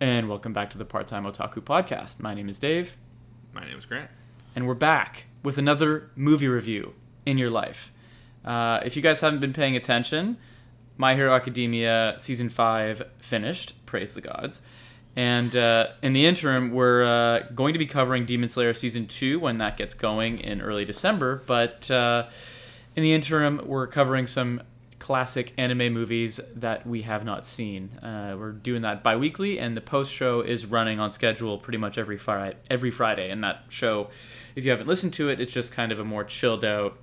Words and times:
and 0.00 0.28
welcome 0.28 0.52
back 0.52 0.70
to 0.70 0.78
the 0.78 0.84
Part 0.84 1.06
Time 1.06 1.24
Otaku 1.24 1.60
Podcast. 1.62 2.20
My 2.20 2.34
name 2.34 2.48
is 2.48 2.58
Dave, 2.58 2.96
My 3.52 3.64
name 3.64 3.76
is 3.78 3.86
Grant. 3.86 4.10
and 4.54 4.66
we're 4.66 4.74
back 4.74 5.26
with 5.42 5.58
another 5.58 6.10
movie 6.16 6.48
review 6.48 6.94
in 7.26 7.38
your 7.38 7.50
life. 7.50 7.92
Uh, 8.44 8.80
if 8.84 8.96
you 8.96 9.02
guys 9.02 9.20
haven't 9.20 9.40
been 9.40 9.52
paying 9.52 9.76
attention, 9.76 10.36
My 10.96 11.14
Hero 11.14 11.34
Academia 11.34 12.14
Season 12.18 12.48
5 12.48 13.02
finished, 13.18 13.84
praise 13.86 14.12
the 14.12 14.20
gods. 14.20 14.62
And 15.16 15.54
uh, 15.54 15.88
in 16.02 16.12
the 16.12 16.26
interim, 16.26 16.72
we're 16.72 17.04
uh, 17.04 17.40
going 17.54 17.72
to 17.72 17.78
be 17.78 17.86
covering 17.86 18.26
Demon 18.26 18.48
Slayer 18.48 18.74
Season 18.74 19.06
2 19.06 19.38
when 19.38 19.58
that 19.58 19.76
gets 19.76 19.94
going 19.94 20.38
in 20.40 20.60
early 20.60 20.84
December. 20.84 21.42
But 21.46 21.88
uh, 21.88 22.26
in 22.96 23.04
the 23.04 23.12
interim, 23.14 23.60
we're 23.64 23.86
covering 23.86 24.26
some 24.26 24.60
classic 25.04 25.52
anime 25.58 25.92
movies 25.92 26.40
that 26.56 26.86
we 26.86 27.02
have 27.02 27.26
not 27.26 27.44
seen. 27.44 27.90
Uh, 27.98 28.34
we're 28.38 28.52
doing 28.52 28.80
that 28.80 29.02
bi-weekly, 29.02 29.58
and 29.58 29.76
the 29.76 29.80
post 29.82 30.10
show 30.10 30.40
is 30.40 30.64
running 30.64 30.98
on 30.98 31.10
schedule 31.10 31.58
pretty 31.58 31.76
much 31.76 31.98
every 31.98 32.16
Friday. 32.16 32.56
Every 32.70 32.90
Friday, 32.90 33.28
and 33.28 33.44
that 33.44 33.64
show, 33.68 34.08
if 34.56 34.64
you 34.64 34.70
haven't 34.70 34.86
listened 34.86 35.12
to 35.12 35.28
it, 35.28 35.42
it's 35.42 35.52
just 35.52 35.72
kind 35.72 35.92
of 35.92 35.98
a 35.98 36.04
more 36.06 36.24
chilled 36.24 36.64
out. 36.64 36.96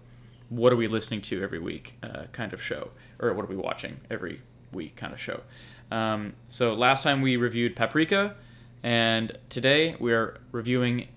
What 0.50 0.74
are 0.74 0.78
we 0.78 0.88
listening 0.88 1.22
to 1.22 1.44
every 1.44 1.60
week? 1.60 2.00
Uh, 2.02 2.24
kind 2.32 2.54
of 2.54 2.60
show, 2.60 2.90
or 3.20 3.36
what 3.36 3.46
are 3.46 3.50
we 3.50 3.56
watching 3.56 4.00
every 4.10 4.42
week? 4.72 4.96
Kind 4.96 5.14
of 5.14 5.22
show. 5.22 5.42
Um, 5.92 6.34
so 6.48 6.74
last 6.74 7.04
time 7.04 7.22
we 7.22 7.38
reviewed 7.38 7.76
Paprika, 7.76 8.36
and 8.82 9.38
today 9.50 9.96
we're 10.00 10.40
reviewing 10.52 11.08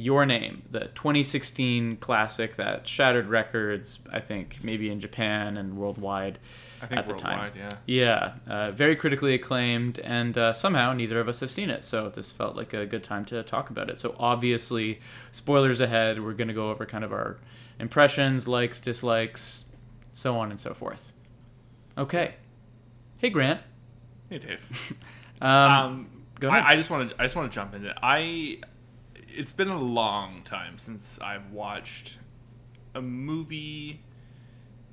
your 0.00 0.24
Name, 0.26 0.62
the 0.70 0.80
2016 0.94 1.96
classic 1.98 2.56
that 2.56 2.86
shattered 2.86 3.28
records, 3.28 4.00
I 4.12 4.20
think, 4.20 4.60
maybe 4.62 4.90
in 4.90 5.00
Japan 5.00 5.56
and 5.56 5.76
worldwide 5.76 6.38
I 6.82 6.86
think 6.86 6.98
at 6.98 7.06
the 7.06 7.12
worldwide, 7.12 7.54
time. 7.54 7.68
yeah. 7.86 8.32
Yeah, 8.46 8.52
uh, 8.52 8.70
very 8.72 8.96
critically 8.96 9.34
acclaimed, 9.34 9.98
and 10.00 10.36
uh, 10.38 10.52
somehow 10.52 10.92
neither 10.94 11.20
of 11.20 11.28
us 11.28 11.40
have 11.40 11.50
seen 11.50 11.68
it, 11.70 11.84
so 11.84 12.08
this 12.08 12.32
felt 12.32 12.56
like 12.56 12.72
a 12.72 12.86
good 12.86 13.02
time 13.02 13.24
to 13.26 13.42
talk 13.42 13.68
about 13.70 13.90
it. 13.90 13.98
So, 13.98 14.14
obviously, 14.18 15.00
spoilers 15.32 15.80
ahead. 15.80 16.22
We're 16.24 16.32
going 16.32 16.48
to 16.48 16.54
go 16.54 16.70
over 16.70 16.86
kind 16.86 17.04
of 17.04 17.12
our 17.12 17.36
impressions, 17.78 18.48
likes, 18.48 18.80
dislikes, 18.80 19.66
so 20.12 20.36
on 20.38 20.50
and 20.50 20.58
so 20.58 20.72
forth. 20.74 21.12
Okay. 21.98 22.34
Hey, 23.18 23.28
Grant. 23.30 23.60
Hey, 24.28 24.38
Dave. 24.38 24.96
Um, 25.42 25.48
Um, 25.50 26.10
go 26.38 26.48
ahead. 26.48 26.64
I, 26.64 26.72
I 26.72 26.76
just 26.76 26.90
want 26.90 27.08
to. 27.08 27.14
I 27.18 27.22
just 27.24 27.34
want 27.34 27.50
to 27.50 27.54
jump 27.54 27.74
into. 27.74 27.88
It. 27.88 27.96
I. 28.02 28.58
It's 29.36 29.52
been 29.52 29.68
a 29.68 29.78
long 29.80 30.42
time 30.42 30.78
since 30.78 31.18
I've 31.20 31.50
watched 31.52 32.18
a 32.94 33.00
movie, 33.02 34.00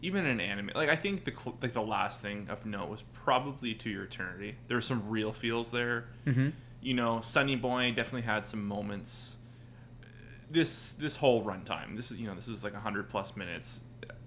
even 0.01 0.25
an 0.25 0.39
anime. 0.39 0.71
Like 0.75 0.89
I 0.89 0.95
think 0.95 1.25
the 1.25 1.31
cl- 1.35 1.57
like 1.61 1.73
the 1.73 1.81
last 1.81 2.21
thing 2.21 2.47
of 2.49 2.65
note 2.65 2.89
was 2.89 3.01
probably 3.01 3.73
To 3.75 3.89
Your 3.89 4.03
Eternity. 4.03 4.55
There 4.67 4.77
were 4.77 4.81
some 4.81 5.09
real 5.09 5.33
feels 5.33 5.71
there. 5.71 6.05
Mhm. 6.25 6.53
You 6.81 6.93
know, 6.93 7.19
Sunny 7.19 7.55
Boy 7.55 7.91
definitely 7.95 8.21
had 8.21 8.47
some 8.47 8.65
moments. 8.65 9.37
This 10.49 10.93
this 10.93 11.17
whole 11.17 11.43
runtime. 11.43 11.95
This 11.97 12.11
is 12.11 12.17
you 12.17 12.27
know 12.27 12.35
this 12.35 12.47
was 12.47 12.63
like 12.63 12.73
hundred 12.73 13.09
plus 13.09 13.35
minutes. 13.35 13.81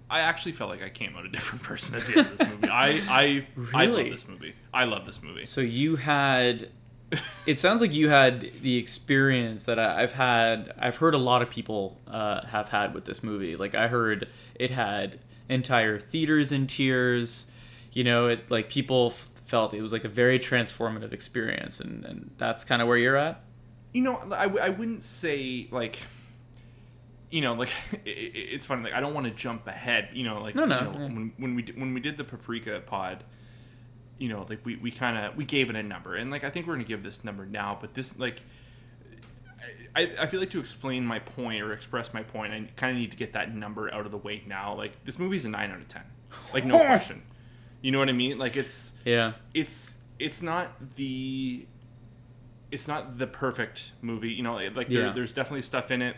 I 0.09 0.19
actually 0.19 0.51
felt 0.51 0.69
like 0.69 0.83
I 0.83 0.89
came 0.89 1.15
out 1.15 1.25
a 1.25 1.29
different 1.29 1.63
person 1.71 1.95
at 1.95 2.01
the 2.03 2.17
end 2.19 2.27
of 2.31 2.37
this 2.37 2.47
movie. 2.47 2.67
I 2.67 2.89
I 3.09 3.47
I 3.73 3.85
love 3.85 4.05
this 4.09 4.27
movie. 4.27 4.53
I 4.73 4.83
love 4.83 5.05
this 5.05 5.23
movie. 5.23 5.45
So 5.45 5.61
you 5.61 5.95
had. 5.95 6.69
It 7.45 7.59
sounds 7.59 7.81
like 7.81 7.93
you 7.93 8.09
had 8.09 8.39
the 8.61 8.77
experience 8.77 9.65
that 9.65 9.77
I- 9.79 10.03
I've 10.03 10.13
had. 10.13 10.73
I've 10.79 10.97
heard 10.97 11.13
a 11.13 11.17
lot 11.17 11.41
of 11.41 11.49
people 11.49 11.97
uh, 12.07 12.45
have 12.47 12.69
had 12.69 12.93
with 12.93 13.05
this 13.05 13.21
movie. 13.23 13.55
Like 13.57 13.75
I 13.75 13.87
heard 13.87 14.27
it 14.55 14.71
had 14.71 15.19
entire 15.49 15.99
theaters 15.99 16.51
in 16.51 16.67
tears. 16.67 17.47
You 17.91 18.03
know, 18.05 18.27
it 18.27 18.49
like 18.49 18.69
people 18.69 19.07
f- 19.13 19.29
felt 19.45 19.73
it 19.73 19.81
was 19.81 19.91
like 19.91 20.05
a 20.05 20.09
very 20.09 20.39
transformative 20.39 21.11
experience, 21.11 21.79
and 21.81 22.05
and 22.05 22.31
that's 22.37 22.63
kind 22.63 22.81
of 22.81 22.87
where 22.87 22.97
you're 22.97 23.17
at. 23.17 23.41
you 23.93 24.01
know 24.03 24.15
I, 24.31 24.45
I 24.45 24.69
wouldn't 24.69 25.03
say 25.03 25.67
like 25.71 25.99
you 27.29 27.41
know 27.41 27.53
like 27.55 27.69
it- 28.05 28.09
it's 28.53 28.65
funny 28.65 28.83
like 28.83 28.93
i 28.93 28.99
don't 29.01 29.13
want 29.13 29.25
to 29.27 29.31
jump 29.33 29.67
ahead 29.67 30.07
you 30.13 30.23
know 30.23 30.41
like 30.41 30.55
No, 30.55 30.63
no, 30.65 30.79
you 30.79 30.85
know, 30.85 30.91
yeah. 30.93 30.99
when, 31.15 31.33
when 31.37 31.55
we 31.55 31.63
when 31.75 31.93
we 31.93 31.99
did 31.99 32.15
the 32.17 32.23
paprika 32.23 32.81
pod 32.85 33.23
you 34.21 34.29
know 34.29 34.45
like 34.47 34.63
we, 34.63 34.75
we 34.77 34.91
kind 34.91 35.17
of 35.17 35.35
we 35.35 35.43
gave 35.43 35.69
it 35.69 35.75
a 35.75 35.83
number. 35.83 36.15
And 36.15 36.29
like 36.29 36.43
i 36.43 36.49
think 36.49 36.67
we're 36.67 36.73
gonna 36.75 36.83
give 36.85 37.01
this 37.03 37.23
number 37.23 37.45
now 37.45 37.77
but 37.81 37.93
this 37.95 38.17
like 38.19 38.41
I, 39.95 40.11
I 40.19 40.25
feel 40.27 40.39
like 40.39 40.49
to 40.51 40.59
explain 40.59 41.05
my 41.05 41.19
point 41.19 41.61
or 41.61 41.73
express 41.73 42.13
my 42.13 42.23
point 42.23 42.53
i 42.53 42.67
kind 42.77 42.95
of 42.95 42.97
need 43.01 43.11
to 43.11 43.17
get 43.17 43.33
that 43.33 43.53
number 43.53 43.93
out 43.93 44.05
of 44.05 44.11
the 44.11 44.17
way 44.17 44.41
now. 44.47 44.73
Like 44.75 45.03
this 45.05 45.19
movie's 45.19 45.45
a 45.45 45.49
9 45.49 45.71
out 45.71 45.77
of 45.77 45.87
10 45.87 46.01
like 46.53 46.65
no 46.65 46.77
question. 46.85 47.21
You 47.81 47.91
know 47.91 47.99
what 47.99 48.09
i 48.09 48.13
mean? 48.13 48.37
Like 48.37 48.55
it's 48.55 48.93
Yeah. 49.05 49.33
it's 49.53 49.95
it's 50.19 50.41
not 50.41 50.95
the 50.95 51.65
it's 52.71 52.87
not 52.87 53.17
the 53.17 53.27
perfect 53.27 53.91
movie 54.01 54.31
you 54.31 54.43
know 54.43 54.55
like 54.75 54.89
Yeah. 54.89 55.11
there's 55.13 55.33
definitely 55.33 55.63
stuff 55.63 55.91
in 55.91 56.01
it. 56.01 56.15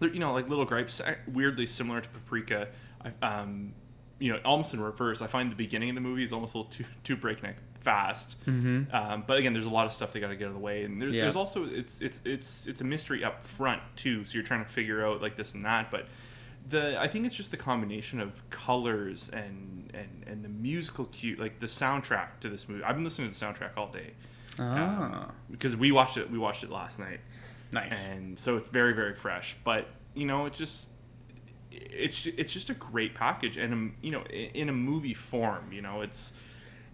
There, 0.00 0.10
you 0.10 0.18
know 0.20 0.32
like 0.32 0.48
little 0.48 0.64
gripes 0.64 1.00
weirdly 1.28 1.66
similar 1.66 2.00
to 2.00 2.08
paprika 2.08 2.68
I, 3.04 3.26
um 3.26 3.72
you 4.18 4.32
know 4.32 4.38
almost 4.44 4.72
in 4.74 4.80
reverse 4.80 5.20
i 5.22 5.26
find 5.26 5.50
the 5.50 5.56
beginning 5.56 5.88
of 5.90 5.94
the 5.94 6.00
movie 6.00 6.22
is 6.22 6.32
almost 6.32 6.54
a 6.54 6.58
little 6.58 6.70
too 6.70 6.84
too 7.04 7.16
breakneck 7.16 7.56
fast 7.80 8.36
Mm-hmm. 8.46 8.94
um, 8.94 9.24
but 9.26 9.38
again 9.38 9.52
there's 9.52 9.66
a 9.66 9.70
lot 9.70 9.86
of 9.86 9.92
stuff 9.92 10.12
they 10.12 10.20
got 10.20 10.28
to 10.28 10.36
get 10.36 10.44
out 10.46 10.48
of 10.48 10.54
the 10.54 10.60
way 10.60 10.84
and 10.84 11.00
there's, 11.00 11.12
Yeah. 11.12 11.22
there's 11.22 11.36
also 11.36 11.64
it's 11.66 12.00
it's 12.00 12.20
it's 12.24 12.66
it's 12.66 12.80
a 12.80 12.84
mystery 12.84 13.22
up 13.24 13.42
front 13.42 13.80
too 13.94 14.24
so 14.24 14.34
you're 14.34 14.42
trying 14.42 14.64
to 14.64 14.70
figure 14.70 15.06
out 15.06 15.20
like 15.22 15.36
this 15.36 15.54
and 15.54 15.64
that 15.64 15.90
but 15.90 16.06
the 16.68 17.00
I 17.00 17.06
think 17.06 17.26
it's 17.26 17.36
just 17.36 17.52
the 17.52 17.56
combination 17.56 18.18
of 18.20 18.42
colors 18.50 19.28
and 19.30 19.88
and 19.94 20.24
and 20.26 20.44
the 20.44 20.48
musical 20.48 21.04
cue 21.06 21.36
like 21.36 21.60
the 21.60 21.66
soundtrack 21.66 22.40
to 22.40 22.48
this 22.48 22.68
movie. 22.68 22.82
I've 22.82 22.96
been 22.96 23.04
listening 23.04 23.30
to 23.30 23.38
the 23.38 23.46
soundtrack 23.46 23.76
all 23.76 23.86
day 23.92 24.14
Ah, 24.58 25.30
because 25.50 25.76
we 25.76 25.92
watched 25.92 26.16
it. 26.16 26.28
We 26.28 26.38
watched 26.38 26.64
it 26.64 26.70
last 26.70 26.98
night, 26.98 27.20
nice. 27.70 28.08
and 28.08 28.36
so 28.36 28.56
it's 28.56 28.66
very 28.68 28.94
very 28.94 29.14
fresh. 29.14 29.56
But 29.62 29.86
you 30.14 30.26
know, 30.26 30.46
it 30.46 30.54
just 30.54 30.90
it's 31.70 32.26
it's 32.26 32.52
just 32.52 32.70
a 32.70 32.74
great 32.74 33.14
package, 33.14 33.56
and 33.56 33.72
um, 33.72 33.94
you 34.02 34.10
know, 34.10 34.22
in 34.24 34.68
a 34.68 34.72
movie 34.72 35.14
form. 35.14 35.72
You 35.72 35.82
know, 35.82 36.00
it's 36.02 36.32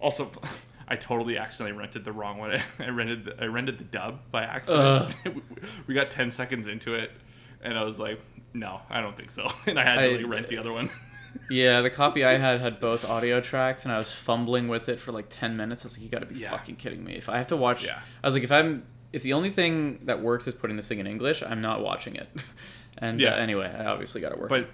also. 0.00 0.30
I 0.88 0.96
totally 0.96 1.38
accidentally 1.38 1.78
rented 1.78 2.04
the 2.04 2.12
wrong 2.12 2.38
one. 2.38 2.60
I 2.78 2.88
rented 2.88 3.24
the, 3.24 3.42
I 3.42 3.46
rented 3.46 3.78
the 3.78 3.84
dub 3.84 4.18
by 4.30 4.42
accident. 4.42 5.14
we 5.86 5.94
got 5.94 6.10
ten 6.10 6.30
seconds 6.30 6.66
into 6.66 6.94
it, 6.94 7.12
and 7.62 7.78
I 7.78 7.84
was 7.84 7.98
like, 7.98 8.20
"No, 8.52 8.80
I 8.90 9.00
don't 9.00 9.16
think 9.16 9.30
so." 9.30 9.46
And 9.66 9.78
I 9.78 9.84
had 9.84 10.00
to 10.00 10.12
I- 10.12 10.16
like, 10.16 10.26
rent 10.26 10.48
the 10.48 10.58
other 10.58 10.72
one. 10.72 10.90
Yeah, 11.48 11.80
the 11.80 11.88
copy 11.88 12.24
I 12.26 12.36
had 12.36 12.60
had 12.60 12.78
both 12.78 13.08
audio 13.08 13.40
tracks, 13.40 13.84
and 13.86 13.92
I 13.94 13.96
was 13.96 14.12
fumbling 14.12 14.68
with 14.68 14.90
it 14.90 15.00
for 15.00 15.12
like 15.12 15.26
ten 15.30 15.56
minutes. 15.56 15.82
I 15.82 15.86
was 15.86 15.96
like, 15.98 16.04
"You 16.04 16.10
got 16.10 16.18
to 16.18 16.26
be 16.26 16.40
Yeah. 16.40 16.50
fucking 16.50 16.76
kidding 16.76 17.02
me!" 17.02 17.14
If 17.14 17.28
I 17.30 17.38
have 17.38 17.46
to 17.46 17.56
watch, 17.56 17.86
Yeah. 17.86 17.98
I 18.22 18.26
was 18.26 18.34
like, 18.34 18.44
"If 18.44 18.52
I'm, 18.52 18.82
if 19.14 19.22
the 19.22 19.32
only 19.32 19.48
thing 19.50 20.00
that 20.04 20.20
works 20.20 20.46
is 20.46 20.52
putting 20.52 20.76
this 20.76 20.88
thing 20.88 20.98
in 20.98 21.06
English, 21.06 21.42
I'm 21.42 21.62
not 21.62 21.80
watching 21.82 22.16
it." 22.16 22.28
And 23.02 23.20
Yeah. 23.20 23.34
uh, 23.34 23.36
anyway, 23.36 23.66
I 23.78 23.84
obviously 23.86 24.20
got 24.22 24.30
to 24.30 24.36
work. 24.40 24.48
but 24.48 24.68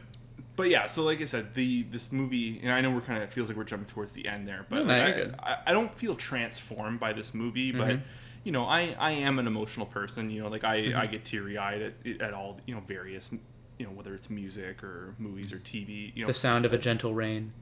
but 0.54 0.68
yeah 0.68 0.86
so 0.88 1.04
like 1.04 1.20
i 1.20 1.24
said 1.24 1.54
the 1.54 1.84
this 1.84 2.10
movie 2.10 2.58
and 2.64 2.72
i 2.72 2.80
know 2.80 2.90
we're 2.90 3.00
kind 3.00 3.16
of 3.22 3.28
it 3.28 3.32
feels 3.32 3.46
like 3.48 3.56
we're 3.56 3.62
jumping 3.62 3.86
towards 3.86 4.10
the 4.10 4.26
end 4.26 4.46
there 4.48 4.66
but 4.68 4.84
No, 4.84 4.92
like, 4.92 5.16
I. 5.44 5.52
I, 5.52 5.58
I 5.68 5.72
don't 5.72 5.94
feel 5.94 6.16
transformed 6.16 6.98
by 6.98 7.12
this 7.12 7.32
movie 7.32 7.70
but 7.70 7.88
Mhm. 7.90 8.00
you 8.42 8.50
know 8.50 8.64
i 8.64 8.92
i 8.98 9.12
am 9.12 9.38
an 9.38 9.46
emotional 9.46 9.86
person 9.86 10.30
you 10.30 10.42
know 10.42 10.48
like 10.48 10.64
i 10.64 10.80
Mm-hmm. 10.80 10.98
i 10.98 11.06
get 11.06 11.24
teary-eyed 11.24 11.82
at, 11.82 12.20
at 12.20 12.34
all 12.34 12.58
you 12.66 12.74
know 12.74 12.80
various 12.80 13.30
you 13.78 13.86
know 13.86 13.92
whether 13.92 14.14
it's 14.16 14.28
music 14.30 14.82
or 14.82 15.14
movies 15.18 15.52
or 15.52 15.58
tv 15.60 16.12
you 16.16 16.22
know 16.22 16.26
the 16.26 16.34
sound 16.34 16.66
of 16.66 16.72
a 16.72 16.78
gentle 16.78 17.14
rain. 17.14 17.52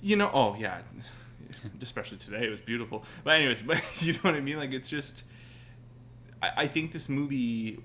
you 0.00 0.16
know 0.16 0.28
oh 0.34 0.56
yeah 0.58 0.80
especially 1.80 2.18
today 2.18 2.44
it 2.44 2.50
was 2.50 2.60
beautiful 2.60 3.04
but 3.22 3.36
anyways 3.36 3.62
but 3.70 3.80
you 4.02 4.14
know 4.14 4.18
what 4.22 4.34
i 4.34 4.40
mean 4.40 4.56
like 4.56 4.72
it's 4.72 4.88
just 4.88 5.22
i, 6.42 6.50
I 6.56 6.66
think 6.66 6.90
this 6.92 7.08
movie 7.08 7.78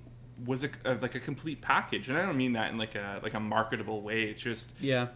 was 0.45 0.63
a, 0.63 0.69
a 0.85 0.95
like 0.95 1.15
a 1.15 1.19
complete 1.19 1.61
package 1.61 2.09
and 2.09 2.17
i 2.17 2.21
don't 2.21 2.37
mean 2.37 2.53
that 2.53 2.69
in 2.71 2.77
like 2.77 2.95
a 2.95 3.19
like 3.23 3.33
a 3.33 3.39
marketable 3.39 4.01
way 4.01 4.23
it's 4.23 4.41
just 4.41 4.69
Yeah, 4.79 5.07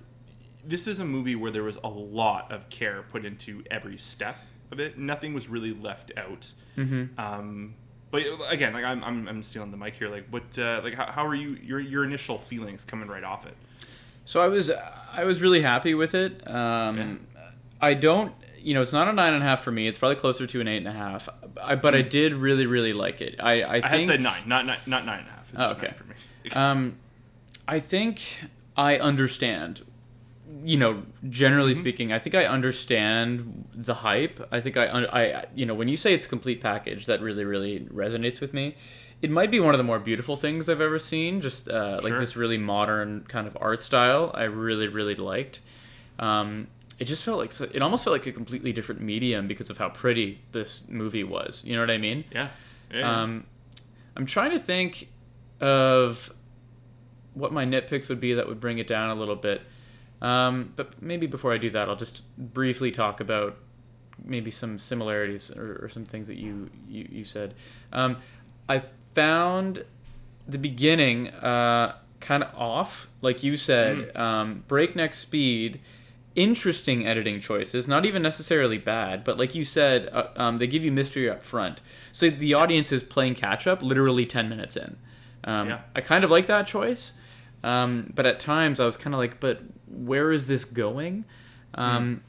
this 0.66 0.88
is 0.88 1.00
a 1.00 1.06
movie 1.06 1.36
where 1.36 1.52
there 1.52 1.64
was 1.64 1.78
a 1.84 1.90
lot 1.90 2.52
of 2.52 2.70
care 2.70 3.04
put 3.04 3.26
into 3.26 3.64
every 3.72 3.98
step 3.98 4.38
of 4.72 4.80
it. 4.80 4.98
Nothing 4.98 5.34
was 5.34 5.50
really 5.50 5.74
left 5.74 6.12
out. 6.18 6.52
mm-hmm. 6.78 7.20
Um, 7.20 7.76
but 8.10 8.24
again, 8.50 8.74
like 8.74 8.84
I'm, 8.84 9.04
I'm, 9.04 9.28
I'm 9.28 9.44
stealing 9.44 9.72
the 9.72 9.78
mic 9.78 9.96
here. 9.96 10.10
Like, 10.10 10.28
what, 10.30 10.58
uh, 10.60 10.82
like, 10.84 10.96
how, 10.96 11.06
how 11.06 11.26
are 11.26 11.36
you? 11.36 11.58
Your, 11.64 11.80
your 11.80 12.04
initial 12.04 12.38
feelings 12.38 12.84
coming 12.84 13.08
right 13.08 13.24
off 13.24 13.46
it? 13.46 13.56
So 14.26 14.42
I 14.42 14.48
was 14.48 14.70
I 15.14 15.24
was 15.24 15.42
really 15.42 15.62
happy 15.62 15.94
with 15.94 16.14
it. 16.14 16.48
Um, 16.48 17.26
I 17.82 17.94
don't, 17.96 18.34
you 18.64 18.74
know, 18.74 18.82
it's 18.82 18.94
not 18.94 19.08
a 19.08 19.14
nine 19.14 19.34
and 19.34 19.44
a 19.44 19.46
half 19.46 19.62
for 19.62 19.72
me. 19.72 19.88
It's 19.88 19.98
probably 19.98 20.16
closer 20.16 20.46
to 20.48 20.62
an 20.62 20.68
eight 20.68 20.78
and 20.78 20.88
a 20.88 20.92
half. 20.94 21.28
I, 21.62 21.76
but 21.76 21.96
I 21.96 22.02
did 22.02 22.34
really 22.34 22.66
really 22.66 22.94
like 22.94 23.22
it. 23.22 23.36
I 23.40 23.62
I, 23.62 23.76
I 23.78 23.82
think 23.82 23.92
had 23.94 24.06
said 24.06 24.22
nine, 24.22 24.44
not 24.48 24.66
nine, 24.66 24.80
not 24.86 25.06
nine 25.06 25.20
and 25.20 25.28
a 25.28 25.32
half. 25.32 25.50
It's 25.54 25.62
Oh, 25.62 25.72
okay. 25.72 25.88
nine 25.88 25.96
for 25.96 26.04
me. 26.06 26.16
Um, 26.56 26.98
I 27.68 27.80
think 27.80 28.22
I 28.78 28.98
understand. 28.98 29.82
You 30.64 30.78
know, 30.78 31.04
generally 31.30 31.72
Mm-hmm. 31.72 31.82
speaking, 31.82 32.14
I 32.14 32.20
think 32.20 32.36
I 32.36 32.46
understand 32.46 33.66
the 33.74 33.94
hype. 33.94 34.46
I 34.52 34.60
think 34.60 34.76
I, 34.76 34.86
I, 34.86 35.46
you 35.56 35.66
know, 35.66 35.74
when 35.74 35.88
you 35.88 35.96
say 35.96 36.14
it's 36.14 36.26
a 36.26 36.30
complete 36.30 36.60
package, 36.60 37.06
that 37.06 37.22
really, 37.22 37.46
really 37.46 37.80
resonates 37.82 38.42
with 38.42 38.54
me. 38.54 38.76
It 39.22 39.32
might 39.32 39.50
be 39.50 39.60
one 39.62 39.74
of 39.74 39.78
the 39.78 39.84
more 39.86 39.98
beautiful 39.98 40.36
things 40.36 40.68
I've 40.68 40.82
ever 40.82 41.00
seen. 41.00 41.40
Just 41.42 41.70
uh, 41.70 42.02
like 42.04 42.18
this 42.18 42.36
really 42.36 42.58
modern 42.58 43.22
kind 43.30 43.48
of 43.48 43.58
art 43.62 43.80
style. 43.82 44.30
I 44.34 44.44
really, 44.44 44.88
really 44.90 45.16
liked. 45.16 45.62
Um, 46.20 46.68
it 47.02 47.06
just 47.06 47.24
felt 47.24 47.40
like 47.40 47.52
so, 47.52 47.68
it 47.74 47.82
almost 47.82 48.04
felt 48.04 48.14
like 48.14 48.28
a 48.28 48.32
completely 48.32 48.72
different 48.72 49.02
medium 49.02 49.48
because 49.48 49.72
of 49.72 49.80
how 49.80 49.90
pretty 49.90 50.40
this 50.52 50.88
movie 50.88 51.24
was. 51.24 51.66
You 51.66 51.74
know 51.74 51.82
what 51.82 51.90
I 51.90 51.98
mean? 51.98 52.26
Yeah. 52.32 52.50
yeah. 52.94 53.22
Um, 53.22 53.48
I'm 54.16 54.28
trying 54.28 54.52
to 54.52 54.60
think 54.60 55.10
of 55.60 56.32
what 57.34 57.52
my 57.52 57.66
nitpicks 57.66 58.08
would 58.08 58.20
be 58.20 58.36
that 58.36 58.48
would 58.48 58.60
bring 58.60 58.78
it 58.78 58.86
down 58.86 59.10
a 59.10 59.16
little 59.16 59.36
bit. 59.36 59.64
Um, 60.22 60.74
but 60.76 61.02
maybe 61.02 61.26
before 61.26 61.52
I 61.52 61.58
do 61.58 61.72
that, 61.72 61.90
I'll 61.90 61.96
just 61.96 62.22
briefly 62.38 62.92
talk 62.92 63.20
about 63.20 63.58
maybe 64.24 64.52
some 64.52 64.78
similarities 64.78 65.50
or, 65.58 65.80
or 65.84 65.90
some 65.90 66.06
things 66.06 66.28
that 66.28 66.38
you 66.38 66.70
you, 66.88 67.08
you 67.10 67.24
said. 67.24 67.56
Um, 67.92 68.18
I 68.70 68.84
found 69.16 69.86
the 70.48 70.60
beginning 70.60 71.30
uh, 71.30 71.96
kind 72.20 72.44
of 72.44 72.54
off, 72.56 73.10
like 73.22 73.42
you 73.42 73.58
said, 73.58 74.16
um, 74.16 74.66
breakneck 74.68 75.16
speed. 75.16 75.80
Interesting 76.36 77.06
editing 77.06 77.40
choices, 77.40 77.88
not 77.88 78.06
even 78.06 78.22
necessarily 78.22 78.78
bad, 78.78 79.24
but 79.24 79.38
like 79.38 79.54
you 79.54 79.64
said, 79.64 80.08
uh, 80.14 80.28
um, 80.38 80.58
they 80.60 80.68
give 80.68 80.84
you 80.84 80.92
mystery 80.92 81.30
up 81.30 81.44
front. 81.44 81.82
So 82.12 82.30
the 82.30 82.54
audience 82.54 82.92
is 82.92 83.04
playing 83.04 83.36
catch 83.36 83.68
up 83.68 83.82
literally 83.82 84.26
10 84.26 84.48
minutes 84.48 84.78
in. 84.78 84.96
Um, 85.44 85.68
Yeah. 85.70 85.82
I 85.96 86.02
kind 86.02 86.24
of 86.24 86.30
like 86.32 86.48
that 86.48 86.68
choice, 86.68 87.14
um, 87.64 88.12
but 88.16 88.26
at 88.26 88.40
times 88.40 88.80
I 88.80 88.86
was 88.86 88.96
kind 88.96 89.14
of 89.14 89.20
like, 89.20 89.40
but 89.40 89.62
where 89.88 90.32
is 90.32 90.48
this 90.48 90.64
going? 90.64 91.26
Um, 91.76 92.22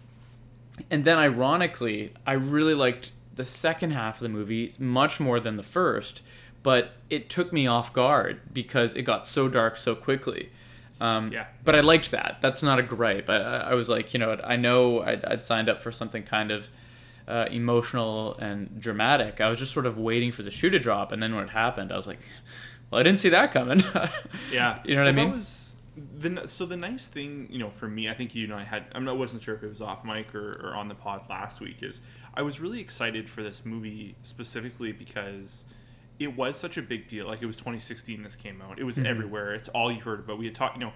and 0.91 1.05
then 1.05 1.19
ironically, 1.19 2.13
I 2.27 2.33
really 2.33 2.75
liked 2.75 3.13
the 3.35 3.45
second 3.45 3.93
half 3.93 4.17
of 4.17 4.23
the 4.23 4.29
movie 4.29 4.73
much 4.79 5.21
more 5.21 5.39
than 5.41 5.57
the 5.57 5.63
first, 5.63 6.23
but 6.63 6.93
it 7.11 7.29
took 7.31 7.53
me 7.53 7.67
off 7.67 7.93
guard 7.93 8.41
because 8.53 8.95
it 8.95 9.03
got 9.03 9.27
so 9.27 9.49
dark 9.49 9.77
so 9.77 9.95
quickly. 9.95 10.51
Um, 11.03 11.33
Yeah. 11.33 11.47
But 11.65 11.75
I 11.75 11.81
liked 11.81 12.13
that. 12.13 12.39
That's 12.41 12.63
not 12.63 12.79
a 12.79 12.83
gripe. 12.83 13.29
I, 13.29 13.37
I 13.37 13.75
was 13.75 13.89
like, 13.89 14.15
you 14.15 14.21
know, 14.21 14.39
I 14.45 14.57
know 14.57 15.03
I'd, 15.03 15.25
I'd 15.25 15.45
signed 15.45 15.69
up 15.69 15.83
for 15.83 15.91
something 15.91 16.23
kind 16.23 16.51
of 16.51 16.69
uh, 17.27 17.47
emotional 17.51 18.37
and 18.39 18.81
dramatic. 18.81 19.41
I 19.41 19.49
was 19.49 19.59
just 19.59 19.73
sort 19.73 19.87
of 19.87 19.99
waiting 19.99 20.33
for 20.33 20.43
the 20.43 20.51
shoe 20.51 20.71
to 20.71 20.79
drop, 20.79 21.13
and 21.13 21.23
then 21.23 21.35
when 21.35 21.45
it 21.45 21.51
happened, 21.51 21.93
I 21.93 21.97
was 21.97 22.07
like, 22.07 22.21
well, 22.91 23.01
I 23.01 23.03
didn't 23.03 23.19
see 23.19 23.31
that 23.31 23.53
coming. 23.53 23.83
Yeah, 24.53 24.79
You 24.85 24.95
know 24.95 25.03
what 25.03 25.09
I 25.09 25.13
mean? 25.13 25.31
That 25.31 25.37
was 25.37 25.77
the 26.19 26.43
so 26.47 26.67
the 26.67 26.77
nice 26.77 27.09
thing, 27.09 27.49
you 27.51 27.59
know, 27.59 27.71
for 27.71 27.89
me, 27.89 28.09
I 28.09 28.15
think 28.15 28.35
you 28.35 28.45
and 28.45 28.55
I 28.55 28.65
had. 28.65 28.85
I'm 28.95 29.05
not 29.05 29.19
wasn't 29.19 29.43
sure 29.43 29.55
if 29.55 29.63
it 29.63 29.69
was 29.69 29.83
off 29.83 30.05
mic 30.05 30.35
or, 30.35 30.53
or 30.63 30.75
on 30.75 30.89
the 30.89 30.95
pod 30.95 31.23
last 31.29 31.61
week. 31.61 31.83
Is 31.83 32.01
I 32.35 32.43
was 32.43 32.61
really 32.61 32.81
excited 32.81 33.29
for 33.29 33.43
this 33.43 33.65
movie 33.65 34.15
specifically 34.23 34.93
because 34.93 35.65
it 36.19 36.37
was 36.37 36.57
such 36.59 36.77
a 36.77 36.83
big 36.83 37.09
deal. 37.09 37.27
Like 37.27 37.43
it 37.43 37.47
was 37.47 37.57
2016. 37.57 38.23
This 38.23 38.37
came 38.37 38.61
out. 38.63 38.79
It 38.79 38.85
was 38.85 38.97
Mm-hmm. 38.97 39.07
everywhere. 39.07 39.55
It's 39.55 39.69
all 39.71 39.91
you 39.91 40.01
heard 40.01 40.21
about. 40.21 40.39
We 40.39 40.45
had 40.47 40.55
talked. 40.55 40.77
You 40.77 40.85
know, 40.87 40.93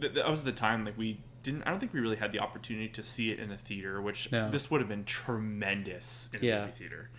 th- 0.00 0.14
that 0.14 0.28
was 0.30 0.42
the 0.42 0.52
time 0.52 0.84
like 0.84 0.96
we 0.98 1.20
didn't. 1.42 1.62
I 1.64 1.70
don't 1.70 1.80
think 1.80 1.92
we 1.92 2.00
really 2.00 2.16
had 2.16 2.32
the 2.32 2.40
opportunity 2.40 2.88
to 2.88 3.02
see 3.02 3.30
it 3.30 3.38
in 3.38 3.50
a 3.52 3.56
theater, 3.56 4.00
which 4.02 4.30
No. 4.32 4.50
this 4.50 4.70
would 4.70 4.80
have 4.80 4.88
been 4.88 5.04
tremendous 5.04 6.28
in 6.34 6.44
a 6.48 6.60
movie 6.60 6.72
theater. 6.72 7.10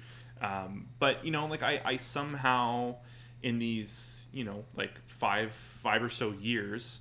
Um, 0.41 0.87
but 0.99 1.25
you 1.25 1.31
know, 1.31 1.45
like 1.47 1.63
I, 1.63 1.81
I 1.83 1.95
somehow 1.95 2.95
in 3.43 3.59
these, 3.59 4.27
you 4.33 4.43
know, 4.43 4.63
like 4.75 4.91
five 5.07 5.53
five 5.53 6.03
or 6.03 6.09
so 6.09 6.31
years, 6.31 6.99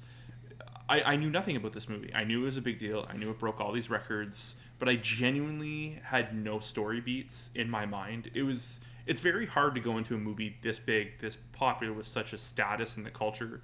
I, 0.88 1.02
I 1.02 1.16
knew 1.16 1.28
nothing 1.30 1.56
about 1.56 1.72
this 1.72 1.88
movie. 1.88 2.10
I 2.14 2.24
knew 2.24 2.42
it 2.42 2.44
was 2.44 2.56
a 2.56 2.62
big 2.62 2.78
deal. 2.78 3.06
I 3.10 3.16
knew 3.16 3.30
it 3.30 3.38
broke 3.38 3.60
all 3.60 3.72
these 3.72 3.90
records, 3.90 4.56
but 4.78 4.88
I 4.88 4.96
genuinely 4.96 6.00
had 6.04 6.34
no 6.34 6.58
story 6.60 7.00
beats 7.00 7.50
in 7.54 7.68
my 7.68 7.84
mind. 7.86 8.30
It 8.34 8.42
was 8.42 8.80
it's 9.06 9.20
very 9.20 9.46
hard 9.46 9.74
to 9.76 9.80
go 9.80 9.98
into 9.98 10.14
a 10.14 10.18
movie 10.18 10.56
this 10.62 10.78
big, 10.78 11.18
this 11.20 11.36
popular 11.52 11.92
with 11.92 12.06
such 12.06 12.32
a 12.32 12.38
status 12.38 12.96
in 12.96 13.04
the 13.04 13.10
culture 13.10 13.62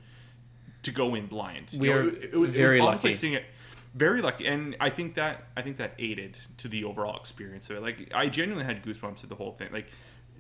to 0.83 0.91
go 0.91 1.15
in 1.15 1.27
blind. 1.27 1.75
We 1.79 1.89
You 1.89 1.95
know, 1.95 2.01
are 2.01 2.09
it, 2.09 2.31
it 2.33 2.37
was, 2.37 2.55
very 2.55 2.79
it 2.79 2.83
was 2.83 2.87
lucky. 3.03 3.09
like 3.09 3.17
seeing 3.17 3.35
it 3.35 3.45
very 3.95 4.23
lucky 4.23 4.47
and 4.47 4.75
i 4.81 4.89
think 4.89 5.15
that 5.17 5.49
i 5.55 5.61
think 5.61 5.77
that 5.77 5.93
aided 5.99 6.35
to 6.57 6.67
the 6.67 6.83
overall 6.83 7.15
experience 7.15 7.69
of 7.69 7.77
it 7.77 7.83
like 7.83 8.11
i 8.15 8.27
genuinely 8.27 8.65
had 8.65 8.83
goosebumps 8.83 9.23
at 9.23 9.29
the 9.29 9.35
whole 9.35 9.53
thing 9.53 9.69
like 9.71 9.89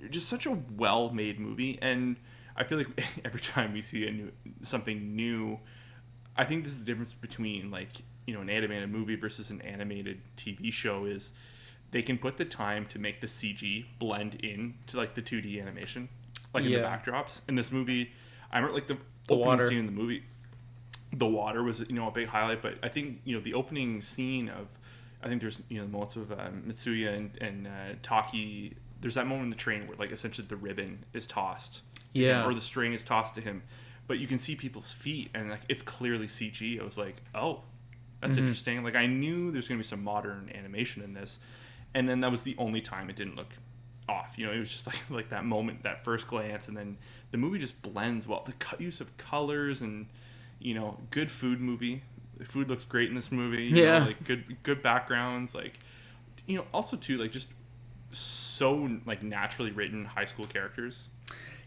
just 0.08 0.26
such 0.26 0.46
a 0.46 0.52
well-made 0.78 1.38
movie 1.38 1.78
and 1.82 2.16
i 2.56 2.64
feel 2.64 2.78
like 2.78 3.04
every 3.26 3.40
time 3.40 3.74
we 3.74 3.82
see 3.82 4.06
a 4.06 4.10
new 4.10 4.32
something 4.62 5.14
new 5.14 5.58
i 6.34 6.44
think 6.44 6.64
this 6.64 6.72
is 6.72 6.78
the 6.78 6.84
difference 6.86 7.12
between 7.12 7.70
like 7.70 7.90
you 8.26 8.32
know 8.32 8.40
an 8.40 8.48
animated 8.48 8.90
movie 8.90 9.16
versus 9.16 9.50
an 9.50 9.60
animated 9.60 10.18
tv 10.38 10.72
show 10.72 11.04
is 11.04 11.34
they 11.92 12.02
can 12.02 12.18
put 12.18 12.36
the 12.36 12.44
time 12.44 12.84
to 12.86 12.98
make 12.98 13.20
the 13.20 13.26
cg 13.26 13.84
blend 13.98 14.34
in 14.36 14.74
to 14.86 14.96
like 14.96 15.14
the 15.14 15.22
2d 15.22 15.60
animation 15.60 16.08
like 16.54 16.64
in 16.64 16.72
the 16.72 16.78
backdrops 16.78 17.42
in 17.48 17.54
this 17.54 17.70
movie 17.72 18.10
i 18.50 18.56
remember 18.58 18.74
like 18.74 18.86
the, 18.88 18.94
The 19.28 19.34
opening 19.34 19.46
water. 19.46 19.68
scene 19.68 19.78
in 19.78 19.86
the 19.86 19.92
movie 19.92 20.24
the 21.12 21.26
water 21.26 21.62
was 21.62 21.80
you 21.80 21.94
know 21.94 22.08
a 22.08 22.10
big 22.10 22.26
highlight 22.28 22.62
but 22.62 22.74
i 22.82 22.88
think 22.88 23.20
you 23.24 23.34
know 23.36 23.42
the 23.42 23.54
opening 23.54 24.00
scene 24.02 24.48
of 24.48 24.66
i 25.22 25.28
think 25.28 25.40
there's 25.40 25.62
you 25.68 25.78
know 25.78 25.84
the 25.86 25.92
moments 25.92 26.16
of 26.16 26.32
um, 26.32 26.64
mitsuya 26.66 27.14
and, 27.16 27.36
and 27.40 27.66
uh, 27.66 27.70
taki 28.02 28.74
there's 29.00 29.14
that 29.14 29.26
moment 29.26 29.44
in 29.44 29.50
the 29.50 29.56
train 29.56 29.86
where 29.86 29.96
like 29.98 30.12
essentially 30.12 30.46
the 30.46 30.56
ribbon 30.56 31.04
is 31.12 31.26
tossed 31.26 31.82
to 32.14 32.20
him, 32.20 32.24
Yeah. 32.24 32.46
or 32.46 32.54
the 32.54 32.60
string 32.60 32.92
is 32.92 33.04
tossed 33.04 33.34
to 33.34 33.40
him 33.40 33.62
but 34.06 34.18
you 34.18 34.26
can 34.26 34.38
see 34.38 34.56
people's 34.56 34.90
feet 34.90 35.30
and 35.34 35.50
like 35.50 35.60
it's 35.68 35.82
clearly 35.82 36.26
cg 36.26 36.80
i 36.80 36.84
was 36.84 36.96
like 36.98 37.20
oh 37.34 37.60
that's 38.20 38.32
Mm-hmm. 38.34 38.40
interesting 38.44 38.84
like 38.84 38.94
i 38.96 39.06
knew 39.06 39.50
there's 39.50 39.68
going 39.68 39.78
to 39.78 39.82
be 39.82 39.88
some 39.88 40.02
modern 40.04 40.50
animation 40.54 41.02
in 41.02 41.12
this 41.12 41.40
and 41.94 42.08
then 42.08 42.20
that 42.20 42.30
was 42.30 42.42
the 42.42 42.54
only 42.58 42.80
time 42.80 43.10
it 43.10 43.16
didn't 43.16 43.36
look 43.36 43.50
off 44.08 44.34
you 44.36 44.44
know 44.46 44.52
it 44.52 44.58
was 44.58 44.70
just 44.70 44.86
like 44.88 45.10
like 45.10 45.28
that 45.30 45.44
moment 45.44 45.82
that 45.82 46.04
first 46.04 46.26
glance 46.26 46.68
and 46.68 46.76
then 46.76 46.96
the 47.30 47.38
movie 47.38 47.58
just 47.58 47.80
blends 47.82 48.26
well 48.28 48.42
the 48.46 48.52
co- 48.54 48.76
use 48.78 49.00
of 49.00 49.16
colors 49.16 49.80
and 49.82 50.06
you 50.58 50.74
know 50.74 50.98
good 51.10 51.30
food 51.30 51.60
movie 51.60 52.02
the 52.36 52.44
food 52.44 52.68
looks 52.68 52.84
great 52.84 53.08
in 53.08 53.14
this 53.14 53.30
movie 53.30 53.64
you 53.64 53.76
Yeah. 53.76 54.00
know, 54.00 54.06
like 54.06 54.24
good 54.24 54.56
good 54.62 54.82
backgrounds 54.82 55.54
like 55.54 55.78
you 56.46 56.56
know 56.56 56.64
also 56.72 56.96
too 56.96 57.18
like 57.18 57.30
just 57.32 57.48
so 58.10 58.88
like 59.06 59.22
naturally 59.22 59.70
written 59.70 60.04
high 60.04 60.24
school 60.26 60.46
characters 60.46 61.08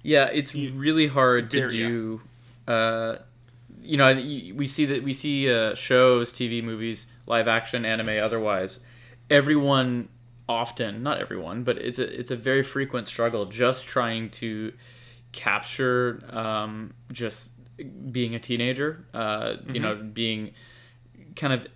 Yeah, 0.04 0.30
it's 0.32 0.54
really 0.54 1.08
hard 1.08 1.50
to 1.52 1.68
do. 1.68 2.22
Uh, 2.68 3.16
you 3.82 3.98
know, 3.98 4.14
we 4.14 4.68
see 4.68 4.86
that 4.86 5.02
we 5.04 5.14
see 5.14 5.52
uh, 5.52 5.74
shows, 5.74 6.32
TV, 6.32 6.64
movies, 6.64 7.08
live 7.26 7.48
action, 7.48 7.84
anime, 7.86 8.24
otherwise. 8.24 8.82
Everyone 9.32 10.10
often, 10.48 11.04
not 11.04 11.20
everyone, 11.20 11.64
but 11.64 11.78
it's 11.78 12.00
a 12.00 12.20
it's 12.20 12.32
a 12.32 12.36
very 12.36 12.64
frequent 12.64 13.08
struggle 13.08 13.46
just 13.46 13.88
trying 13.88 14.30
to 14.32 14.74
capture 15.32 16.24
um, 16.30 16.94
just 17.12 17.52
being 18.12 18.36
a 18.36 18.40
teenager. 18.40 19.06
Uh, 19.14 19.56
You 19.68 19.80
know, 19.80 19.96
being 19.96 20.52
kind 21.36 21.54
of 21.54 21.68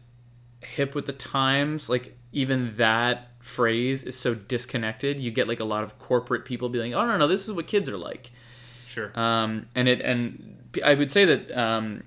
hip 0.62 0.96
with 0.96 1.06
the 1.06 1.14
times 1.14 1.90
like 1.90 2.18
even 2.32 2.76
that 2.78 3.30
phrase 3.40 4.04
is 4.04 4.18
so 4.18 4.36
disconnected. 4.36 5.20
You 5.20 5.32
get 5.32 5.48
like 5.48 5.60
a 5.60 5.66
lot 5.66 5.84
of 5.84 5.98
corporate 6.00 6.46
people 6.46 6.70
being 6.70 6.94
oh 6.94 7.06
no 7.06 7.18
no 7.18 7.28
this 7.28 7.48
is 7.48 7.54
what 7.54 7.68
kids 7.68 7.90
are 7.90 7.98
like. 7.98 8.32
Sure. 8.86 9.12
Um, 9.20 9.68
and 9.76 9.88
it 9.88 10.02
and 10.02 10.56
i 10.84 10.94
would 10.94 11.10
say 11.10 11.26
that 11.26 11.52
um, 11.58 12.04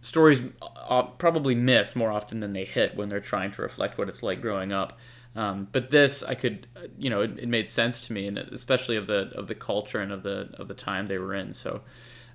stories 0.00 0.42
uh, 0.90 1.02
probably 1.02 1.54
miss 1.54 1.96
more 1.96 2.12
often 2.12 2.40
than 2.40 2.52
they 2.52 2.64
hit 2.64 2.96
when 2.96 3.08
they're 3.08 3.20
trying 3.20 3.50
to 3.50 3.62
reflect 3.62 3.96
what 3.96 4.08
it's 4.08 4.22
like 4.22 4.42
growing 4.42 4.72
up 4.72 4.98
um, 5.36 5.68
but 5.72 5.90
this 5.90 6.22
i 6.24 6.34
could 6.34 6.66
uh, 6.76 6.80
you 6.98 7.08
know 7.08 7.22
it, 7.22 7.38
it 7.38 7.48
made 7.48 7.68
sense 7.68 8.00
to 8.00 8.12
me 8.12 8.26
and 8.26 8.36
especially 8.36 8.96
of 8.96 9.06
the 9.06 9.30
of 9.34 9.46
the 9.46 9.54
culture 9.54 10.00
and 10.00 10.12
of 10.12 10.22
the 10.22 10.50
of 10.58 10.68
the 10.68 10.74
time 10.74 11.06
they 11.06 11.18
were 11.18 11.34
in 11.34 11.52
so 11.52 11.80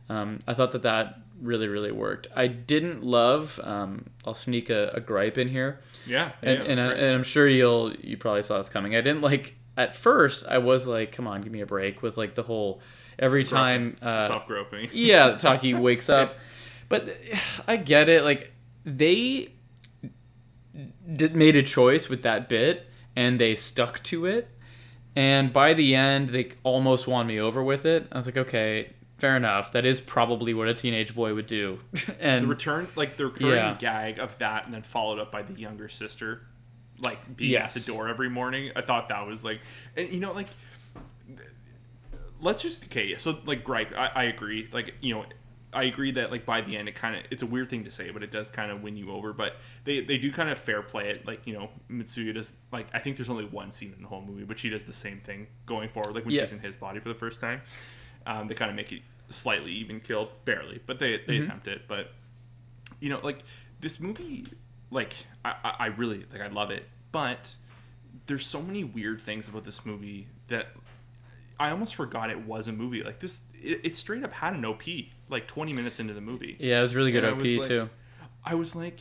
um, 0.10 0.40
I 0.48 0.54
thought 0.54 0.72
that 0.74 0.84
that 0.84 1.20
really, 1.42 1.68
really 1.68 1.92
worked. 1.92 2.28
I 2.36 2.48
didn't 2.48 3.04
love. 3.04 3.60
Um, 3.64 4.10
I'll 4.26 4.34
sneak 4.34 4.70
a, 4.70 4.92
a 4.94 5.00
gripe 5.00 5.38
in 5.38 5.48
here, 5.50 5.80
yeah, 6.06 6.32
yeah 6.42 6.50
and, 6.50 6.62
it's 6.62 6.70
and, 6.70 6.80
I, 6.80 6.94
and 6.94 7.16
I'm 7.16 7.24
sure 7.24 7.48
you'll 7.48 7.94
you 7.96 8.18
probably 8.18 8.44
saw 8.44 8.58
this 8.58 8.70
coming. 8.70 8.96
I 8.96 9.02
didn't 9.02 9.22
like 9.22 9.56
at 9.78 9.96
first. 9.96 10.48
I 10.48 10.60
was 10.60 10.86
like, 10.86 11.12
"Come 11.12 11.28
on, 11.28 11.42
give 11.42 11.52
me 11.52 11.62
a 11.62 11.66
break." 11.66 12.02
With 12.02 12.18
like 12.18 12.36
the 12.36 12.44
whole 12.44 12.82
every 13.18 13.44
time, 13.44 13.98
uh, 14.02 14.28
self-groping 14.28 14.90
yeah, 14.94 15.38
Taki 15.38 15.74
wakes 15.74 16.10
up. 16.10 16.36
But 16.90 17.10
I 17.68 17.78
get 17.78 18.10
it. 18.10 18.24
Like 18.24 18.52
they 18.86 19.52
did, 21.16 21.36
made 21.36 21.56
a 21.56 21.64
choice 21.64 22.10
with 22.10 22.24
that 22.24 22.50
bit, 22.50 22.88
and 23.16 23.40
they 23.40 23.56
stuck 23.56 24.02
to 24.04 24.26
it. 24.26 24.50
And 25.16 25.54
by 25.54 25.74
the 25.74 25.96
end, 25.96 26.30
they 26.30 26.52
almost 26.64 27.08
won 27.08 27.28
me 27.28 27.40
over 27.40 27.64
with 27.64 27.86
it. 27.86 28.08
I 28.12 28.18
was 28.18 28.26
like, 28.26 28.36
okay, 28.38 28.92
fair 29.18 29.38
enough. 29.38 29.72
That 29.72 29.86
is 29.86 30.02
probably 30.02 30.54
what 30.54 30.68
a 30.68 30.74
teenage 30.74 31.16
boy 31.16 31.34
would 31.34 31.48
do. 31.48 31.80
and 32.20 32.44
the 32.44 32.48
return 32.48 32.88
like 32.96 33.16
the 33.16 33.28
recurring 33.28 33.54
Yeah. 33.56 33.78
gag 33.80 34.20
of 34.20 34.38
that 34.40 34.66
and 34.66 34.74
then 34.74 34.82
followed 34.82 35.20
up 35.20 35.32
by 35.32 35.42
the 35.44 35.54
younger 35.54 35.88
sister 35.88 36.42
like 37.04 37.36
being 37.38 37.56
at 37.56 37.72
the 37.72 37.82
door 37.82 38.08
every 38.08 38.30
morning 38.30 38.72
i 38.78 38.82
thought 38.82 39.10
that 39.10 39.28
was 39.28 39.44
like 39.44 39.60
and 39.98 40.10
you 40.14 40.20
know 40.22 40.32
like 40.32 40.48
let's 42.40 42.62
just 42.62 42.86
okay 42.86 43.14
so 43.16 43.38
like 43.46 43.66
gripe 43.66 43.92
i, 43.98 44.08
I 44.16 44.24
agree 44.26 44.70
like 44.72 44.94
you 45.02 45.14
know 45.14 45.26
i 45.76 45.84
agree 45.84 46.12
that 46.12 46.32
like 46.32 46.46
by 46.46 46.62
the 46.62 46.76
end 46.78 46.88
it 46.88 46.96
kind 46.96 47.16
of 47.16 47.24
it's 47.30 47.44
a 47.44 47.46
weird 47.46 47.70
thing 47.70 47.84
to 47.84 47.92
say 47.92 48.10
but 48.10 48.24
it 48.24 48.32
does 48.32 48.50
kind 48.50 48.72
of 48.72 48.82
win 48.82 48.96
you 48.98 49.12
over 49.12 49.34
but 49.34 49.58
they 49.84 50.00
they 50.00 50.18
do 50.18 50.32
kind 50.32 50.50
of 50.50 50.58
fair 50.58 50.82
play 50.82 51.10
it 51.10 51.26
like 51.28 51.46
you 51.46 51.54
know 51.54 51.70
mitsuya 51.92 52.34
does 52.34 52.54
like 52.72 52.88
i 52.94 53.00
think 53.00 53.16
there's 53.18 53.30
only 53.30 53.46
one 53.46 53.72
scene 53.72 53.94
in 53.96 54.02
the 54.02 54.08
whole 54.08 54.22
movie 54.22 54.44
but 54.44 54.58
she 54.58 54.70
does 54.70 54.84
the 54.86 54.94
same 54.94 55.20
thing 55.20 55.46
going 55.66 55.90
forward 55.90 56.16
like 56.16 56.26
when 56.26 56.34
Yeah. 56.34 56.42
she's 56.42 56.54
in 56.54 56.60
his 56.60 56.76
body 56.76 57.00
for 57.00 57.10
the 57.10 57.16
first 57.16 57.40
time 57.40 57.62
um, 58.26 58.48
they 58.48 58.56
kind 58.56 58.70
of 58.72 58.76
make 58.76 58.92
it 58.92 59.02
slightly 59.30 59.72
even 59.72 60.00
killed 60.00 60.30
barely 60.46 60.80
but 60.88 60.98
they 61.00 61.22
they 61.28 61.38
attempt 61.38 61.68
it 61.68 61.82
but 61.88 62.12
you 63.00 63.10
know 63.10 63.20
like 63.24 63.40
this 63.82 64.00
movie 64.00 64.46
like 64.92 65.14
I, 65.44 65.56
I 65.64 65.76
I 65.80 65.86
really 65.88 66.26
like 66.32 66.42
I 66.42 66.48
love 66.48 66.72
it, 66.72 66.88
but 67.12 67.56
there's 68.28 68.46
so 68.46 68.62
many 68.62 68.84
weird 68.84 69.20
things 69.22 69.50
about 69.50 69.66
this 69.66 69.86
movie 69.86 70.28
that 70.48 70.68
I 71.60 71.70
almost 71.72 71.96
forgot 71.96 72.30
it 72.30 72.46
was 72.46 72.68
a 72.68 72.74
movie. 72.74 73.04
Like 73.04 73.20
this, 73.20 73.42
it, 73.54 73.82
it 73.84 73.96
straight 73.96 74.24
up 74.24 74.34
had 74.34 74.54
an 74.54 74.66
OP 74.66 74.84
like 75.30 75.48
20 75.48 75.74
minutes 75.74 76.00
into 76.00 76.14
the 76.14 76.22
movie. 76.22 76.58
Yeah, 76.60 76.80
it 76.80 76.82
was 76.82 76.96
really 76.96 77.12
good 77.12 77.24
And 77.24 77.34
OP 77.42 77.48
like- 77.60 77.68
too. 77.68 77.90
I 78.44 78.56
was 78.56 78.76
like, 78.76 79.00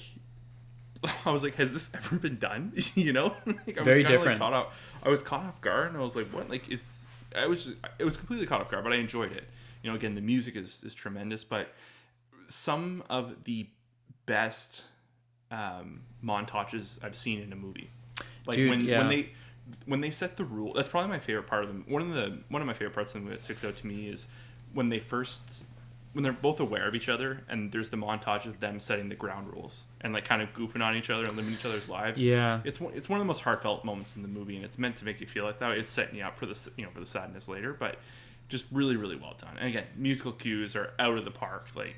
I 1.27 1.31
was 1.31 1.43
like, 1.43 1.57
has 1.57 1.73
this 1.73 1.91
ever 1.95 2.17
been 2.17 2.39
done? 2.39 2.73
you 2.95 3.13
know, 3.13 3.35
like, 3.47 3.79
I 3.79 3.83
Very 3.85 3.99
was 3.99 4.07
different. 4.07 4.41
Like, 4.41 4.51
caught 4.51 4.53
off, 4.53 4.97
I 5.03 5.09
was 5.09 5.23
caught 5.23 5.45
off 5.45 5.61
guard, 5.61 5.89
and 5.89 5.97
I 5.99 6.01
was 6.01 6.17
like, 6.17 6.29
what? 6.33 6.49
Like, 6.49 6.71
is 6.71 7.07
I 7.37 7.47
was 7.47 7.65
just, 7.65 7.77
it 7.99 8.05
was 8.05 8.17
completely 8.17 8.47
caught 8.47 8.61
off 8.61 8.71
guard, 8.71 8.85
but 8.85 8.93
I 8.93 8.97
enjoyed 8.97 9.33
it. 9.33 9.45
You 9.83 9.91
know, 9.91 9.97
again, 9.97 10.15
the 10.15 10.21
music 10.23 10.57
is 10.57 10.83
is 10.83 10.95
tremendous, 10.95 11.45
but 11.45 11.69
some 12.47 13.03
of 13.11 13.45
the 13.45 13.69
best 14.27 14.85
um, 15.51 16.01
montages 16.25 16.99
I've 17.03 17.17
seen 17.17 17.43
in 17.43 17.53
a 17.53 17.57
movie, 17.57 17.91
like 18.47 18.57
Dude, 18.57 18.71
when 18.71 18.85
yeah. 18.85 18.99
when 18.99 19.09
they 19.09 19.33
when 19.87 20.01
they 20.01 20.11
set 20.11 20.37
the 20.37 20.45
rule. 20.45 20.73
That's 20.75 20.89
probably 20.89 21.11
my 21.11 21.19
favorite 21.19 21.47
part 21.47 21.63
of 21.65 21.69
them. 21.69 21.85
One 21.89 22.03
of 22.03 22.09
the 22.15 22.39
one 22.49 22.63
of 22.63 22.67
my 22.67 22.75
favorite 22.75 22.95
parts 22.95 23.15
of 23.15 23.23
them 23.23 23.31
that 23.31 23.41
sticks 23.41 23.65
out 23.65 23.77
to 23.77 23.87
me 23.87 24.09
is 24.09 24.27
when 24.73 24.89
they 24.89 24.99
first 24.99 25.65
when 26.13 26.23
they're 26.23 26.33
both 26.33 26.61
aware 26.61 26.87
of 26.87 26.95
each 26.95 27.09
other 27.09 27.43
and 27.49 27.73
there's 27.73 27.91
the 27.91 27.97
montage 27.97 28.47
of 28.47 28.61
them 28.61 28.79
setting 28.79 29.09
the 29.09 29.17
ground 29.17 29.49
rules 29.53 29.87
and 30.03 30.13
like 30.13 30.25
kind 30.25 30.41
of 30.43 30.53
goofing 30.53 30.81
on 30.81 30.95
each 30.95 31.11
other 31.11 31.25
and 31.25 31.37
living 31.37 31.53
each 31.53 31.65
other's 31.65 31.89
lives. 31.89 32.23
Yeah. 32.23 32.61
It's 32.65 32.81
one 32.81 32.93
it's 32.95 33.09
one 33.09 33.19
of 33.19 33.25
the 33.25 33.27
most 33.29 33.41
heartfelt 33.43 33.85
moments 33.85 34.15
in 34.17 34.23
the 34.23 34.29
movie 34.29 34.57
and 34.57 34.65
it's 34.65 34.79
meant 34.79 34.97
to 34.97 35.05
make 35.05 35.21
you 35.21 35.27
feel 35.27 35.45
like 35.45 35.59
that. 35.59 35.73
It's 35.73 35.91
setting 35.91 36.17
you 36.17 36.25
up 36.25 36.39
for 36.39 36.47
the 36.47 36.71
you 36.77 36.85
know 36.85 36.91
for 36.93 37.01
the 37.01 37.07
sadness 37.07 37.49
later, 37.49 37.73
but 37.73 37.99
just 38.49 38.67
really 38.71 38.97
really 38.97 39.17
well 39.17 39.35
done. 39.41 39.57
And 39.59 39.69
again, 39.69 39.85
musical 39.97 40.33
cues 40.33 40.77
are 40.77 40.93
out 40.99 41.17
of 41.19 41.25
the 41.25 41.31
park. 41.31 41.67
Like 41.75 41.97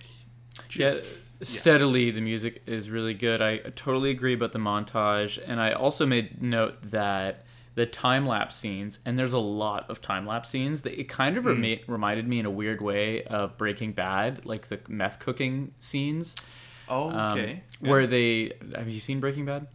Yeah, 0.75 0.91
just- 0.91 1.07
steadily 1.43 2.11
the 2.11 2.21
music 2.23 2.63
is 2.67 2.89
really 2.89 3.13
good. 3.15 3.43
I 3.43 3.59
totally 3.59 4.11
agree 4.11 4.33
about 4.35 4.53
the 4.53 4.59
montage, 4.59 5.39
and 5.47 5.61
I 5.61 5.73
also 5.73 6.07
made 6.07 6.41
note 6.43 6.77
that 6.91 7.45
the 7.77 7.87
time 7.87 8.27
lapse 8.27 8.57
scenes, 8.57 8.99
and 9.07 9.17
there's 9.19 9.33
a 9.33 9.39
lot 9.39 9.89
of 9.89 10.03
time 10.03 10.27
lapse 10.27 10.49
scenes. 10.49 10.83
That 10.83 10.99
it 11.01 11.05
kind 11.09 11.37
of 11.37 11.45
Hmm. 11.45 11.51
rema- 11.63 11.83
reminded 11.87 12.27
me 12.27 12.41
in 12.41 12.47
a 12.47 12.51
weird 12.51 12.81
way 12.83 13.23
of 13.23 13.57
Breaking 13.57 13.93
Bad, 13.93 14.45
like 14.45 14.67
the 14.69 14.81
meth 14.89 15.21
cooking 15.21 15.73
scenes. 15.79 16.35
Oh, 16.89 17.11
um, 17.11 17.39
okay. 17.39 17.63
Yeah, 17.81 17.89
Where 17.91 18.07
they 18.09 18.53
have 18.75 18.89
you 18.89 18.99
seen 19.01 19.21
Breaking 19.21 19.45
Bad? 19.47 19.69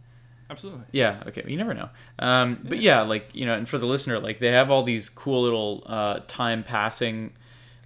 absolutely. 0.50 0.84
Yeah. 0.92 1.22
Okay. 1.28 1.42
You 1.46 1.56
never 1.56 1.72
know. 1.72 1.88
Um, 2.18 2.58
But 2.68 2.78
yeah, 2.80 3.00
like 3.02 3.30
you 3.32 3.46
know, 3.46 3.54
and 3.54 3.66
for 3.68 3.78
the 3.78 3.86
listener, 3.86 4.18
like 4.18 4.38
they 4.38 4.52
have 4.52 4.70
all 4.70 4.82
these 4.82 5.08
cool 5.08 5.42
little 5.42 5.82
uh, 5.86 6.20
time 6.26 6.62
passing, 6.62 7.32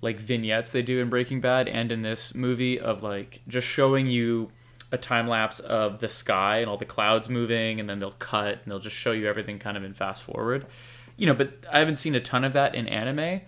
like 0.02 0.18
vignettes 0.18 0.72
they 0.72 0.82
do 0.82 1.00
in 1.00 1.08
Breaking 1.08 1.40
Bad 1.40 1.68
and 1.68 1.92
in 1.92 2.02
this 2.02 2.34
movie 2.34 2.78
of 2.80 3.02
like 3.02 3.40
just 3.48 3.66
showing 3.68 4.06
you 4.08 4.50
a 4.96 4.98
time 4.98 5.26
lapse 5.28 5.60
of 5.60 6.00
the 6.00 6.08
sky 6.08 6.58
and 6.58 6.68
all 6.68 6.76
the 6.76 6.84
clouds 6.84 7.28
moving, 7.28 7.78
and 7.78 7.88
then 7.88 7.98
they'll 8.00 8.10
cut 8.32 8.54
and 8.62 8.64
they'll 8.66 8.80
just 8.80 8.96
show 8.96 9.12
you 9.12 9.28
everything 9.28 9.58
kind 9.60 9.76
of 9.76 9.84
in 9.84 9.94
fast 9.94 10.22
forward. 10.24 10.66
You 11.16 11.26
know, 11.26 11.34
but 11.34 11.52
I 11.72 11.78
haven't 11.78 11.96
seen 11.96 12.14
a 12.14 12.20
ton 12.20 12.42
of 12.44 12.52
that 12.54 12.74
in 12.74 12.88
anime. 12.88 13.42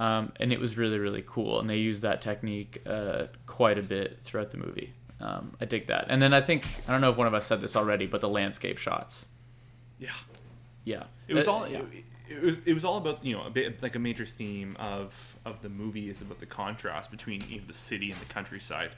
Um, 0.00 0.32
and 0.40 0.52
it 0.52 0.58
was 0.58 0.76
really 0.76 0.98
really 0.98 1.22
cool, 1.24 1.60
and 1.60 1.70
they 1.70 1.76
use 1.76 2.00
that 2.00 2.20
technique 2.20 2.82
uh, 2.84 3.26
quite 3.46 3.78
a 3.78 3.82
bit 3.82 4.18
throughout 4.20 4.50
the 4.50 4.56
movie. 4.56 4.92
Um, 5.20 5.56
I 5.60 5.64
dig 5.66 5.86
that. 5.86 6.06
And 6.08 6.20
then 6.20 6.34
I 6.34 6.40
think 6.40 6.66
I 6.88 6.92
don't 6.92 7.00
know 7.00 7.10
if 7.10 7.16
one 7.16 7.28
of 7.28 7.34
us 7.34 7.46
said 7.46 7.60
this 7.60 7.76
already, 7.76 8.06
but 8.06 8.20
the 8.20 8.28
landscape 8.28 8.78
shots. 8.78 9.26
Yeah. 10.00 10.10
Yeah, 10.84 11.04
It 11.28 11.34
was 11.34 11.46
Uh, 11.48 11.52
all 11.52 11.68
yeah. 11.68 11.78
it, 11.78 12.04
it 12.28 12.42
was 12.42 12.58
it 12.66 12.74
was 12.74 12.84
all 12.84 12.96
about 12.98 13.24
you 13.24 13.34
know 13.36 13.44
a 13.46 13.50
bit 13.50 13.82
like 13.82 13.94
a 13.94 13.98
major 13.98 14.26
theme 14.26 14.76
of 14.78 15.36
of 15.44 15.62
the 15.62 15.68
movie 15.68 16.10
is 16.10 16.20
about 16.20 16.40
the 16.40 16.46
contrast 16.46 17.10
between 17.10 17.40
you 17.48 17.58
know, 17.60 17.66
the 17.66 17.72
city 17.72 18.10
and 18.10 18.20
the 18.20 18.26
countryside, 18.26 18.90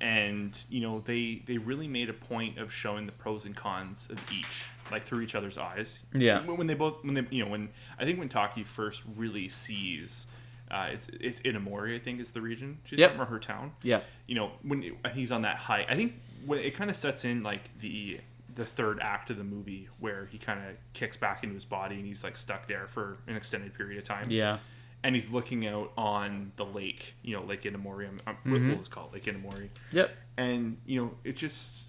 and 0.00 0.62
you 0.70 0.80
know 0.80 1.00
they 1.00 1.42
they 1.46 1.58
really 1.58 1.88
made 1.88 2.08
a 2.08 2.12
point 2.12 2.58
of 2.58 2.72
showing 2.72 3.06
the 3.06 3.12
pros 3.12 3.46
and 3.46 3.54
cons 3.56 4.08
of 4.10 4.18
each 4.32 4.66
like 4.90 5.02
through 5.04 5.20
each 5.22 5.34
other's 5.34 5.58
eyes. 5.58 6.00
Yeah. 6.14 6.44
When, 6.44 6.58
when 6.58 6.66
they 6.66 6.74
both 6.74 7.02
when 7.04 7.14
they 7.14 7.26
you 7.30 7.44
know 7.44 7.50
when 7.50 7.68
I 7.98 8.04
think 8.04 8.18
when 8.18 8.28
Taki 8.28 8.62
first 8.64 9.02
really 9.16 9.48
sees. 9.48 10.26
Uh, 10.68 10.88
it's 10.90 11.06
it's 11.20 11.40
Inamori, 11.42 11.94
I 11.94 12.00
think, 12.00 12.18
is 12.18 12.32
the 12.32 12.40
region 12.40 12.78
she's 12.82 12.98
Yep. 12.98 13.12
from, 13.12 13.20
or 13.22 13.24
her 13.26 13.38
town 13.38 13.70
yeah, 13.84 14.00
you 14.26 14.34
know 14.34 14.50
when 14.62 14.82
it- 14.82 14.94
he's 15.14 15.30
on 15.30 15.42
that 15.42 15.58
high 15.58 15.86
i 15.88 15.94
think 15.94 16.14
when 16.44 16.58
it 16.58 16.74
kind 16.74 16.90
of 16.90 16.96
sets 16.96 17.24
in 17.24 17.44
like 17.44 17.70
the 17.78 18.18
the 18.56 18.64
third 18.64 18.98
act 19.00 19.30
of 19.30 19.36
the 19.36 19.44
movie 19.44 19.88
where 20.00 20.26
he 20.32 20.38
kind 20.38 20.58
of 20.58 20.74
kicks 20.92 21.16
back 21.16 21.44
into 21.44 21.54
his 21.54 21.64
body 21.64 21.94
and 21.94 22.04
he's 22.04 22.24
like 22.24 22.36
stuck 22.36 22.66
there 22.66 22.88
for 22.88 23.16
an 23.28 23.36
extended 23.36 23.74
period 23.74 23.96
of 23.96 24.02
time 24.02 24.26
yeah, 24.28 24.58
and 25.04 25.14
he's 25.14 25.30
looking 25.30 25.66
out 25.66 25.92
on 25.96 26.52
the 26.56 26.64
lake 26.64 27.14
you 27.22 27.34
know 27.36 27.42
lake 27.44 27.62
inamori 27.62 28.08
um, 28.08 28.18
um, 28.26 28.36
Mm-hmm. 28.44 28.68
we'll 28.68 28.78
just 28.78 28.90
call 28.90 29.06
it 29.08 29.14
lake 29.14 29.24
inamori. 29.24 29.68
Yep, 29.92 30.10
and 30.36 30.76
you 30.86 31.00
know 31.02 31.10
it's 31.24 31.40
just 31.40 31.82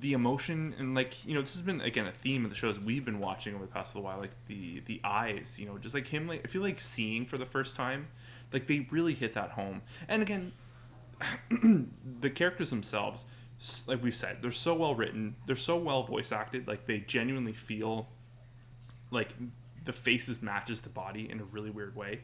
the 0.00 0.12
emotion 0.12 0.74
and 0.78 0.94
like 0.94 1.24
you 1.26 1.34
know 1.34 1.40
this 1.40 1.54
has 1.54 1.62
been 1.62 1.80
again 1.80 2.06
a 2.06 2.12
theme 2.12 2.44
of 2.44 2.50
the 2.50 2.56
shows 2.56 2.78
we've 2.78 3.06
been 3.06 3.18
watching 3.20 3.54
over 3.54 3.64
the 3.64 3.72
past 3.72 3.94
little 3.94 4.04
while 4.08 4.18
like 4.18 4.32
the 4.46 4.80
the 4.84 5.00
eyes 5.02 5.58
you 5.58 5.64
know 5.64 5.78
just 5.78 5.94
like 5.94 6.06
him 6.06 6.28
like 6.28 6.42
i 6.44 6.46
feel 6.46 6.60
like 6.60 6.78
seeing 6.78 7.24
for 7.24 7.38
the 7.38 7.46
first 7.46 7.74
time 7.74 8.06
like 8.52 8.66
they 8.66 8.86
really 8.90 9.14
hit 9.14 9.32
that 9.34 9.50
home. 9.50 9.80
And 10.08 10.20
again 10.20 10.52
the 12.20 12.30
characters 12.30 12.70
themselves 12.70 13.24
like 13.86 14.02
we've 14.02 14.14
said 14.14 14.36
they're 14.42 14.50
so 14.50 14.74
well 14.74 14.94
written 14.94 15.34
they're 15.46 15.56
so 15.56 15.76
well 15.78 16.02
voice 16.04 16.32
acted 16.32 16.68
like 16.68 16.86
they 16.86 16.98
genuinely 17.00 17.52
feel 17.54 18.08
like 19.10 19.34
the 19.88 19.92
faces 19.92 20.42
matches 20.42 20.82
the 20.82 20.88
body 20.88 21.28
in 21.30 21.40
a 21.40 21.44
really 21.44 21.70
weird 21.70 21.96
way 21.96 22.20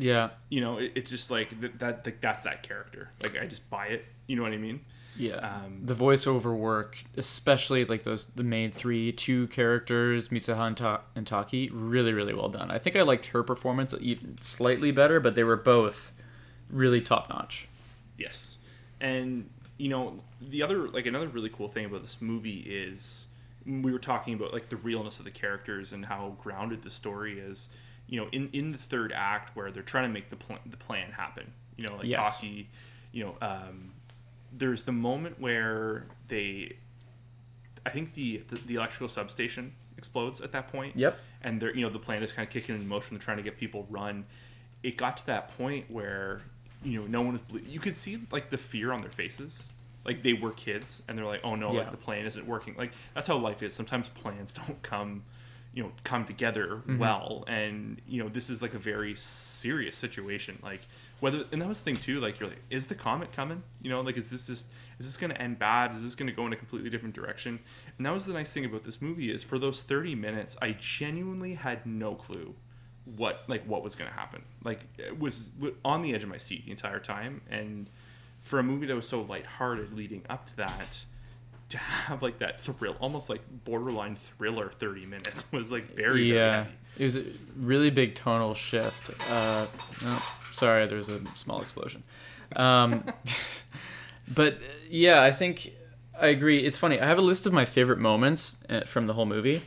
yeah, 0.00 0.28
you 0.48 0.60
know 0.60 0.78
it, 0.78 0.92
it's 0.94 1.10
just 1.10 1.28
like 1.28 1.60
that, 1.60 1.76
that 1.80 2.04
that 2.04 2.22
that's 2.22 2.44
that 2.44 2.62
character 2.62 3.10
like 3.24 3.36
i 3.36 3.44
just 3.46 3.68
buy 3.68 3.86
it 3.88 4.04
you 4.28 4.36
know 4.36 4.42
what 4.42 4.52
i 4.52 4.56
mean 4.56 4.80
yeah. 5.18 5.36
Um, 5.36 5.80
the 5.82 5.94
voiceover 5.94 6.56
work, 6.56 7.04
especially 7.16 7.84
like 7.84 8.04
those 8.04 8.26
the 8.26 8.44
main 8.44 8.70
three 8.70 9.12
two 9.12 9.48
characters, 9.48 10.28
Mitsuha 10.28 10.68
and, 10.68 10.76
Ta- 10.76 11.00
and 11.16 11.26
Taki, 11.26 11.68
really 11.70 12.12
really 12.12 12.32
well 12.32 12.48
done. 12.48 12.70
I 12.70 12.78
think 12.78 12.94
I 12.94 13.02
liked 13.02 13.26
her 13.26 13.42
performance 13.42 13.92
even 14.00 14.40
slightly 14.40 14.92
better, 14.92 15.18
but 15.18 15.34
they 15.34 15.44
were 15.44 15.56
both 15.56 16.12
really 16.70 17.00
top 17.00 17.28
notch. 17.28 17.68
Yes, 18.16 18.58
and 19.00 19.50
you 19.76 19.88
know 19.88 20.20
the 20.40 20.62
other 20.62 20.88
like 20.88 21.06
another 21.06 21.28
really 21.28 21.50
cool 21.50 21.68
thing 21.68 21.86
about 21.86 22.02
this 22.02 22.22
movie 22.22 22.60
is 22.60 23.26
we 23.66 23.92
were 23.92 23.98
talking 23.98 24.34
about 24.34 24.52
like 24.52 24.68
the 24.68 24.76
realness 24.76 25.18
of 25.18 25.24
the 25.24 25.30
characters 25.30 25.92
and 25.92 26.04
how 26.04 26.36
grounded 26.40 26.82
the 26.82 26.90
story 26.90 27.38
is. 27.38 27.68
You 28.06 28.20
know, 28.20 28.28
in 28.32 28.48
in 28.52 28.72
the 28.72 28.78
third 28.78 29.12
act 29.14 29.54
where 29.54 29.70
they're 29.70 29.82
trying 29.82 30.08
to 30.08 30.12
make 30.12 30.28
the 30.30 30.36
pl- 30.36 30.58
the 30.66 30.76
plan 30.76 31.10
happen. 31.12 31.52
You 31.76 31.86
know, 31.88 31.96
like 31.96 32.06
Yes. 32.06 32.40
Taki. 32.40 32.68
You 33.12 33.24
know, 33.24 33.34
um, 33.42 33.92
there's 34.52 34.82
the 34.82 34.92
moment 34.92 35.38
where 35.40 36.06
they, 36.28 36.76
I 37.86 37.90
think 37.90 38.14
the, 38.14 38.42
the 38.48 38.56
the 38.66 38.74
electrical 38.76 39.08
substation 39.08 39.72
explodes 39.96 40.40
at 40.40 40.52
that 40.52 40.68
point 40.70 40.96
Yep. 40.96 41.18
and 41.42 41.60
they're 41.60 41.74
you 41.74 41.82
know 41.82 41.90
the 41.90 41.98
plan 41.98 42.22
is 42.22 42.30
kind 42.32 42.46
of 42.46 42.52
kicking 42.52 42.74
in 42.76 42.86
motion 42.86 43.16
they're 43.16 43.24
trying 43.24 43.36
to 43.38 43.42
get 43.42 43.56
people 43.58 43.84
run 43.90 44.24
it 44.84 44.96
got 44.96 45.16
to 45.16 45.26
that 45.26 45.56
point 45.58 45.90
where 45.90 46.40
you 46.84 47.00
know 47.00 47.06
no 47.08 47.20
one 47.20 47.32
was 47.32 47.40
ble- 47.40 47.58
you 47.60 47.80
could 47.80 47.96
see 47.96 48.16
like 48.30 48.48
the 48.48 48.56
fear 48.56 48.92
on 48.92 49.00
their 49.00 49.10
faces 49.10 49.70
like 50.08 50.22
they 50.22 50.32
were 50.32 50.52
kids 50.52 51.02
and 51.06 51.16
they're 51.16 51.26
like 51.26 51.42
oh 51.44 51.54
no 51.54 51.70
Yeah. 51.70 51.80
like 51.80 51.90
the 51.90 51.98
plan 51.98 52.24
isn't 52.24 52.46
working. 52.46 52.74
Like 52.76 52.92
that's 53.14 53.28
how 53.28 53.36
life 53.36 53.62
is. 53.62 53.74
Sometimes 53.74 54.08
plans 54.08 54.52
don't 54.66 54.82
come 54.82 55.22
you 55.74 55.82
know 55.82 55.92
come 56.02 56.24
together 56.24 56.76
mm-hmm. 56.76 56.98
well. 56.98 57.44
And 57.46 58.00
you 58.08 58.22
know 58.22 58.30
this 58.30 58.48
is 58.48 58.62
like 58.62 58.72
a 58.72 58.78
very 58.78 59.14
serious 59.14 59.96
situation. 59.96 60.58
Like 60.62 60.80
whether 61.20 61.44
and 61.52 61.60
that 61.60 61.68
was 61.68 61.78
the 61.78 61.84
thing 61.84 61.96
too 61.96 62.20
like 62.20 62.40
you're 62.40 62.48
like 62.48 62.62
is 62.70 62.86
the 62.86 62.94
comet 62.94 63.32
coming? 63.32 63.62
You 63.82 63.90
know 63.90 64.00
like 64.00 64.16
is 64.16 64.30
this 64.30 64.46
just 64.46 64.66
is 64.98 65.06
this 65.06 65.18
going 65.18 65.30
to 65.30 65.40
end 65.40 65.58
bad? 65.58 65.92
Is 65.92 66.02
this 66.02 66.14
going 66.14 66.28
to 66.28 66.32
go 66.32 66.46
in 66.46 66.54
a 66.54 66.56
completely 66.56 66.88
different 66.88 67.14
direction? 67.14 67.60
And 67.98 68.06
that 68.06 68.14
was 68.14 68.24
the 68.24 68.32
nice 68.32 68.50
thing 68.50 68.64
about 68.64 68.84
this 68.84 69.02
movie 69.02 69.30
is 69.30 69.44
for 69.44 69.58
those 69.58 69.82
30 69.82 70.14
minutes 70.14 70.56
i 70.62 70.72
genuinely 70.72 71.54
had 71.54 71.84
no 71.86 72.14
clue 72.14 72.54
what 73.16 73.42
like 73.48 73.64
what 73.64 73.82
was 73.82 73.94
going 73.94 74.10
to 74.10 74.16
happen. 74.16 74.42
Like 74.64 74.80
it 74.98 75.18
was 75.18 75.52
on 75.84 76.02
the 76.02 76.14
edge 76.14 76.22
of 76.22 76.28
my 76.28 76.36
seat 76.38 76.64
the 76.64 76.70
entire 76.70 77.00
time 77.00 77.40
and 77.50 77.88
for 78.48 78.58
a 78.58 78.62
movie 78.62 78.86
that 78.86 78.96
was 78.96 79.06
so 79.08 79.22
lighthearted 79.22 79.92
leading 79.92 80.22
up 80.30 80.46
to 80.46 80.56
that 80.56 81.04
to 81.68 81.76
have 81.76 82.22
like 82.22 82.38
that 82.38 82.58
thrill 82.60 82.96
almost 82.98 83.28
like 83.28 83.42
borderline 83.64 84.16
thriller 84.16 84.70
30 84.70 85.04
minutes 85.04 85.44
was 85.52 85.70
like 85.70 85.84
very 85.94 86.08
very 86.08 86.34
yeah, 86.34 86.56
heavy. 86.64 86.70
it 86.98 87.04
was 87.04 87.16
a 87.16 87.24
really 87.58 87.90
big 87.90 88.14
tonal 88.14 88.54
shift. 88.54 89.10
Uh, 89.30 89.66
oh, 90.04 90.40
sorry, 90.52 90.86
there 90.86 90.96
was 90.96 91.10
a 91.10 91.24
small 91.36 91.60
explosion. 91.60 92.02
Um, 92.56 93.04
but 94.34 94.58
yeah, 94.88 95.22
I 95.22 95.30
think 95.30 95.72
I 96.18 96.28
agree. 96.28 96.64
It's 96.64 96.78
funny. 96.78 96.98
I 96.98 97.06
have 97.06 97.18
a 97.18 97.22
list 97.22 97.46
of 97.46 97.52
my 97.52 97.66
favorite 97.66 97.98
moments 97.98 98.56
uh, 98.70 98.80
from 98.80 99.06
the 99.06 99.12
whole 99.12 99.26
movie, 99.26 99.60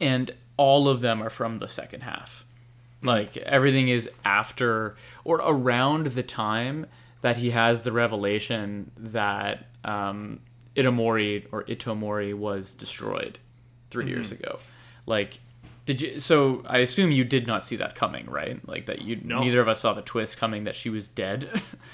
and 0.00 0.32
all 0.56 0.88
of 0.88 1.00
them 1.00 1.22
are 1.22 1.30
from 1.30 1.60
the 1.60 1.68
second 1.68 2.02
half. 2.02 2.44
Like 3.02 3.36
everything 3.38 3.88
is 3.88 4.10
after 4.24 4.96
or 5.24 5.36
around 5.36 6.08
the 6.08 6.22
time 6.22 6.86
that 7.22 7.36
he 7.36 7.50
has 7.50 7.82
the 7.82 7.92
revelation 7.92 8.90
that 8.96 9.66
um, 9.84 10.40
Itomori 10.76 11.46
or 11.52 11.64
Itomori 11.64 12.34
was 12.34 12.74
destroyed 12.74 13.38
3 13.90 14.06
years 14.08 14.32
ago. 14.32 14.58
Like, 15.06 15.38
did 15.86 16.00
you? 16.00 16.18
So 16.18 16.62
I 16.66 16.78
assume 16.78 17.10
you 17.10 17.24
did 17.24 17.46
not 17.46 17.62
see 17.62 17.76
that 17.76 17.94
coming, 17.94 18.26
right? 18.26 18.66
Like 18.68 18.86
that 18.86 19.02
you 19.02 19.20
No. 19.24 19.40
neither 19.40 19.60
of 19.60 19.68
us 19.68 19.80
saw 19.80 19.92
the 19.92 20.02
twist 20.02 20.38
coming 20.38 20.64
that 20.64 20.74
she 20.74 20.88
was 20.90 21.08
dead, 21.08 21.48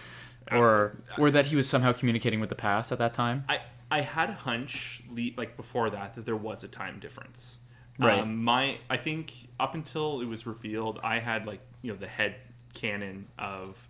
or 0.53 0.97
or 1.19 1.31
that 1.31 1.47
he 1.47 1.57
was 1.57 1.69
somehow 1.69 1.93
communicating 1.93 2.41
with 2.41 2.49
the 2.49 2.55
past 2.57 2.93
at 2.93 2.99
that 2.99 3.13
time. 3.13 3.45
I 3.49 3.61
I 3.91 4.01
had 4.01 4.31
a 4.31 4.35
hunch, 4.35 5.03
like 5.37 5.57
before 5.57 5.91
that, 5.91 6.15
that 6.17 6.25
there 6.27 6.37
was 6.37 6.65
a 6.65 6.69
time 6.69 6.99
difference. 6.99 7.59
Right. 7.99 8.19
Um, 8.19 8.45
my, 8.45 8.79
I 8.91 8.97
think 8.99 9.33
up 9.59 9.75
until 9.75 10.21
it 10.21 10.27
was 10.27 10.47
revealed, 10.47 11.01
I 11.03 11.19
had 11.19 11.47
like 11.47 11.61
you 11.83 11.93
know 11.93 11.99
the 11.99 12.09
head 12.09 12.35
canon 12.75 13.27
of 13.39 13.89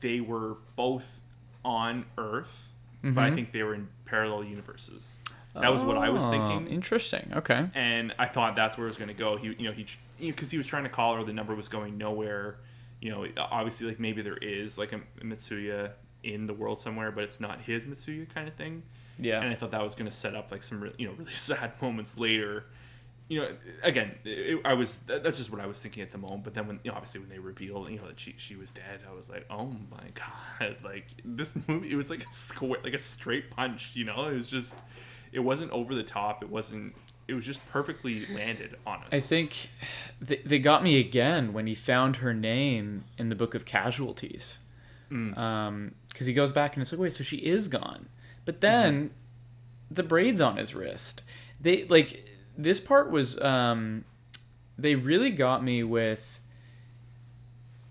they 0.00 0.20
were 0.20 0.56
both 0.76 1.20
on 1.64 2.04
Earth, 2.18 2.72
but 3.02 3.18
I 3.18 3.26
mm-hmm. 3.26 3.34
think 3.34 3.52
they 3.52 3.62
were 3.62 3.74
in 3.74 3.88
parallel 4.04 4.44
universes. 4.44 5.20
That 5.54 5.72
was 5.72 5.82
what 5.84 5.96
I 5.96 6.10
was 6.10 6.26
Oh, 6.26 6.30
thinking, 6.30 6.68
Interesting. 6.68 7.32
Okay. 7.34 7.68
and 7.74 8.14
I 8.18 8.26
thought 8.26 8.54
that's 8.54 8.78
where 8.78 8.86
it 8.86 8.90
was 8.90 8.98
going 8.98 9.08
to 9.08 9.14
go. 9.14 9.36
He, 9.36 9.48
you 9.58 9.64
know, 9.64 9.72
he, 9.72 9.86
because 10.18 10.50
he 10.50 10.58
was 10.58 10.66
trying 10.66 10.84
to 10.84 10.88
call 10.88 11.16
her, 11.16 11.24
the 11.24 11.32
number 11.32 11.54
was 11.54 11.68
going 11.68 11.98
nowhere. 11.98 12.58
You 13.00 13.10
know, 13.10 13.26
obviously, 13.36 13.88
like 13.88 13.98
maybe 13.98 14.22
there 14.22 14.36
is 14.36 14.78
like 14.78 14.92
a, 14.92 15.00
Mitsuya 15.24 15.92
in 16.22 16.46
the 16.46 16.54
world 16.54 16.78
somewhere, 16.78 17.10
but 17.10 17.24
it's 17.24 17.40
not 17.40 17.60
his 17.60 17.84
Mitsuya 17.84 18.32
kind 18.32 18.46
of 18.46 18.54
thing. 18.54 18.82
Yeah. 19.18 19.40
And 19.40 19.50
I 19.50 19.54
thought 19.54 19.72
that 19.72 19.82
was 19.82 19.94
going 19.94 20.08
to 20.10 20.16
set 20.16 20.34
up 20.34 20.52
like 20.52 20.62
some, 20.62 20.90
you 20.98 21.08
know, 21.08 21.14
really 21.14 21.32
sad 21.32 21.72
moments 21.82 22.16
later. 22.16 22.64
You 23.30 23.42
know, 23.42 23.48
again, 23.84 24.16
it, 24.24 24.60
I 24.64 24.74
was 24.74 24.98
that's 25.06 25.38
just 25.38 25.52
what 25.52 25.60
I 25.60 25.66
was 25.66 25.80
thinking 25.80 26.02
at 26.02 26.10
the 26.10 26.18
moment. 26.18 26.42
But 26.42 26.54
then 26.54 26.66
when, 26.66 26.80
you 26.82 26.90
know, 26.90 26.96
obviously 26.96 27.20
when 27.20 27.28
they 27.28 27.38
revealed, 27.38 27.88
you 27.88 27.98
know, 27.98 28.08
that 28.08 28.18
she 28.18 28.34
she 28.36 28.56
was 28.56 28.72
dead, 28.72 29.00
I 29.08 29.14
was 29.14 29.30
like, 29.30 29.46
oh 29.48 29.72
my 29.88 30.02
god, 30.60 30.76
like 30.82 31.06
this 31.24 31.54
movie, 31.68 31.92
it 31.92 31.94
was 31.94 32.10
like 32.10 32.24
a 32.24 32.32
square, 32.32 32.80
like 32.82 32.94
a 32.94 32.98
straight 32.98 33.48
punch. 33.48 33.92
You 33.94 34.04
know, 34.04 34.24
it 34.24 34.34
was 34.34 34.48
just, 34.48 34.74
it 35.30 35.38
wasn't 35.38 35.70
over 35.70 35.94
the 35.94 36.02
top. 36.02 36.42
It 36.42 36.50
wasn't. 36.50 36.96
It 37.28 37.34
was 37.34 37.46
just 37.46 37.64
perfectly 37.68 38.26
landed 38.34 38.74
on 38.84 39.04
us. 39.04 39.08
I 39.12 39.20
think 39.20 39.68
they, 40.20 40.42
they 40.44 40.58
got 40.58 40.82
me 40.82 40.98
again 40.98 41.52
when 41.52 41.68
he 41.68 41.76
found 41.76 42.16
her 42.16 42.34
name 42.34 43.04
in 43.16 43.28
the 43.28 43.36
book 43.36 43.54
of 43.54 43.64
casualties. 43.64 44.58
Mm. 45.12 45.38
Um, 45.38 45.94
because 46.08 46.26
he 46.26 46.34
goes 46.34 46.50
back 46.50 46.74
and 46.74 46.82
it's 46.82 46.90
like, 46.90 47.00
wait, 47.00 47.12
so 47.12 47.22
she 47.22 47.36
is 47.36 47.68
gone. 47.68 48.08
But 48.44 48.60
then 48.60 48.94
mm-hmm. 48.94 49.94
the 49.94 50.02
braid's 50.02 50.40
on 50.40 50.56
his 50.56 50.74
wrist. 50.74 51.22
They 51.60 51.84
like 51.84 52.29
this 52.62 52.80
part 52.80 53.10
was 53.10 53.40
um, 53.40 54.04
they 54.78 54.94
really 54.94 55.30
got 55.30 55.62
me 55.64 55.82
with 55.82 56.38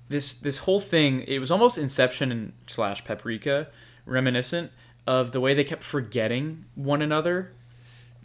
this 0.09 0.33
this 0.33 0.59
whole 0.59 0.79
thing. 0.79 1.21
It 1.21 1.39
was 1.39 1.51
almost 1.51 1.77
Inception 1.77 2.31
and 2.31 2.53
slash 2.67 3.03
Paprika 3.03 3.67
reminiscent 4.05 4.71
of 5.05 5.31
the 5.31 5.39
way 5.39 5.53
they 5.53 5.63
kept 5.63 5.83
forgetting 5.83 6.65
one 6.75 7.01
another 7.01 7.51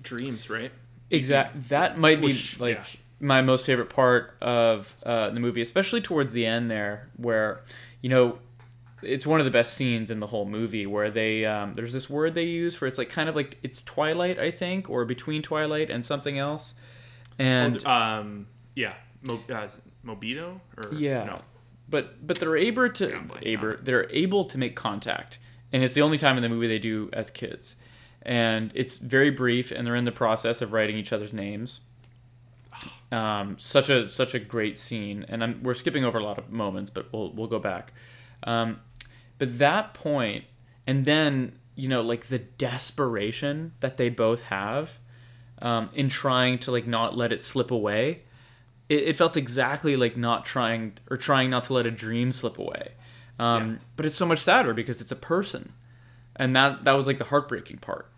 dreams, 0.02 0.48
right? 0.50 0.72
Exactly. 1.10 1.60
That 1.68 1.98
might 1.98 2.20
be 2.20 2.28
Which- 2.28 2.58
like 2.60 2.76
yeah. 2.76 3.00
my 3.20 3.42
most 3.42 3.66
favorite 3.66 3.90
part 3.90 4.36
of 4.40 4.94
uh, 5.04 5.30
the 5.30 5.40
movie, 5.40 5.60
especially 5.62 6.00
towards 6.00 6.32
the 6.32 6.46
end 6.46 6.70
there, 6.70 7.08
where 7.16 7.60
you 8.00 8.08
know 8.08 8.38
it's 9.04 9.26
one 9.26 9.40
of 9.40 9.44
the 9.44 9.50
best 9.50 9.74
scenes 9.74 10.10
in 10.10 10.20
the 10.20 10.26
whole 10.26 10.46
movie 10.46 10.86
where 10.86 11.10
they 11.10 11.44
um, 11.44 11.74
there's 11.74 11.92
this 11.92 12.08
word 12.08 12.34
they 12.34 12.44
use 12.44 12.74
for 12.74 12.86
it's 12.86 12.98
like 12.98 13.10
kind 13.10 13.28
of 13.28 13.36
like 13.36 13.58
it's 13.62 13.82
twilight 13.82 14.38
I 14.38 14.50
think 14.50 14.88
or 14.90 15.04
between 15.04 15.42
twilight 15.42 15.90
and 15.90 16.04
something 16.04 16.38
else, 16.38 16.74
and 17.38 17.84
um, 17.86 18.46
yeah, 18.74 18.94
Mo, 19.22 19.40
uh, 19.50 19.68
Mobito 20.04 20.60
or 20.76 20.94
yeah, 20.94 21.24
no? 21.24 21.42
but 21.88 22.26
but 22.26 22.38
they're 22.38 22.56
able 22.56 22.90
to 22.90 23.08
Yeah, 23.08 23.22
able, 23.42 23.76
they're 23.80 24.10
able 24.10 24.44
to 24.46 24.58
make 24.58 24.76
contact, 24.76 25.38
and 25.72 25.82
it's 25.82 25.94
the 25.94 26.02
only 26.02 26.18
time 26.18 26.36
in 26.36 26.42
the 26.42 26.48
movie 26.48 26.68
they 26.68 26.78
do 26.78 27.10
as 27.12 27.30
kids, 27.30 27.76
and 28.22 28.70
it's 28.74 28.96
very 28.96 29.30
brief, 29.30 29.70
and 29.70 29.86
they're 29.86 29.96
in 29.96 30.04
the 30.04 30.12
process 30.12 30.62
of 30.62 30.72
writing 30.72 30.96
each 30.96 31.12
other's 31.12 31.32
names. 31.32 31.80
Um, 33.12 33.56
such 33.60 33.90
a 33.90 34.08
such 34.08 34.34
a 34.34 34.40
great 34.40 34.76
scene, 34.76 35.24
and 35.28 35.44
I'm, 35.44 35.62
we're 35.62 35.74
skipping 35.74 36.04
over 36.04 36.18
a 36.18 36.24
lot 36.24 36.36
of 36.36 36.50
moments, 36.50 36.90
but 36.90 37.12
we'll 37.12 37.30
we'll 37.32 37.46
go 37.46 37.60
back. 37.60 37.92
Um, 38.42 38.80
but 39.44 39.58
that 39.58 39.94
point, 39.94 40.44
and 40.86 41.04
then 41.04 41.58
you 41.74 41.88
know 41.88 42.00
like 42.00 42.26
the 42.26 42.38
desperation 42.38 43.72
that 43.80 43.96
they 43.96 44.08
both 44.08 44.42
have 44.42 44.98
um, 45.60 45.88
in 45.94 46.08
trying 46.08 46.58
to 46.60 46.70
like 46.70 46.86
not 46.86 47.16
let 47.16 47.32
it 47.32 47.40
slip 47.40 47.70
away 47.70 48.22
it, 48.88 49.02
it 49.04 49.16
felt 49.16 49.36
exactly 49.36 49.96
like 49.96 50.16
not 50.16 50.44
trying 50.44 50.94
or 51.10 51.16
trying 51.16 51.50
not 51.50 51.64
to 51.64 51.72
let 51.72 51.86
a 51.86 51.90
dream 51.90 52.32
slip 52.32 52.58
away. 52.58 52.92
Um, 53.38 53.72
Yeah. 53.72 53.78
But 53.96 54.06
it's 54.06 54.14
so 54.14 54.26
much 54.26 54.38
sadder 54.38 54.74
because 54.74 55.00
it's 55.00 55.12
a 55.12 55.16
person, 55.16 55.72
and 56.36 56.54
that 56.54 56.84
that 56.84 56.92
was 56.92 57.06
like 57.06 57.18
the 57.18 57.24
heartbreaking 57.24 57.78
part. 57.78 58.10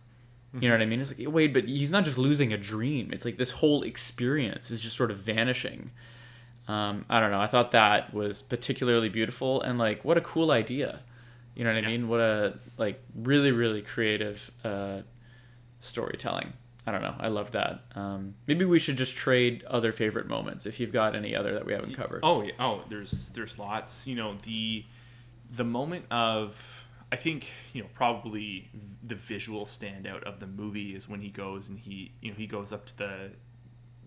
You 0.58 0.70
know 0.70 0.74
what 0.74 0.82
I 0.82 0.86
mean? 0.86 1.00
It's 1.02 1.16
like 1.16 1.28
wait, 1.30 1.52
but 1.52 1.64
he's 1.64 1.90
not 1.90 2.04
just 2.04 2.16
losing 2.16 2.50
a 2.52 2.56
dream. 2.56 3.10
It's 3.12 3.26
like 3.26 3.36
this 3.36 3.50
whole 3.50 3.82
experience 3.82 4.70
is 4.70 4.80
just 4.80 4.96
sort 4.96 5.10
of 5.10 5.18
vanishing. 5.18 5.90
Um, 6.66 7.04
I 7.10 7.20
don't 7.20 7.30
know. 7.30 7.40
I 7.40 7.46
thought 7.46 7.72
that 7.72 8.14
was 8.14 8.40
particularly 8.40 9.10
beautiful 9.10 9.60
and 9.60 9.78
like 9.78 10.04
what 10.04 10.16
a 10.16 10.22
cool 10.22 10.50
idea. 10.50 11.00
You 11.56 11.64
know 11.64 11.72
what 11.74 11.84
I 11.84 11.86
mean? 11.86 12.08
What 12.08 12.20
a 12.20 12.58
like 12.76 13.02
really 13.14 13.50
really 13.50 13.82
creative 13.82 14.50
uh, 14.62 15.00
storytelling. 15.80 16.52
I 16.86 16.92
don't 16.92 17.02
know. 17.02 17.16
I 17.18 17.28
love 17.28 17.50
that. 17.52 17.80
Um, 17.96 18.34
maybe 18.46 18.64
we 18.64 18.78
should 18.78 18.96
just 18.96 19.16
trade 19.16 19.64
other 19.64 19.90
favorite 19.90 20.28
moments 20.28 20.66
if 20.66 20.78
you've 20.78 20.92
got 20.92 21.16
any 21.16 21.34
other 21.34 21.52
that 21.54 21.66
we 21.66 21.72
haven't 21.72 21.94
covered. 21.94 22.20
Oh 22.22 22.42
yeah. 22.42 22.52
Oh, 22.60 22.84
there's 22.88 23.30
there's 23.30 23.58
lots. 23.58 24.06
You 24.06 24.14
know 24.14 24.36
the 24.44 24.84
the 25.50 25.64
moment 25.64 26.04
of 26.10 26.84
I 27.10 27.16
think 27.16 27.50
you 27.72 27.82
know 27.82 27.88
probably 27.94 28.68
the 29.02 29.14
visual 29.16 29.64
standout 29.64 30.22
of 30.24 30.38
the 30.40 30.46
movie 30.46 30.94
is 30.94 31.08
when 31.08 31.20
he 31.20 31.28
goes 31.30 31.68
and 31.68 31.78
he 31.78 32.12
you 32.20 32.30
know 32.30 32.36
he 32.36 32.46
goes 32.46 32.72
up 32.72 32.86
to 32.86 32.98
the 32.98 33.30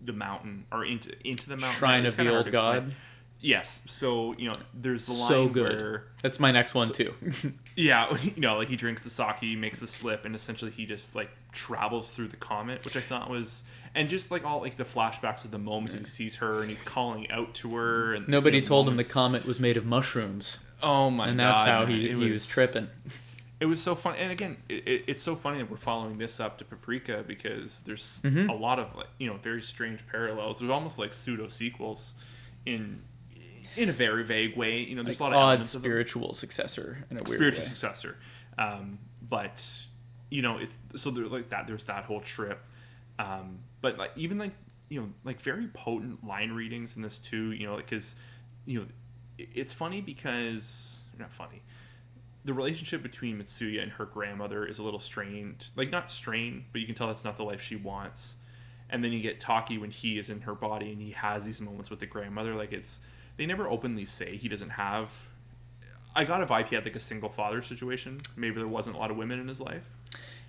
the 0.02 0.12
mountain 0.12 0.64
or 0.72 0.84
into 0.84 1.12
into 1.26 1.48
the 1.48 1.56
mountain 1.56 1.78
Shrine 1.78 2.06
of 2.06 2.16
the 2.16 2.34
Old 2.34 2.50
god. 2.50 2.76
explain. 2.76 2.96
God. 3.40 3.46
Yes. 3.48 3.80
So 3.86 4.34
you 4.38 4.48
know 4.48 4.56
there's 4.74 5.06
the 5.06 5.12
line 5.14 5.28
So 5.28 5.48
good. 5.48 5.80
where 5.80 6.04
That's 6.22 6.38
my 6.40 6.50
next 6.52 6.74
one 6.74 6.90
too. 6.90 7.14
yeah 7.76 8.16
you 8.22 8.32
know 8.40 8.56
like 8.58 8.68
he 8.68 8.76
drinks 8.76 9.02
the 9.02 9.10
sake, 9.10 9.56
makes 9.58 9.80
the 9.80 9.86
slip, 9.86 10.24
and 10.24 10.34
essentially 10.34 10.70
he 10.70 10.86
just 10.86 11.14
like 11.14 11.30
travels 11.52 12.12
through 12.12 12.28
the 12.28 12.36
comet, 12.36 12.84
which 12.84 12.96
I 12.96 13.00
thought 13.00 13.28
was. 13.30 13.64
And 13.92 14.08
just 14.08 14.30
like 14.30 14.44
all 14.44 14.60
like 14.60 14.76
the 14.76 14.84
flashbacks 14.84 15.44
of 15.44 15.50
the 15.50 15.58
moments 15.58 15.92
that 15.94 15.98
he 16.00 16.04
sees 16.04 16.36
her 16.36 16.60
and 16.60 16.70
he's 16.70 16.80
calling 16.82 17.28
out 17.32 17.54
to 17.54 17.70
her 17.70 18.14
and 18.14 18.28
Nobody 18.28 18.58
you 18.58 18.62
know, 18.62 18.66
told 18.68 18.88
him 18.88 18.96
the 18.96 19.02
comet 19.02 19.44
was 19.44 19.58
made 19.58 19.76
of 19.76 19.84
mushrooms, 19.84 20.58
Oh 20.80 21.10
my 21.10 21.24
god! 21.24 21.30
and 21.30 21.40
that's 21.40 21.62
how 21.62 21.80
man, 21.80 21.90
he, 21.90 22.08
he 22.08 22.14
was 22.14 22.46
tripping. 22.46 22.86
It 23.58 23.66
was 23.66 23.82
so 23.82 23.94
fun, 23.96 24.14
and 24.16 24.30
again, 24.30 24.56
it, 24.68 24.86
it, 24.88 25.04
it's 25.08 25.22
so 25.22 25.34
funny 25.36 25.58
that 25.58 25.68
we're 25.70 25.76
following 25.76 26.18
this 26.18 26.38
up 26.40 26.56
to 26.58 26.64
Paprika 26.64 27.24
because 27.26 27.80
there's 27.80 28.22
Mm-hmm. 28.24 28.48
a 28.48 28.54
lot 28.54 28.78
of 28.78 28.94
like 28.94 29.08
you 29.18 29.26
know 29.26 29.38
very 29.42 29.60
strange 29.60 30.06
parallels. 30.06 30.60
There's 30.60 30.70
almost 30.70 30.98
like 30.98 31.12
pseudo 31.12 31.48
sequels 31.48 32.14
in 32.64 33.02
in 33.76 33.88
a 33.88 33.92
very 33.92 34.24
vague 34.24 34.56
way. 34.56 34.80
You 34.80 34.96
know, 34.96 35.02
there's 35.02 35.20
a 35.20 35.22
lot 35.22 35.32
of 35.32 35.38
Odd 35.38 35.42
elements 35.42 35.74
of 35.74 35.82
spiritual 35.82 36.34
successor 36.34 37.04
in 37.10 37.16
a 37.16 37.20
weird 37.20 37.28
spiritual 37.28 37.62
way. 37.62 37.68
successor. 37.68 38.16
Um, 38.58 38.98
but 39.28 39.64
you 40.30 40.42
know, 40.42 40.58
it's 40.58 40.78
so 40.96 41.10
there 41.10 41.26
like 41.26 41.50
that. 41.50 41.66
There's 41.66 41.84
that 41.86 42.04
whole 42.04 42.20
trip. 42.20 42.64
Um, 43.18 43.58
but 43.80 43.98
like 43.98 44.12
even 44.16 44.38
like 44.38 44.52
you 44.88 45.00
know 45.00 45.08
like 45.24 45.40
very 45.40 45.68
potent 45.68 46.24
line 46.26 46.52
readings 46.52 46.96
in 46.96 47.02
this 47.02 47.18
too. 47.18 47.52
You 47.52 47.66
know, 47.66 47.76
because 47.76 48.14
you 48.66 48.80
know 48.80 48.86
it's 49.38 49.72
funny 49.72 50.00
because 50.00 51.00
not 51.20 51.32
funny. 51.32 51.62
The 52.44 52.54
relationship 52.54 53.02
between 53.02 53.38
Mitsuya 53.38 53.82
and 53.82 53.92
her 53.92 54.06
grandmother 54.06 54.64
is 54.66 54.78
a 54.78 54.82
little 54.82 54.98
strained. 54.98 55.68
Like 55.76 55.90
not 55.90 56.10
strained, 56.10 56.64
but 56.72 56.80
you 56.80 56.86
can 56.86 56.96
tell 56.96 57.06
that's 57.06 57.24
not 57.24 57.36
the 57.36 57.44
life 57.44 57.60
she 57.60 57.76
wants. 57.76 58.36
And 58.88 59.04
then 59.04 59.12
you 59.12 59.20
get 59.20 59.38
Taki 59.38 59.78
when 59.78 59.90
he 59.90 60.18
is 60.18 60.30
in 60.30 60.40
her 60.40 60.54
body 60.54 60.90
and 60.90 61.00
he 61.00 61.10
has 61.12 61.44
these 61.44 61.60
moments 61.60 61.90
with 61.90 62.00
the 62.00 62.06
grandmother. 62.06 62.54
Like 62.54 62.72
it's 62.72 63.00
they 63.36 63.46
never 63.46 63.68
openly 63.68 64.04
say 64.04 64.36
he 64.36 64.48
doesn't 64.48 64.70
have 64.70 65.28
I 66.14 66.24
got 66.24 66.42
a 66.42 66.46
vibe 66.46 66.68
he 66.68 66.74
had 66.74 66.84
like 66.84 66.96
a 66.96 67.00
single 67.00 67.28
father 67.28 67.62
situation. 67.62 68.20
Maybe 68.36 68.56
there 68.56 68.66
wasn't 68.66 68.96
a 68.96 68.98
lot 68.98 69.10
of 69.12 69.16
women 69.16 69.38
in 69.38 69.46
his 69.46 69.60
life, 69.60 69.84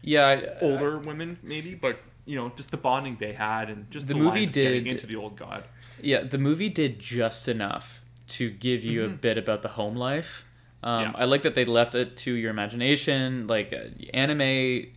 Yeah, 0.01 0.25
I- 0.27 0.59
older 0.65 0.97
women 0.97 1.37
maybe, 1.43 1.75
but 1.75 1.99
you 2.25 2.35
know, 2.35 2.51
just 2.55 2.71
the 2.71 2.77
bonding 2.77 3.17
they 3.19 3.33
had 3.33 3.69
and 3.69 3.89
just 3.91 4.07
The 4.07 4.15
the, 4.15 4.19
movie 4.19 4.45
did- 4.47 4.87
into 4.87 5.05
the 5.05 5.15
old 5.17 5.35
god. 5.37 5.63
Yeah, 6.01 6.21
the 6.23 6.37
movie 6.39 6.69
did 6.69 6.99
just 6.99 7.47
enough 7.47 8.01
to 8.29 8.49
give 8.49 8.83
you 8.83 9.05
a 9.05 9.09
bit 9.09 9.37
about 9.37 9.61
the 9.61 9.69
home 9.69 9.95
life. 9.95 10.45
Um, 10.83 11.03
Mm-hmm. 11.05 11.11
Yeah. 11.15 11.21
I 11.21 11.25
like 11.25 11.43
that 11.43 11.53
they 11.53 11.65
left 11.65 11.93
it 11.93 12.17
to 12.17 12.31
your 12.33 12.49
imagination, 12.49 13.45
like 13.45 13.71
uh, 13.71 13.89
anime, 14.15 14.87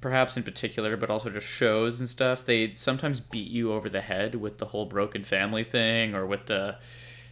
perhaps 0.00 0.36
in 0.36 0.44
particular, 0.44 0.96
but 0.96 1.10
also 1.10 1.28
just 1.30 1.46
shows 1.48 1.98
and 1.98 2.08
stuff. 2.08 2.44
They 2.46 2.72
sometimes 2.74 3.18
beat 3.18 3.50
you 3.50 3.72
over 3.72 3.88
the 3.88 4.00
head 4.00 4.36
with 4.36 4.58
the 4.58 4.66
whole 4.66 4.86
broken 4.86 5.24
family 5.24 5.64
thing 5.64 6.14
or 6.14 6.24
with 6.24 6.46
the 6.46 6.76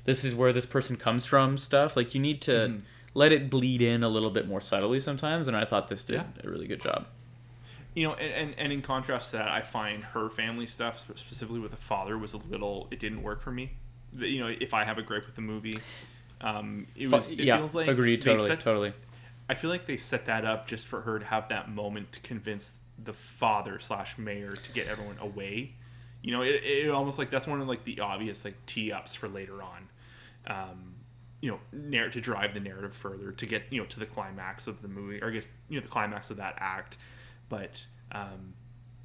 this 0.05 0.25
is 0.25 0.35
where 0.35 0.53
this 0.53 0.67
person 0.67 0.97
comes 0.97 1.25
from 1.27 1.57
stuff. 1.59 1.97
Like 1.97 2.15
you 2.15 2.21
need 2.21 2.41
to 2.43 2.51
Mm-hmm. 2.53 2.79
let 3.15 3.31
it 3.33 3.51
bleed 3.51 3.83
in 3.83 4.03
a 4.03 4.09
little 4.09 4.31
bit 4.31 4.49
more 4.49 4.61
subtly 4.61 4.99
sometimes, 5.01 5.49
and 5.49 5.57
I 5.57 5.65
thought 5.65 5.89
this 5.89 6.03
did 6.03 6.15
Yeah. 6.17 6.25
a 6.45 6.49
really 6.51 6.67
good 6.67 6.81
job. 6.81 7.07
You 7.95 8.09
know, 8.09 8.15
and, 8.15 8.33
and, 8.33 8.55
and 8.59 8.73
in 8.73 8.81
contrast 8.81 9.33
to 9.33 9.37
that, 9.37 9.49
I 9.49 9.61
find 9.61 10.03
her 10.03 10.31
family 10.31 10.65
stuff, 10.65 10.99
specifically 10.99 11.61
with 11.61 11.73
the 11.73 11.77
father, 11.77 12.17
was 12.17 12.33
a 12.33 12.39
little. 12.39 12.89
It 12.91 12.99
didn't 13.01 13.23
work 13.23 13.43
for 13.43 13.51
me. 13.53 13.73
You 14.17 14.41
know, 14.41 14.47
if 14.49 14.73
I 14.73 14.85
have 14.85 14.97
a 14.97 15.03
gripe 15.03 15.27
with 15.27 15.35
the 15.35 15.43
movie, 15.43 15.79
um, 16.41 16.87
it 16.97 17.11
was. 17.11 17.31
It 17.31 17.41
yeah, 17.41 17.59
feels 17.59 17.75
like 17.75 17.89
agreed, 17.89 18.23
totally, 18.23 18.49
set- 18.49 18.61
totally. 18.61 18.93
I 19.49 19.55
feel 19.55 19.69
like 19.71 19.85
they 19.85 19.99
set 19.99 20.25
that 20.27 20.45
up 20.47 20.67
just 20.67 20.87
for 20.87 21.03
her 21.03 21.19
to 21.19 21.25
have 21.27 21.49
that 21.49 21.69
moment 21.71 22.13
to 22.13 22.21
convince 22.21 22.79
the 23.03 23.13
father 23.13 23.79
slash 23.79 24.17
mayor 24.17 24.53
to 24.53 24.73
get 24.73 24.87
everyone 24.87 25.19
away. 25.21 25.75
You 26.23 26.31
know, 26.33 26.43
it, 26.43 26.63
it 26.65 26.91
almost 26.91 27.19
like 27.19 27.31
that's 27.31 27.47
one 27.47 27.61
of 27.61 27.69
like 27.69 27.85
the 27.85 28.01
obvious 28.01 28.45
like 28.45 28.55
tee 28.65 28.91
ups 28.93 29.15
for 29.15 29.29
later 29.29 29.63
on. 29.63 29.89
Um, 30.47 30.95
you 31.41 31.51
know 31.51 31.59
narr- 31.73 32.09
to 32.11 32.21
drive 32.21 32.55
the 32.55 32.61
narrative 32.61 32.95
further 32.95 33.33
to 33.33 33.47
get 33.47 33.65
you 33.71 33.81
know 33.81 33.87
to 33.87 33.99
the 33.99 34.07
climax 34.07 34.67
of 34.69 34.81
the 34.81 34.87
movie 34.89 35.21
or 35.21 35.29
I 35.29 35.33
guess 35.33 35.47
you 35.69 35.77
know 35.79 35.83
the 35.83 35.91
climax 35.91 36.31
of 36.31 36.37
that 36.37 36.55
act. 36.59 36.97
But 37.49 37.85
um 38.13 38.55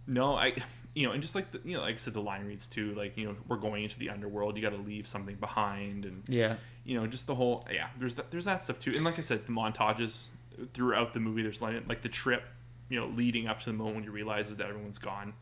no 0.05 0.35
I 0.35 0.53
you 0.93 1.07
know 1.07 1.13
and 1.13 1.21
just 1.21 1.33
like 1.33 1.51
the, 1.51 1.59
you 1.65 1.75
know 1.75 1.81
like 1.81 1.95
I 1.95 1.97
said 1.97 2.13
the 2.13 2.21
line 2.21 2.45
reads 2.45 2.67
too 2.67 2.93
like 2.93 3.17
you 3.17 3.25
know 3.25 3.35
we're 3.47 3.57
going 3.57 3.83
into 3.83 3.97
the 3.97 4.09
underworld 4.11 4.55
you 4.55 4.61
got 4.61 4.69
to 4.69 4.77
leave 4.81 5.07
something 5.07 5.35
behind 5.35 6.05
and 6.05 6.23
Yeah. 6.27 6.57
you 6.85 6.99
know 6.99 7.07
just 7.07 7.25
the 7.25 7.33
whole 7.35 7.65
yeah 7.71 7.87
there's 7.99 8.13
that 8.15 8.29
there's 8.29 8.45
that 8.45 8.61
stuff 8.63 8.77
too. 8.77 8.91
And 8.95 9.03
like 9.03 9.17
I 9.17 9.21
said 9.21 9.45
the 9.47 9.51
montages 9.51 10.27
throughout 10.73 11.13
the 11.13 11.19
movie 11.19 11.41
there's 11.41 11.61
like 11.61 11.87
like 11.89 12.03
the 12.03 12.09
trip 12.09 12.43
you 12.89 12.99
know 12.99 13.07
leading 13.07 13.47
up 13.47 13.59
to 13.61 13.65
the 13.65 13.73
moment 13.73 13.95
when 13.95 14.03
he 14.03 14.09
realizes 14.09 14.57
that 14.57 14.67
everyone's 14.69 14.99
gone 14.99 15.33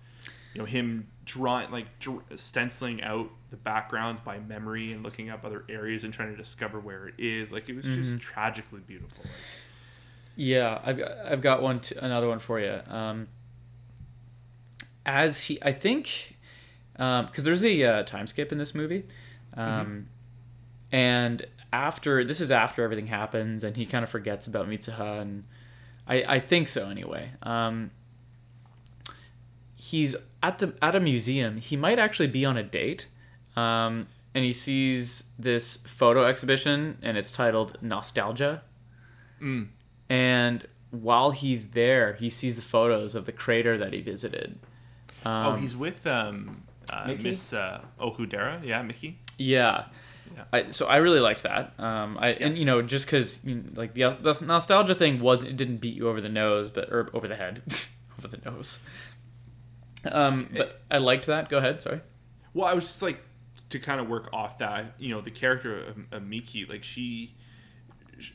you 0.56 0.62
know 0.62 0.66
him 0.66 1.08
drawing 1.26 1.70
like 1.70 2.00
dr- 2.00 2.24
stenciling 2.36 3.04
out 3.04 3.30
the 3.52 3.58
backgrounds 3.58 4.22
by 4.22 4.40
memory 4.40 4.92
and 4.92 5.04
looking 5.04 5.30
up 5.30 5.44
other 5.44 5.66
areas 5.70 6.04
and 6.04 6.14
trying 6.14 6.32
to 6.32 6.38
discover 6.38 6.80
where 6.80 7.08
it 7.08 7.16
is 7.18 7.52
like 7.52 7.68
it 7.70 7.76
was 7.76 7.86
just 7.86 8.20
tragically 8.20 8.80
beautiful 8.88 9.24
like, 9.24 9.34
Yeah, 10.36 10.80
I've 10.84 10.98
got, 10.98 11.12
I've 11.12 11.42
got 11.42 11.62
one 11.62 11.80
t- 11.82 11.96
another 12.02 12.28
one 12.28 12.40
for 12.40 12.60
you. 12.60 12.80
Um, 12.88 13.28
as 15.06 15.44
he, 15.44 15.60
I 15.62 15.72
think, 15.72 16.38
because 16.94 17.44
there's 17.44 17.64
a 17.64 17.84
uh, 17.84 18.04
time 18.04 18.28
skip 18.28 18.52
in 18.52 18.58
this 18.58 18.74
movie, 18.74 19.06
um, 19.56 20.08
and 20.92 21.46
after 21.72 22.24
this 22.24 22.42
is 22.42 22.50
after 22.52 22.84
everything 22.84 23.08
happens, 23.08 23.64
and 23.64 23.78
he 23.78 23.86
kind 23.86 24.04
of 24.04 24.10
forgets 24.10 24.48
about 24.48 24.68
Mitsuha, 24.68 25.22
and 25.22 25.44
I 26.08 26.24
I 26.28 26.40
think 26.40 26.70
so 26.70 26.90
anyway. 26.90 27.32
Um, 27.44 27.92
he's 29.92 30.16
at 30.42 30.60
the 30.60 30.74
at 30.82 30.96
a 30.96 31.00
museum. 31.00 31.58
He 31.58 31.78
might 31.78 32.00
actually 32.00 32.28
be 32.28 32.46
on 32.46 32.58
a 32.58 32.64
date. 32.64 33.08
Um, 33.56 34.08
and 34.34 34.44
he 34.44 34.52
sees 34.52 35.24
this 35.40 35.78
photo 35.78 36.26
exhibition 36.26 36.98
and 37.02 37.18
it's 37.18 37.32
titled 37.32 37.78
Nostalgia. 37.82 38.64
And 40.10 40.68
while 40.92 41.32
he's 41.32 41.72
there, 41.72 42.14
he 42.14 42.30
sees 42.30 42.58
the 42.58 42.62
photos 42.62 43.16
of 43.16 43.26
the 43.26 43.32
crater 43.32 43.78
that 43.78 43.94
he 43.94 44.02
visited. 44.02 44.60
oh 45.26 45.56
he's 45.56 45.76
with 45.78 46.06
um 46.06 46.64
uh, 46.90 47.16
Miss 47.22 47.52
uh, 47.54 47.82
Okudera 48.00 48.64
yeah 48.64 48.82
Miki 48.84 49.18
Yeah. 49.38 49.88
Yeah. 50.36 50.44
I, 50.52 50.72
so 50.72 50.88
I 50.88 50.98
really 50.98 51.20
liked 51.20 51.44
that. 51.44 51.74
Um, 51.80 52.18
I 52.20 52.30
and 52.46 52.58
you 52.58 52.66
know 52.66 52.82
just 52.82 53.06
because 53.06 53.44
you 53.46 53.56
know, 53.56 53.64
like 53.76 53.94
the, 53.94 54.10
the 54.10 54.34
nostalgia 54.46 54.96
thing 54.96 55.20
wasn't 55.20 55.52
it 55.52 55.58
didn't 55.58 55.78
beat 55.78 55.96
you 55.96 56.10
over 56.10 56.20
the 56.20 56.30
nose, 56.30 56.70
but 56.70 56.92
or 56.92 57.10
over 57.14 57.28
the 57.28 57.36
head, 57.36 57.62
over 58.18 58.28
the 58.28 58.40
nose. 58.50 58.80
Um, 60.12 60.50
but 60.56 60.82
I 60.90 60.98
liked 60.98 61.26
that. 61.28 61.50
Go 61.50 61.58
ahead. 61.58 61.82
Sorry. 61.82 62.02
Well, 62.54 62.68
I 62.68 62.74
was 62.74 62.86
just 62.86 63.02
like 63.02 63.20
to 63.70 63.80
kind 63.80 64.00
of 64.00 64.08
work 64.08 64.30
off 64.32 64.60
that, 64.60 64.94
you 65.00 65.10
know, 65.10 65.22
the 65.22 65.32
character 65.32 65.86
of, 65.86 65.98
of 66.12 66.24
Miki, 66.24 66.66
like 66.66 66.84
she, 66.84 67.36
sh 68.20 68.32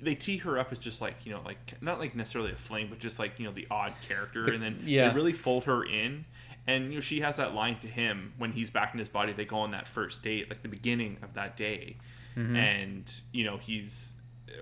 they 0.00 0.14
tee 0.14 0.38
her 0.38 0.58
up 0.58 0.72
as 0.72 0.78
just 0.78 1.00
like 1.00 1.26
you 1.26 1.32
know, 1.32 1.42
like 1.44 1.58
not 1.82 1.98
like 1.98 2.14
necessarily 2.14 2.52
a 2.52 2.56
flame, 2.56 2.86
but 2.88 2.98
just 2.98 3.18
like 3.18 3.38
you 3.38 3.44
know 3.44 3.52
the 3.52 3.66
odd 3.70 3.92
character, 4.08 4.50
and 4.52 4.62
then 4.62 4.80
yeah. 4.84 5.08
they 5.08 5.14
really 5.14 5.32
fold 5.32 5.64
her 5.64 5.84
in. 5.84 6.24
And 6.66 6.88
you 6.88 6.94
know, 6.94 7.00
she 7.00 7.20
has 7.20 7.36
that 7.36 7.54
line 7.54 7.78
to 7.80 7.88
him 7.88 8.32
when 8.38 8.52
he's 8.52 8.70
back 8.70 8.92
in 8.92 8.98
his 8.98 9.08
body. 9.08 9.32
They 9.32 9.44
go 9.44 9.58
on 9.58 9.72
that 9.72 9.86
first 9.88 10.22
date, 10.22 10.48
like 10.48 10.62
the 10.62 10.68
beginning 10.68 11.18
of 11.22 11.34
that 11.34 11.56
day, 11.56 11.96
and 12.56 13.12
you 13.32 13.44
know 13.44 13.56
he's, 13.58 14.12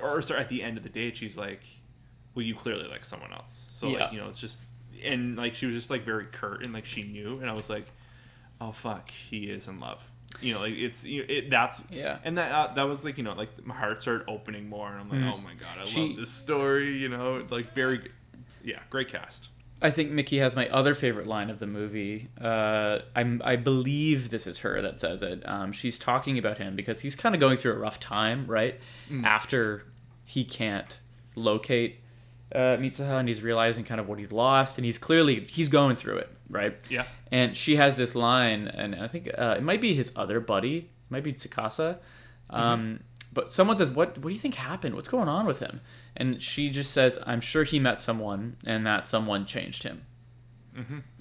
or 0.02 0.20
sorry, 0.22 0.40
at 0.40 0.48
the 0.48 0.62
end 0.62 0.76
of 0.76 0.82
the 0.82 0.88
date, 0.88 1.16
she's 1.16 1.36
like, 1.36 1.62
"Well, 2.34 2.44
you 2.44 2.54
clearly 2.54 2.88
like 2.88 3.04
someone 3.04 3.32
else." 3.32 3.54
So 3.74 3.88
Yeah. 3.90 4.04
like 4.04 4.12
you 4.12 4.18
know, 4.18 4.28
it's 4.28 4.40
just, 4.40 4.60
and 5.04 5.36
like 5.36 5.54
she 5.54 5.66
was 5.66 5.74
just 5.74 5.90
like 5.90 6.04
very 6.04 6.26
curt 6.26 6.64
and 6.64 6.72
like 6.72 6.84
she 6.84 7.02
knew, 7.02 7.38
and 7.40 7.48
I 7.48 7.52
was 7.52 7.68
like, 7.70 7.86
oh 8.60 8.72
fuck, 8.72 9.10
he 9.10 9.44
is 9.50 9.68
in 9.68 9.80
love. 9.80 10.08
You 10.42 10.54
know, 10.54 10.60
like 10.60 10.74
it's 10.74 11.04
you 11.04 11.24
it 11.28 11.48
that's 11.50 11.80
Yeah. 11.90 12.18
and 12.24 12.36
that 12.38 12.52
uh, 12.52 12.74
that 12.74 12.82
was 12.82 13.04
like 13.04 13.16
you 13.18 13.24
know 13.24 13.32
like 13.34 13.64
my 13.64 13.74
heart 13.74 14.02
started 14.02 14.24
opening 14.28 14.68
more, 14.68 14.90
and 14.90 15.00
I'm 15.00 15.08
like, 15.08 15.20
Mhm. 15.20 15.32
oh 15.34 15.38
my 15.38 15.54
god, 15.54 15.78
I 15.80 15.84
She- 15.84 16.08
love 16.08 16.16
this 16.16 16.30
story. 16.30 16.92
You 16.96 17.08
know, 17.08 17.46
like 17.50 17.74
very, 17.74 18.10
yeah, 18.62 18.80
great 18.90 19.08
cast. 19.08 19.48
I 19.80 19.90
think 19.90 20.10
Miki 20.10 20.38
has 20.38 20.56
my 20.56 20.68
other 20.70 20.92
favorite 20.92 21.28
line 21.28 21.50
of 21.50 21.60
the 21.60 21.66
movie. 21.68 22.28
Uh, 22.40 22.98
I 23.14 23.38
I 23.44 23.56
believe 23.56 24.28
this 24.30 24.46
is 24.48 24.58
her 24.58 24.82
that 24.82 24.98
says 24.98 25.22
it. 25.22 25.48
Um, 25.48 25.70
she's 25.72 25.98
talking 25.98 26.36
about 26.36 26.58
him 26.58 26.74
because 26.76 27.00
he's 27.00 27.14
kind 27.14 27.32
of 27.34 27.40
going 27.40 27.56
through 27.56 27.72
a 27.74 27.78
rough 27.78 28.00
time, 28.00 28.46
right? 28.48 28.78
After 29.24 29.84
he 30.24 30.44
can't 30.44 30.98
locate 31.36 32.00
uh, 32.54 32.76
Mitsuha 32.78 33.18
and 33.20 33.28
he's 33.28 33.42
realizing 33.42 33.84
kind 33.84 34.00
of 34.00 34.08
what 34.08 34.18
he's 34.18 34.32
lost, 34.32 34.78
and 34.78 34.84
he's 34.84 34.98
clearly 34.98 35.40
he's 35.48 35.68
going 35.68 35.96
through 35.96 36.18
it, 36.18 36.30
right? 36.48 36.76
Yeah. 36.88 37.04
And 37.30 37.56
she 37.56 37.76
has 37.76 37.96
this 37.96 38.14
line, 38.14 38.68
and 38.68 38.94
I 38.94 39.08
think 39.08 39.28
uh, 39.36 39.54
it 39.58 39.62
might 39.62 39.80
be 39.80 39.94
his 39.94 40.12
other 40.16 40.40
buddy, 40.40 40.76
it 40.78 41.10
might 41.10 41.24
be 41.24 41.32
Tsukasa. 41.32 41.98
Um, 42.50 43.00
But 43.32 43.50
someone 43.50 43.76
says, 43.76 43.90
"What? 43.90 44.16
What 44.18 44.30
do 44.30 44.34
you 44.34 44.40
think 44.40 44.54
happened? 44.54 44.94
What's 44.94 45.08
going 45.08 45.28
on 45.28 45.44
with 45.46 45.60
him?" 45.60 45.80
And 46.16 46.42
she 46.42 46.70
just 46.70 46.90
says, 46.92 47.18
"I'm 47.26 47.40
sure 47.42 47.64
he 47.64 47.78
met 47.78 48.00
someone, 48.00 48.56
and 48.64 48.86
that 48.86 49.06
someone 49.06 49.44
changed 49.44 49.82
him." 49.82 50.02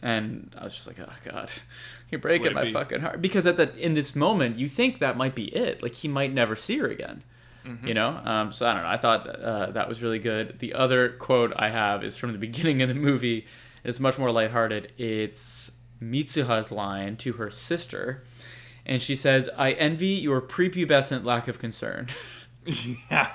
And 0.04 0.56
I 0.58 0.64
was 0.64 0.74
just 0.76 0.88
like, 0.88 0.98
"Oh 1.00 1.12
God, 1.26 1.50
you're 2.10 2.22
breaking 2.22 2.54
my 2.54 2.64
be. 2.66 2.72
fucking 2.72 3.02
heart." 3.02 3.22
Because 3.22 3.46
at 3.46 3.58
that 3.58 3.76
in 3.78 3.94
this 3.96 4.16
moment, 4.16 4.58
you 4.58 4.68
think 4.68 5.00
that 5.00 5.18
might 5.18 5.36
be 5.36 5.46
it. 5.46 5.82
Like 5.84 5.96
he 5.96 6.08
might 6.08 6.32
never 6.34 6.56
see 6.56 6.78
her 6.78 6.88
again. 6.88 7.24
You 7.84 7.94
know, 7.94 8.10
um, 8.24 8.52
so 8.54 8.68
I 8.68 8.74
don't 8.74 8.84
know. 8.84 8.90
I 8.90 8.98
thought 8.98 9.28
uh, 9.28 9.72
that 9.72 9.90
was 9.90 10.02
really 10.02 10.20
good. 10.20 10.60
The 10.60 10.74
other 10.74 11.10
quote 11.10 11.54
I 11.56 11.70
have 11.70 12.04
is 12.04 12.16
from 12.16 12.32
the 12.32 12.38
beginning 12.48 12.82
of 12.82 12.90
the 12.90 12.96
movie. 12.96 13.46
It's 13.84 14.00
much 14.00 14.18
more 14.18 14.32
lighthearted. 14.32 14.94
It's 14.98 15.72
Mitsuha's 16.02 16.72
line 16.72 17.18
to 17.18 17.34
her 17.34 17.50
sister, 17.50 18.24
and 18.86 19.02
she 19.02 19.16
says, 19.16 19.50
"I 19.58 19.74
envy 19.74 20.08
your 20.08 20.42
prepubescent 20.42 21.24
lack 21.24 21.48
of 21.48 21.60
concern." 21.60 22.08
yeah. 23.10 23.32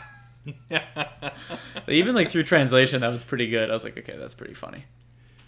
yeah. 0.70 1.30
Even 1.88 2.14
like 2.14 2.28
through 2.28 2.44
translation, 2.44 3.00
that 3.00 3.10
was 3.10 3.24
pretty 3.24 3.48
good. 3.48 3.70
I 3.70 3.72
was 3.72 3.84
like, 3.84 3.98
okay, 3.98 4.16
that's 4.16 4.34
pretty 4.34 4.54
funny. 4.54 4.84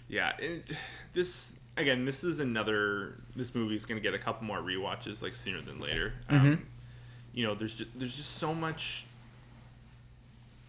Yeah, 0.07 0.33
it, 0.37 0.71
this 1.13 1.55
again, 1.77 2.05
this 2.05 2.23
is 2.23 2.39
another. 2.39 3.21
This 3.35 3.53
movie 3.55 3.75
is 3.75 3.85
going 3.85 4.01
to 4.01 4.03
get 4.03 4.13
a 4.13 4.19
couple 4.19 4.45
more 4.45 4.59
rewatches 4.59 5.21
like 5.21 5.35
sooner 5.35 5.61
than 5.61 5.79
later. 5.79 6.13
Um, 6.29 6.65
you 7.35 7.45
know, 7.45 7.53
there's 7.53 7.75
just, 7.75 7.91
there's 7.99 8.15
just 8.15 8.37
so 8.37 8.53
much. 8.55 9.05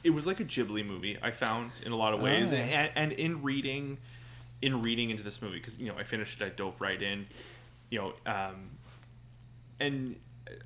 It 0.04 0.10
was 0.10 0.26
like 0.26 0.40
a 0.40 0.44
Ghibli 0.44 0.86
movie. 0.86 1.16
I 1.22 1.30
found 1.30 1.70
in 1.84 1.92
a 1.92 1.96
lot 1.96 2.12
of 2.12 2.20
ways, 2.20 2.52
Oh. 2.52 2.56
and, 2.56 2.90
and 2.94 3.12
in 3.12 3.42
reading, 3.42 3.96
in 4.62 4.82
reading 4.82 5.10
into 5.10 5.22
this 5.22 5.40
movie 5.40 5.56
because 5.58 5.78
you 5.78 5.88
know 5.88 5.94
I 5.98 6.04
finished 6.04 6.40
it, 6.40 6.44
I 6.44 6.48
dove 6.50 6.80
right 6.80 7.00
in, 7.02 7.26
you 7.90 7.98
know, 8.00 8.12
um, 8.26 8.70
and 9.80 10.16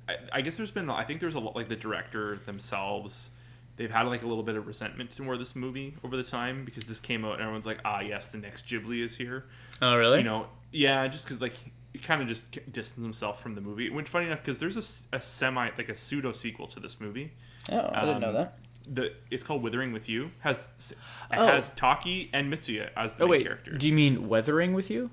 I, 0.07 0.15
I 0.33 0.41
guess 0.41 0.57
there's 0.57 0.71
been 0.71 0.89
I 0.89 1.03
think 1.03 1.19
there's 1.21 1.35
a 1.35 1.39
lot 1.39 1.55
like 1.55 1.69
the 1.69 1.75
director 1.75 2.35
themselves 2.45 3.31
they've 3.77 3.89
had 3.89 4.03
like 4.03 4.21
a 4.21 4.27
little 4.27 4.43
bit 4.43 4.55
of 4.55 4.67
resentment 4.67 5.09
toward 5.09 5.39
this 5.39 5.55
movie 5.55 5.95
over 6.03 6.15
the 6.15 6.23
time 6.23 6.65
because 6.65 6.85
this 6.85 6.99
came 6.99 7.25
out 7.25 7.33
and 7.33 7.41
everyone's 7.41 7.65
like 7.65 7.79
ah 7.83 7.99
yes 8.01 8.27
the 8.27 8.37
next 8.37 8.67
Ghibli 8.67 9.01
is 9.01 9.15
here 9.17 9.45
Oh, 9.81 9.95
really? 9.95 10.19
you 10.19 10.23
know 10.23 10.45
yeah 10.71 11.07
just 11.07 11.25
because 11.25 11.41
like 11.41 11.55
kind 11.99 12.21
of 12.21 12.27
just 12.27 12.49
distanced 12.71 12.95
himself 12.97 13.41
from 13.41 13.55
the 13.55 13.61
movie 13.61 13.89
which 13.89 14.07
funny 14.07 14.25
enough 14.27 14.39
because 14.39 14.59
there's 14.59 14.77
a 15.11 15.21
semi 15.21 15.69
like 15.77 15.89
a 15.89 15.95
pseudo 15.95 16.31
sequel 16.31 16.67
to 16.67 16.79
this 16.79 16.99
movie 17.01 17.31
oh, 17.71 17.89
I 17.93 18.05
didn't 18.05 18.21
know 18.21 18.29
um, 18.29 18.33
that. 18.35 18.57
the 18.87 19.13
it's 19.29 19.43
called 19.43 19.61
Withering 19.61 19.91
with 19.91 20.07
You 20.09 20.31
has 20.39 20.95
Oh. 21.33 21.45
has 21.45 21.69
Taki 21.69 22.29
and 22.33 22.51
Mitsuya 22.51 22.89
as 22.95 23.15
the 23.15 23.23
Oh 23.25 23.27
main 23.27 23.31
wait, 23.31 23.43
characters 23.43 23.79
do 23.79 23.87
you 23.87 23.93
mean 23.93 24.27
weathering 24.29 24.73
with 24.73 24.89
you? 24.89 25.09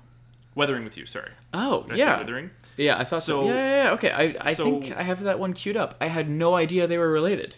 Weathering 0.55 0.83
with 0.83 0.97
You 0.97 1.05
sorry 1.05 1.31
Oh, 1.53 1.83
Did 1.83 1.91
I 1.91 1.95
say 1.95 1.99
yeah, 1.99 2.17
Withering 2.19 2.49
yeah. 2.77 2.97
I 2.99 3.03
thought 3.03 3.21
so. 3.23 3.41
So- 3.41 3.47
Yeah, 3.47 3.53
yeah, 3.53 3.83
yeah. 3.85 3.91
Okay, 3.91 4.11
I, 4.11 4.35
I 4.41 4.53
so- 4.53 4.63
think 4.81 4.95
I 4.97 5.03
have 5.03 5.21
that 5.23 5.37
one 5.39 5.53
queued 5.53 5.77
up. 5.77 5.95
I 6.01 6.07
had 6.07 6.29
no 6.29 6.55
idea 6.55 6.87
they 6.87 6.97
were 6.97 7.11
related. 7.11 7.55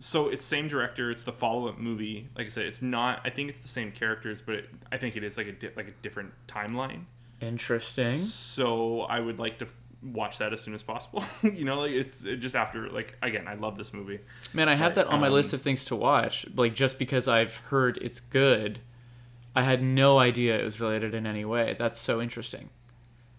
So 0.00 0.28
it's 0.28 0.44
same 0.44 0.68
director. 0.68 1.10
It's 1.10 1.22
the 1.22 1.32
follow-up 1.32 1.78
movie. 1.78 2.28
Like 2.36 2.46
I 2.46 2.48
said, 2.50 2.66
it's 2.66 2.82
not. 2.82 3.20
I 3.24 3.30
think 3.30 3.48
it's 3.48 3.58
the 3.60 3.68
same 3.68 3.90
characters, 3.90 4.42
but 4.42 4.56
it, 4.56 4.68
I 4.92 4.98
think 4.98 5.16
it 5.16 5.24
is 5.24 5.38
like 5.38 5.46
a 5.46 5.52
di- 5.52 5.70
like 5.76 5.88
a 5.88 5.92
different 6.02 6.32
timeline. 6.46 7.04
Interesting. 7.40 8.16
So 8.16 9.02
I 9.02 9.20
would 9.20 9.38
like 9.38 9.58
to 9.58 9.66
watch 10.02 10.38
that 10.38 10.52
as 10.52 10.60
soon 10.60 10.74
as 10.74 10.82
possible. 10.82 11.24
you 11.42 11.64
know, 11.64 11.80
like 11.80 11.92
it's 11.92 12.24
it 12.24 12.36
just 12.36 12.54
after. 12.54 12.88
Like 12.88 13.16
again, 13.22 13.46
I 13.48 13.54
love 13.54 13.76
this 13.76 13.92
movie. 13.92 14.20
Man, 14.52 14.68
I 14.68 14.74
have 14.74 14.94
But, 14.94 15.06
that 15.06 15.12
on 15.12 15.20
my 15.20 15.28
um, 15.28 15.32
list 15.32 15.52
of 15.52 15.62
things 15.62 15.84
to 15.86 15.96
watch. 15.96 16.46
Like 16.54 16.74
just 16.74 16.98
because 16.98 17.28
I've 17.28 17.56
heard 17.56 17.98
it's 17.98 18.20
good, 18.20 18.80
I 19.54 19.62
had 19.62 19.82
no 19.82 20.18
idea 20.18 20.58
it 20.58 20.64
was 20.64 20.80
related 20.80 21.14
in 21.14 21.26
any 21.26 21.44
way. 21.44 21.74
That's 21.78 21.98
so 21.98 22.20
interesting. 22.20 22.70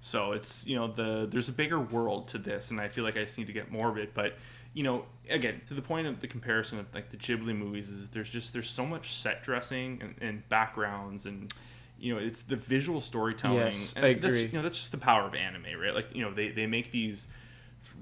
So 0.02 0.34
it's 0.34 0.68
you 0.68 0.76
know 0.76 0.88
the 0.88 1.28
there's 1.30 1.50
a 1.50 1.54
bigger 1.54 1.80
world 1.80 2.28
to 2.30 2.38
this, 2.38 2.72
and 2.72 2.80
I 2.80 2.88
feel 2.88 3.04
like 3.04 3.18
I 3.18 3.22
just 3.24 3.38
need 3.38 3.48
to 3.48 3.54
get 3.54 3.72
more 3.72 3.90
of 3.90 3.98
it. 3.98 4.14
But 4.14 4.38
you 4.74 4.84
know, 4.84 5.06
again, 5.30 5.62
to 5.68 5.74
the 5.74 5.82
point 5.82 6.06
of 6.06 6.20
the 6.20 6.28
comparison 6.28 6.78
of 6.80 6.94
like 6.94 7.10
the 7.10 7.18
Ghibli 7.18 7.58
movies 7.58 7.90
is 7.90 8.10
there's 8.10 8.30
just 8.30 8.54
there's 8.54 8.70
so 8.70 8.86
much 8.86 9.14
set 9.14 9.42
dressing 9.42 10.00
and, 10.02 10.16
and 10.22 10.50
backgrounds 10.50 11.26
and 11.26 11.52
you 12.00 12.14
know 12.14 12.20
it's 12.20 12.42
the 12.44 12.56
visual 12.56 13.00
storytelling. 13.02 13.58
Yes, 13.58 13.94
and 13.96 14.06
I 14.06 14.14
That's, 14.14 14.26
agree. 14.26 14.42
you 14.44 14.52
know 14.54 14.62
that's 14.62 14.78
just 14.78 14.92
the 14.92 14.98
power 14.98 15.24
of 15.24 15.36
anime, 15.36 15.66
right? 15.80 15.94
Like 15.96 16.14
you 16.14 16.24
know 16.24 16.34
they 16.34 16.50
they 16.50 16.66
make 16.68 16.92
these 16.92 17.28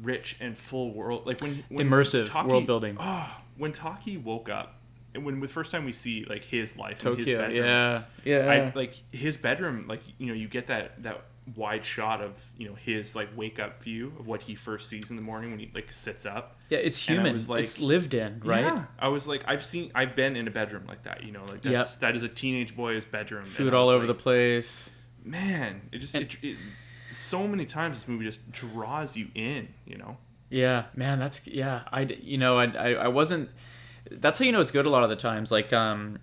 rich 0.02 0.38
and 0.40 0.58
full 0.58 0.94
world 0.94 1.26
like 1.28 1.42
when, 1.42 1.64
when 1.70 1.88
Immersive 1.90 2.28
Taki- 2.30 2.48
world 2.50 2.66
building. 2.66 2.98
Oh, 3.00 3.30
when 3.58 3.72
Taki 3.74 4.18
woke 4.18 4.50
up 4.50 4.76
and 5.14 5.24
when 5.26 5.40
the 5.40 5.48
first 5.48 5.72
time 5.72 5.86
we 5.86 5.92
see 5.92 6.26
like 6.28 6.44
his 6.44 6.78
life 6.78 7.06
in 7.06 7.16
his 7.18 7.26
Tokyo. 7.26 7.40
bedroom, 7.40 7.66
Yeah. 7.66 8.04
Yeah. 8.26 8.52
I 8.52 8.72
like 8.76 8.96
his 9.12 9.38
bedroom. 9.38 9.86
Like 9.88 10.02
you 10.18 10.28
know, 10.28 10.34
you 10.34 10.48
get 10.48 10.68
that 10.68 11.04
that 11.04 11.24
wide 11.56 11.84
shot 11.84 12.22
of 12.22 12.38
you 12.58 12.68
know 12.70 12.76
his 12.76 13.16
like 13.16 13.30
wake 13.36 13.60
up 13.60 13.84
view 13.84 14.14
of 14.20 14.28
what 14.28 14.42
he 14.42 14.56
first 14.56 14.88
sees 14.90 15.10
in 15.10 15.16
the 15.18 15.22
morning 15.22 15.52
when 15.52 15.60
he 15.60 15.70
like 15.76 15.92
sits 15.92 16.26
up. 16.26 16.58
yeah. 16.70 16.78
It's 16.80 17.08
and 17.10 17.18
human. 17.20 17.48
like- 17.48 17.64
it's 17.64 17.80
lived 17.80 18.14
in, 18.14 18.42
right? 18.46 18.62
Yeah. 18.64 18.86
I 18.98 19.10
was 19.10 19.28
like, 19.28 19.44
I've 19.48 19.64
seen, 19.64 19.92
I've 19.94 20.16
been 20.16 20.36
in 20.36 20.48
a 20.48 20.52
bedroom 20.52 20.86
like 20.88 21.04
that. 21.04 21.24
You 21.24 21.32
know, 21.32 21.44
like 21.50 21.62
that's 21.62 21.98
that 21.98 22.16
is 22.16 22.24
a 22.24 22.30
teenage 22.30 22.76
boy's 22.76 23.06
bedroom. 23.06 23.46
Food 23.46 23.74
all 23.74 23.90
over 23.90 24.06
the 24.08 24.14
place. 24.16 24.92
man. 25.24 25.82
It 25.92 26.00
just 26.00 26.16
it, 26.16 26.36
it, 26.42 26.58
so 27.12 27.48
many 27.48 27.66
times 27.66 28.00
this 28.00 28.08
movie 28.08 28.26
just 28.26 28.50
draws 28.52 29.16
you 29.18 29.28
in. 29.36 29.68
You 29.86 29.98
know. 29.98 30.18
Yeah, 30.50 30.86
man, 30.96 31.20
that's 31.20 31.48
yeah. 31.48 31.82
I 31.92 32.02
you 32.02 32.38
know 32.38 32.58
I, 32.58 32.66
I 32.66 32.90
I 32.94 33.08
wasn't. 33.08 33.50
That's 34.12 34.38
how 34.40 34.46
you 34.46 34.52
know 34.52 34.62
it's 34.62 34.72
good 34.72 34.86
a 34.86 34.90
lot 34.90 35.04
of 35.04 35.10
the 35.10 35.16
times. 35.16 35.52
Like 35.52 35.74
um, 35.74 36.20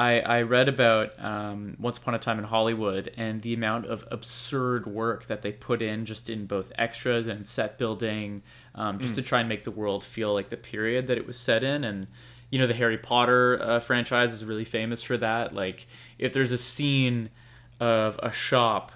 I 0.00 0.20
I 0.20 0.42
read 0.42 0.68
about 0.68 1.12
um 1.22 1.76
Once 1.78 1.98
Upon 1.98 2.14
a 2.14 2.18
Time 2.18 2.38
in 2.38 2.44
Hollywood 2.44 3.12
and 3.16 3.42
the 3.42 3.54
amount 3.54 3.86
of 3.86 4.04
absurd 4.10 4.86
work 4.86 5.26
that 5.26 5.42
they 5.42 5.52
put 5.52 5.82
in 5.82 6.04
just 6.04 6.30
in 6.30 6.46
both 6.46 6.72
extras 6.78 7.26
and 7.26 7.46
set 7.46 7.78
building, 7.78 8.42
um, 8.74 8.98
just 8.98 9.14
to 9.16 9.22
try 9.22 9.40
and 9.40 9.48
make 9.48 9.64
the 9.64 9.70
world 9.70 10.02
feel 10.02 10.32
like 10.32 10.48
the 10.48 10.56
period 10.56 11.06
that 11.08 11.18
it 11.18 11.26
was 11.26 11.38
set 11.38 11.62
in 11.62 11.84
and. 11.84 12.06
You 12.52 12.58
know 12.58 12.66
the 12.66 12.74
Harry 12.74 12.98
Potter 12.98 13.62
uh, 13.62 13.78
franchise 13.78 14.32
is 14.32 14.44
really 14.44 14.64
famous 14.64 15.04
for 15.04 15.16
that. 15.18 15.54
Like, 15.54 15.86
if 16.18 16.32
there's 16.32 16.50
a 16.50 16.58
scene 16.58 17.30
of 17.78 18.18
a 18.24 18.32
shop 18.32 18.90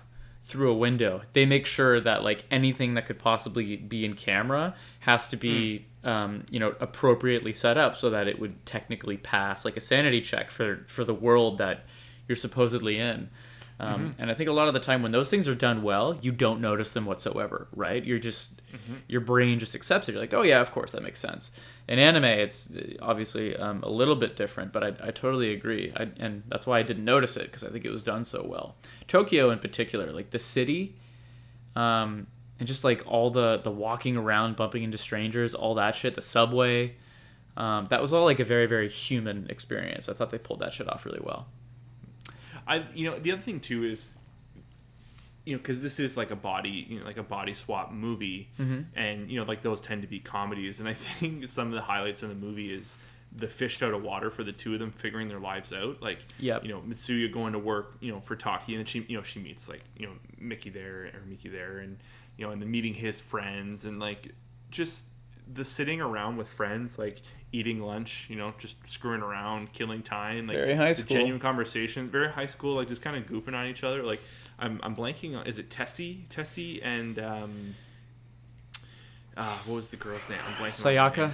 through 0.45 0.71
a 0.71 0.77
window. 0.77 1.23
They 1.33 1.47
make 1.47 1.65
sure 1.65 2.01
that 2.01 2.23
like 2.23 2.45
anything 2.51 2.95
that 2.95 3.07
could 3.07 3.19
possibly 3.19 3.77
be 3.77 4.05
in 4.05 4.15
camera 4.15 4.75
has 5.01 5.27
to 5.29 5.37
be 5.37 5.87
um, 6.05 6.45
you 6.51 6.61
know 6.61 6.75
appropriately 6.81 7.53
set 7.53 7.77
up 7.77 7.97
so 7.97 8.11
that 8.11 8.29
it 8.29 8.39
would 8.39 8.65
technically 8.67 9.17
pass 9.17 9.65
like 9.65 9.77
a 9.77 9.81
sanity 9.81 10.21
check 10.21 10.51
for 10.51 10.85
for 10.87 11.05
the 11.05 11.15
world 11.15 11.59
that 11.59 11.85
you're 12.29 12.37
supposedly 12.37 12.99
in. 12.99 13.29
Um, 13.81 14.13
And 14.19 14.31
I 14.31 14.35
think 14.35 14.49
a 14.49 14.53
lot 14.53 14.69
of 14.69 14.75
the 14.75 14.81
time 14.81 15.03
when 15.03 15.11
those 15.11 15.29
things 15.31 15.49
are 15.49 15.55
done 15.57 15.83
well, 15.83 16.17
you 16.23 16.31
don't 16.31 16.61
notice 16.61 16.93
them 16.93 17.07
whatsoever, 17.07 17.67
right? 17.75 18.05
You're 18.05 18.21
just 18.21 18.63
your 19.09 19.21
brain 19.21 19.59
just 19.59 19.75
accepts 19.75 20.09
it. 20.09 20.13
You're 20.13 20.21
like, 20.21 20.33
oh 20.33 20.43
yeah, 20.43 20.61
of 20.61 20.71
course 20.71 20.93
that 20.93 21.03
makes 21.03 21.19
sense. 21.21 21.51
In 21.89 21.99
anime, 21.99 22.25
it's 22.25 22.71
uh, 22.71 22.95
obviously 23.03 23.57
um, 23.57 23.83
a 23.83 23.89
little 23.89 24.15
bit 24.15 24.37
different, 24.37 24.73
but 24.73 24.83
I, 24.85 25.09
I 25.09 25.11
totally 25.11 25.53
agree, 25.53 25.93
I, 25.97 26.09
and 26.19 26.45
that's 26.49 26.67
why 26.69 26.79
I 26.79 26.83
didn't 26.83 27.05
notice 27.05 27.37
it 27.37 27.47
because 27.47 27.65
I 27.65 27.71
think 27.71 27.85
it 27.85 27.91
was 27.91 28.03
done 28.03 28.25
so 28.25 28.45
well. 28.47 28.77
Tokyo 29.09 29.51
in 29.51 29.59
particular, 29.59 30.13
like 30.13 30.31
the 30.31 30.39
city, 30.39 30.95
um, 31.77 32.27
and 32.59 32.69
just 32.69 32.85
like 32.85 33.03
all 33.07 33.31
the 33.31 33.59
the 33.59 33.71
walking 33.71 34.17
around, 34.17 34.57
bumping 34.57 34.83
into 34.83 34.99
strangers, 34.99 35.55
all 35.55 35.75
that 35.75 35.95
shit, 35.95 36.15
the 36.15 36.23
subway, 36.23 36.95
um, 37.57 37.87
that 37.91 38.01
was 38.03 38.13
all 38.13 38.25
like 38.25 38.41
a 38.41 38.45
very 38.45 38.67
very 38.67 38.89
human 38.89 39.49
experience. 39.51 40.09
I 40.09 40.13
thought 40.13 40.31
they 40.31 40.39
pulled 40.39 40.61
that 40.61 40.73
shit 40.73 40.89
off 40.89 41.05
really 41.05 41.23
well. 41.23 41.47
I 42.67 42.85
you 42.95 43.11
know 43.11 43.19
the 43.19 43.33
other 43.33 43.43
thing 43.43 43.61
too 43.61 43.85
is 43.85 44.17
you 45.45 45.55
know 45.55 45.59
because 45.59 45.81
this 45.81 46.01
is 46.01 46.17
like 46.17 46.31
a 46.31 46.37
body 46.37 46.87
you 46.89 47.01
know 47.01 47.05
like 47.05 47.19
a 47.19 47.23
body 47.23 47.55
swap 47.55 47.93
movie 47.93 48.49
and 48.97 49.31
you 49.31 49.39
know 49.39 49.45
like 49.45 49.63
those 49.63 49.81
tend 49.81 50.03
to 50.03 50.09
be 50.09 50.19
comedies 50.19 50.81
and 50.81 50.89
I 50.89 50.95
think 51.21 51.49
some 51.49 51.69
of 51.69 51.75
the 51.75 51.83
highlights 51.83 52.23
in 52.23 52.29
the 52.31 52.35
movie 52.35 52.73
is 52.73 52.97
the 53.37 53.49
fish 53.49 53.83
out 53.83 53.93
of 53.93 54.03
water 54.03 54.31
for 54.31 54.45
the 54.45 54.53
two 54.53 54.75
of 54.75 54.81
them 54.81 54.93
figuring 54.93 55.29
their 55.29 55.41
lives 55.41 55.73
out 55.73 56.01
like 56.01 56.25
you 56.63 56.71
know 56.71 56.81
Mitsuya 56.81 57.31
going 57.31 57.53
to 57.53 57.59
work 57.59 57.97
you 58.01 58.13
know 58.13 58.21
for 58.21 58.37
Taki 58.37 58.73
and 58.75 58.79
then 58.79 58.87
she 58.87 59.05
you 59.09 59.17
know 59.17 59.23
she 59.23 59.41
meets 59.41 59.69
like 59.69 59.83
you 59.99 60.07
know 60.07 60.13
Miki 60.39 60.71
there 60.71 61.11
or 61.13 61.21
Miki 61.29 61.49
there 61.51 61.79
and 61.79 61.99
you 62.37 62.45
know 62.47 62.53
and 62.53 62.61
then 62.61 62.71
meeting 62.71 62.95
his 62.95 63.21
friends 63.21 63.85
and 63.85 63.99
like 64.01 64.35
just 64.71 65.07
the 65.53 65.65
sitting 65.65 66.01
around 66.01 66.37
with 66.37 66.49
friends 66.49 66.99
like 66.99 67.21
eating 67.53 67.81
lunch 67.81 68.27
you 68.31 68.37
know 68.37 68.53
just 68.59 68.77
screwing 68.89 69.21
around 69.23 69.73
killing 69.73 70.03
time 70.03 70.47
like 70.47 70.57
Very 70.57 70.75
high 70.75 70.89
the 70.93 71.03
school. 71.03 71.17
genuine 71.17 71.41
conversations, 71.41 72.11
very 72.11 72.29
high 72.31 72.47
school 72.47 72.75
like 72.75 72.89
just 72.89 73.03
kind 73.03 73.17
of 73.17 73.27
goofing 73.27 73.55
on 73.55 73.67
each 73.67 73.85
other. 73.85 74.03
Like 74.03 74.21
i'm, 74.59 74.81
I'm 74.83 74.97
blanking 74.97 75.37
on 75.39 75.47
is 75.47 75.59
it 75.59 75.71
tessie? 75.71 76.25
Tessie 76.31 76.83
and 76.83 77.19
um 77.19 77.75
uh, 79.37 79.59
what 79.67 79.75
was 79.75 79.89
the 79.89 79.97
girl's 79.97 80.29
name? 80.29 80.39
I'm 80.47 80.55
blanking 80.55 80.95
Sayaka, 80.95 81.31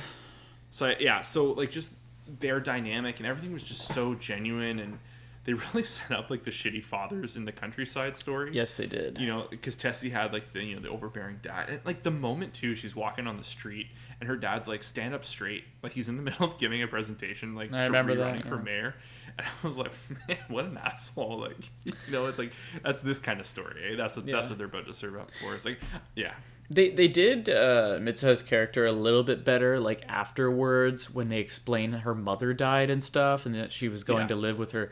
so 0.71 0.95
yeah 0.99 1.23
so 1.23 1.53
like 1.53 1.71
just 1.71 1.95
their 2.41 2.61
dynamic 2.61 3.19
and 3.19 3.27
everything 3.27 3.53
was 3.53 3.63
just 3.63 3.89
so 3.89 4.15
genuine 4.15 4.79
and 4.79 4.99
they 5.45 5.55
really 5.55 5.85
set 5.85 6.13
up 6.13 6.31
like 6.31 6.45
the 6.45 6.51
shitty 6.51 6.85
fathers 6.85 7.37
in 7.37 7.45
the 7.45 7.53
countryside 7.53 8.17
story 8.17 8.51
yes, 8.53 8.77
they 8.77 8.87
did. 8.87 9.19
you 9.19 9.27
know, 9.27 9.47
because 9.51 9.75
Tessie 9.77 10.11
had 10.11 10.33
like 10.33 10.53
the 10.53 10.63
you 10.63 10.75
know 10.77 10.83
the 10.83 10.89
overbearing 10.91 11.39
dad, 11.43 11.71
and 11.71 11.81
like 11.85 12.03
the 12.03 12.11
moment 12.11 12.53
too, 12.55 12.75
she's 12.75 12.95
walking 12.95 13.27
on 13.27 13.37
the 13.37 13.45
street 13.45 13.87
and 14.21 14.29
her 14.29 14.37
dad's 14.37 14.69
like 14.69 14.83
stand 14.83 15.15
up 15.15 15.25
straight, 15.25 15.65
like 15.83 15.93
he's 15.93 16.09
in 16.09 16.17
the 16.17 16.23
middle 16.29 16.47
of 16.47 16.59
giving 16.59 16.83
a 16.83 16.87
presentation, 16.89 17.55
like 17.55 17.73
I 17.73 17.85
remember 17.85 18.15
that, 18.17 18.23
running 18.23 18.43
for 18.43 18.59
mayor, 18.59 18.95
and 19.39 19.47
I 19.47 19.67
was 19.67 19.79
like, 19.79 19.93
man, 20.29 20.39
what 20.49 20.65
an 20.67 20.77
asshole! 20.77 21.39
Like, 21.41 21.57
you 21.85 21.93
know, 22.13 22.27
it's 22.27 22.39
like 22.39 22.53
that's 22.85 23.01
this 23.01 23.19
kind 23.19 23.41
of 23.41 23.47
story. 23.47 23.93
Eh? 23.93 23.97
That's 23.97 24.17
what 24.17 24.27
Yeah. 24.27 24.37
that's 24.37 24.51
what 24.51 24.59
they're 24.59 24.67
about 24.67 24.87
to 24.87 24.93
serve 24.95 25.17
up 25.17 25.31
for. 25.41 25.55
It's 25.55 25.65
like, 25.65 25.81
yeah, 26.17 26.35
They 26.69 26.91
they 26.91 27.09
did 27.09 27.49
uh, 27.49 27.99
Mitsuha's 27.99 28.43
character 28.43 28.85
a 28.85 28.93
little 28.93 29.23
bit 29.23 29.43
better, 29.45 29.81
like 29.81 30.03
afterwards 30.07 31.11
when 31.15 31.29
they 31.31 31.39
explain 31.39 31.93
her 31.93 32.15
mother 32.15 32.53
died 32.53 32.91
and 32.91 33.03
stuff, 33.03 33.47
and 33.47 33.55
that 33.55 33.73
she 33.73 33.89
was 33.89 34.05
going 34.05 34.23
Yeah. 34.23 34.29
to 34.29 34.37
live 34.37 34.59
with 34.59 34.73
her 34.73 34.91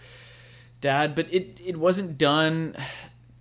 dad. 0.80 1.14
But 1.14 1.32
it 1.32 1.58
it 1.64 1.76
wasn't 1.76 2.18
done. 2.18 2.74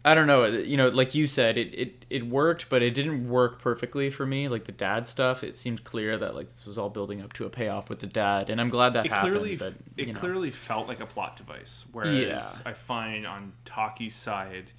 I 0.06 0.16
don't 0.16 0.28
know. 0.28 0.46
You 0.46 0.78
know, 0.78 0.88
like 0.88 1.16
you 1.16 1.28
said, 1.28 1.58
it, 1.58 1.74
it 1.78 2.06
it 2.10 2.28
worked, 2.28 2.70
but 2.70 2.82
it 2.82 2.94
didn't 2.94 3.28
work 3.28 3.60
perfectly 3.62 4.10
for 4.10 4.26
me. 4.26 4.48
Like 4.48 4.64
the 4.64 4.72
dad 4.72 5.06
stuff, 5.06 5.44
it 5.44 5.58
seemed 5.58 5.84
clear 5.84 6.18
that 6.18 6.34
like 6.34 6.48
this 6.48 6.66
was 6.66 6.78
all 6.78 6.90
building 6.90 7.22
up 7.22 7.34
to 7.34 7.46
a 7.46 7.50
payoff 7.50 7.90
with 7.90 8.00
the 8.00 8.08
dad, 8.08 8.50
and 8.50 8.62
I'm 8.62 8.70
glad 8.70 8.94
that 8.94 9.06
it 9.06 9.12
happened. 9.12 9.34
clearly 9.34 9.56
but 9.58 9.74
it 9.98 10.08
know. 10.08 10.14
clearly 10.14 10.50
felt 10.50 10.88
like 10.88 11.02
a 11.02 11.06
plot 11.06 11.36
device. 11.36 11.86
Whereas 11.92 12.14
Yeah. 12.16 12.42
I 12.66 12.72
find 12.72 13.28
on 13.28 13.52
Taki's 13.66 14.16
side, 14.16 14.72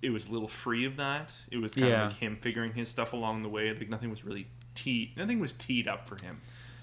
it 0.00 0.08
was 0.08 0.28
a 0.28 0.32
little 0.32 0.48
free 0.48 0.86
of 0.86 0.96
that. 0.96 1.34
It 1.50 1.58
was 1.58 1.74
kind 1.74 1.88
Yeah. 1.88 2.06
of 2.06 2.12
like 2.12 2.20
him 2.20 2.36
figuring 2.40 2.72
his 2.72 2.88
stuff 2.88 3.12
along 3.12 3.42
the 3.42 3.50
way. 3.50 3.70
Like 3.74 3.90
nothing 3.90 4.08
was 4.08 4.24
really 4.24 4.46
teed, 4.74 5.18
nothing 5.18 5.38
was 5.38 5.52
teed 5.52 5.86
up 5.86 6.08
for 6.08 6.16
him. 6.24 6.40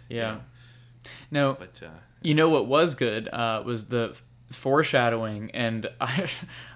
yeah. 0.09 0.33
know. 0.33 0.41
No, 1.31 1.53
But 1.57 1.81
uh, 1.83 1.89
You 2.21 2.35
know 2.35 2.49
what 2.49 2.67
was 2.67 2.93
good 2.93 3.29
uh, 3.29 3.63
was 3.65 3.87
the 3.87 4.15
foreshadowing, 4.51 5.51
and 5.51 5.85
I, 6.01 6.27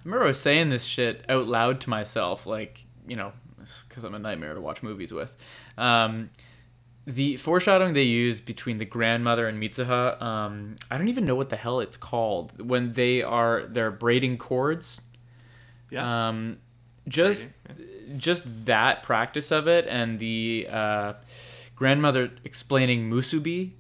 remember 0.04 0.26
I 0.26 0.28
was 0.28 0.40
saying 0.40 0.70
this 0.70 0.84
shit 0.84 1.26
out 1.30 1.48
loud 1.48 1.82
to 1.82 1.90
myself, 1.90 2.46
like 2.46 2.86
you 3.08 3.16
know, 3.16 3.34
because 3.88 4.04
I'm 4.04 4.16
a 4.16 4.20
nightmare 4.20 4.54
to 4.54 4.62
watch 4.62 4.84
movies 4.84 5.14
with. 5.14 5.36
Um, 5.78 6.30
the 7.06 7.36
foreshadowing 7.38 7.94
they 7.94 8.04
use 8.04 8.40
between 8.40 8.78
the 8.78 8.86
grandmother 8.86 9.48
and 9.48 9.62
Mitsuha, 9.62 10.22
um, 10.22 10.78
I 10.90 10.98
don't 10.98 11.10
even 11.10 11.26
know 11.26 11.36
what 11.36 11.50
the 11.50 11.58
hell 11.58 11.82
it's 11.82 11.98
called 11.98 12.66
when 12.66 12.94
they 12.94 13.22
are 13.22 13.66
they're 13.68 13.92
braiding 13.92 14.38
cords. 14.38 15.02
yeah, 15.90 16.30
Um, 16.30 16.60
just 17.08 17.50
just 18.16 18.66
that 18.66 19.04
practice 19.04 19.52
of 19.52 19.68
it 19.68 19.86
and 19.90 20.20
the 20.20 20.68
uh, 20.70 21.14
grandmother 21.76 22.32
explaining 22.46 23.10
musubi. 23.10 23.72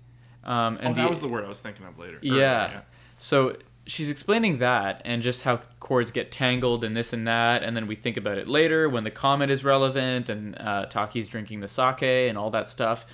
Um, 0.43 0.77
and 0.81 0.89
oh, 0.89 0.93
that 0.95 1.03
the, 1.03 1.09
was 1.09 1.21
the 1.21 1.29
word 1.29 1.45
I 1.45 1.47
was 1.47 1.61
thinking 1.61 1.85
of 1.85 1.97
later. 1.97 2.19
yeah. 2.21 2.65
Earlier, 2.65 2.85
So 3.17 3.55
she's 3.85 4.09
explaining 4.09 4.59
that 4.59 5.01
and 5.03 5.21
just 5.21 5.43
how 5.43 5.57
cords 5.79 6.11
get 6.11 6.31
tangled 6.31 6.83
and 6.83 6.95
this 6.95 7.13
and 7.13 7.27
that, 7.27 7.63
and 7.63 7.75
then 7.75 7.87
we 7.87 7.95
think 7.95 8.17
about 8.17 8.37
it 8.37 8.47
later 8.47 8.87
when 8.87 9.03
the 9.03 9.11
comet 9.11 9.49
is 9.49 9.63
relevant 9.63 10.29
and 10.29 10.57
uh, 10.59 10.85
Taki's 10.85 11.27
drinking 11.27 11.59
the 11.59 11.67
sake 11.67 12.29
and 12.29 12.37
all 12.37 12.49
that 12.51 12.67
stuff. 12.67 13.05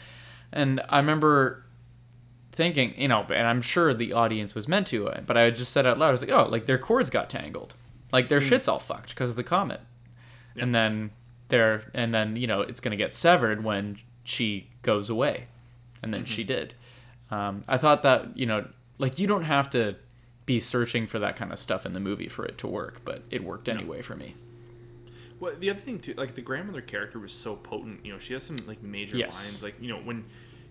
And 0.51 0.82
I 0.89 0.97
remember 0.97 1.65
thinking, 2.51 2.93
you 2.99 3.08
know, 3.08 3.25
and 3.29 3.47
I'm 3.47 3.62
sure 3.62 3.93
the 3.93 4.13
audience 4.13 4.53
was 4.55 4.67
meant 4.67 4.88
to, 4.88 5.12
but 5.25 5.38
I 5.38 5.49
just 5.49 5.71
said 5.71 5.86
out 5.86 5.97
loud, 5.97 6.10
I 6.10 6.12
was 6.12 6.21
like, 6.21 6.32
oh, 6.32 6.47
like 6.49 6.65
their 6.65 6.77
cords 6.77 7.10
got 7.10 7.29
tangled, 7.29 7.75
like 8.12 8.27
their 8.27 8.41
shit's 8.41 8.67
all 8.67 8.79
fucked 8.79 9.10
because 9.10 9.32
of 9.32 9.36
the 9.36 9.43
comet, 9.43 9.82
and 10.55 10.73
then 10.73 11.12
they're 11.47 11.89
and 11.93 12.13
then 12.13 12.36
you 12.36 12.47
know 12.47 12.62
it's 12.62 12.79
gonna 12.79 12.95
get 12.95 13.13
severed 13.13 13.63
when 13.63 13.97
she 14.23 14.69
goes 14.82 15.10
away, 15.10 15.47
and 16.03 16.13
then 16.13 16.25
she 16.25 16.43
did. 16.43 16.75
Um, 17.32 17.63
I 17.67 17.77
thought 17.77 18.03
that 18.03 18.38
you 18.38 18.45
know, 18.45 18.67
like 18.97 19.19
you 19.19 19.27
don't 19.27 19.43
have 19.43 19.69
to 19.71 19.95
be 20.49 20.59
searching 20.59 21.05
for 21.05 21.19
that 21.19 21.35
kind 21.35 21.51
of 21.53 21.59
stuff 21.59 21.85
in 21.85 21.93
the 21.93 21.99
movie 21.99 22.27
for 22.27 22.43
it 22.43 22.57
to 22.57 22.65
work, 22.65 23.01
but 23.05 23.21
it 23.29 23.43
worked 23.43 23.69
anyway 23.69 24.01
for 24.01 24.15
me. 24.15 24.33
Well, 25.39 25.53
the 25.59 25.69
other 25.69 25.79
thing 25.79 25.99
too, 25.99 26.15
like 26.15 26.33
the 26.33 26.41
grandmother 26.41 26.81
character 26.81 27.19
was 27.19 27.31
so 27.31 27.55
potent. 27.55 28.03
You 28.03 28.13
know, 28.13 28.17
she 28.19 28.33
has 28.33 28.41
some 28.43 28.57
like 28.65 28.81
major 28.81 29.15
Yes. 29.15 29.35
lines. 29.35 29.62
Like 29.63 29.75
you 29.79 29.89
know 29.89 29.99
when, 29.99 30.25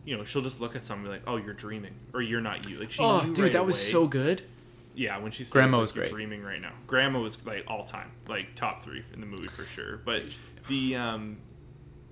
you 0.05 0.17
know, 0.17 0.25
she'll 0.25 0.43
just 0.43 0.61
look 0.61 0.75
at 0.75 0.85
someone 0.85 1.07
and 1.07 1.15
be 1.15 1.19
like, 1.21 1.29
"Oh, 1.33 1.37
you're 1.43 1.55
dreaming," 1.55 1.95
or 2.13 2.21
"You're 2.21 2.41
not 2.41 2.69
you." 2.69 2.79
Like 2.81 2.91
she. 2.91 3.03
Oh, 3.05 3.21
knew 3.21 3.27
dude, 3.35 3.39
right 3.45 3.53
that 3.53 3.65
was 3.65 3.77
away. 3.77 3.93
so 3.93 4.09
good. 4.09 4.43
Yeah, 4.97 5.17
when 5.19 5.31
she 5.31 5.45
says 5.45 5.53
Grandma 5.53 5.77
like, 5.77 5.83
was 5.83 5.95
"You're 5.95 6.05
great. 6.07 6.13
dreaming 6.13 6.43
right 6.43 6.61
now. 6.61 6.73
Grandma 6.89 7.21
was 7.21 7.39
like 7.47 7.65
all 7.69 7.85
time, 7.85 8.11
like 8.27 8.57
top 8.57 8.83
three 8.83 9.05
in 9.15 9.21
the 9.21 9.27
movie 9.27 9.47
for 9.47 9.65
sure. 9.65 9.99
But 9.99 10.25
the 10.67 10.97
um, 10.97 11.39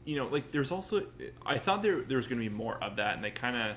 you 0.05 0.15
know, 0.17 0.27
like 0.29 0.53
there's 0.53 0.71
also 0.71 1.05
I 1.45 1.59
thought 1.59 1.83
there 1.83 2.03
there 2.03 2.17
was 2.17 2.29
gonna 2.29 2.43
be 2.43 2.49
more 2.49 2.77
of 2.83 2.95
that, 2.97 3.17
and 3.17 3.25
they 3.25 3.33
kind 3.33 3.57
of 3.57 3.77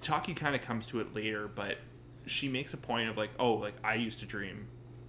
Taki 0.00 0.34
kind 0.34 0.56
of 0.56 0.62
comes 0.62 0.88
to 0.88 0.98
it 1.00 1.14
later, 1.14 1.46
but 1.46 1.78
she 2.26 2.48
makes 2.48 2.74
a 2.74 2.76
point 2.76 3.08
of 3.08 3.16
like, 3.16 3.30
oh, 3.38 3.54
like 3.54 3.74
I 3.84 3.94
used 3.94 4.20
to 4.20 4.26
dream 4.26 4.66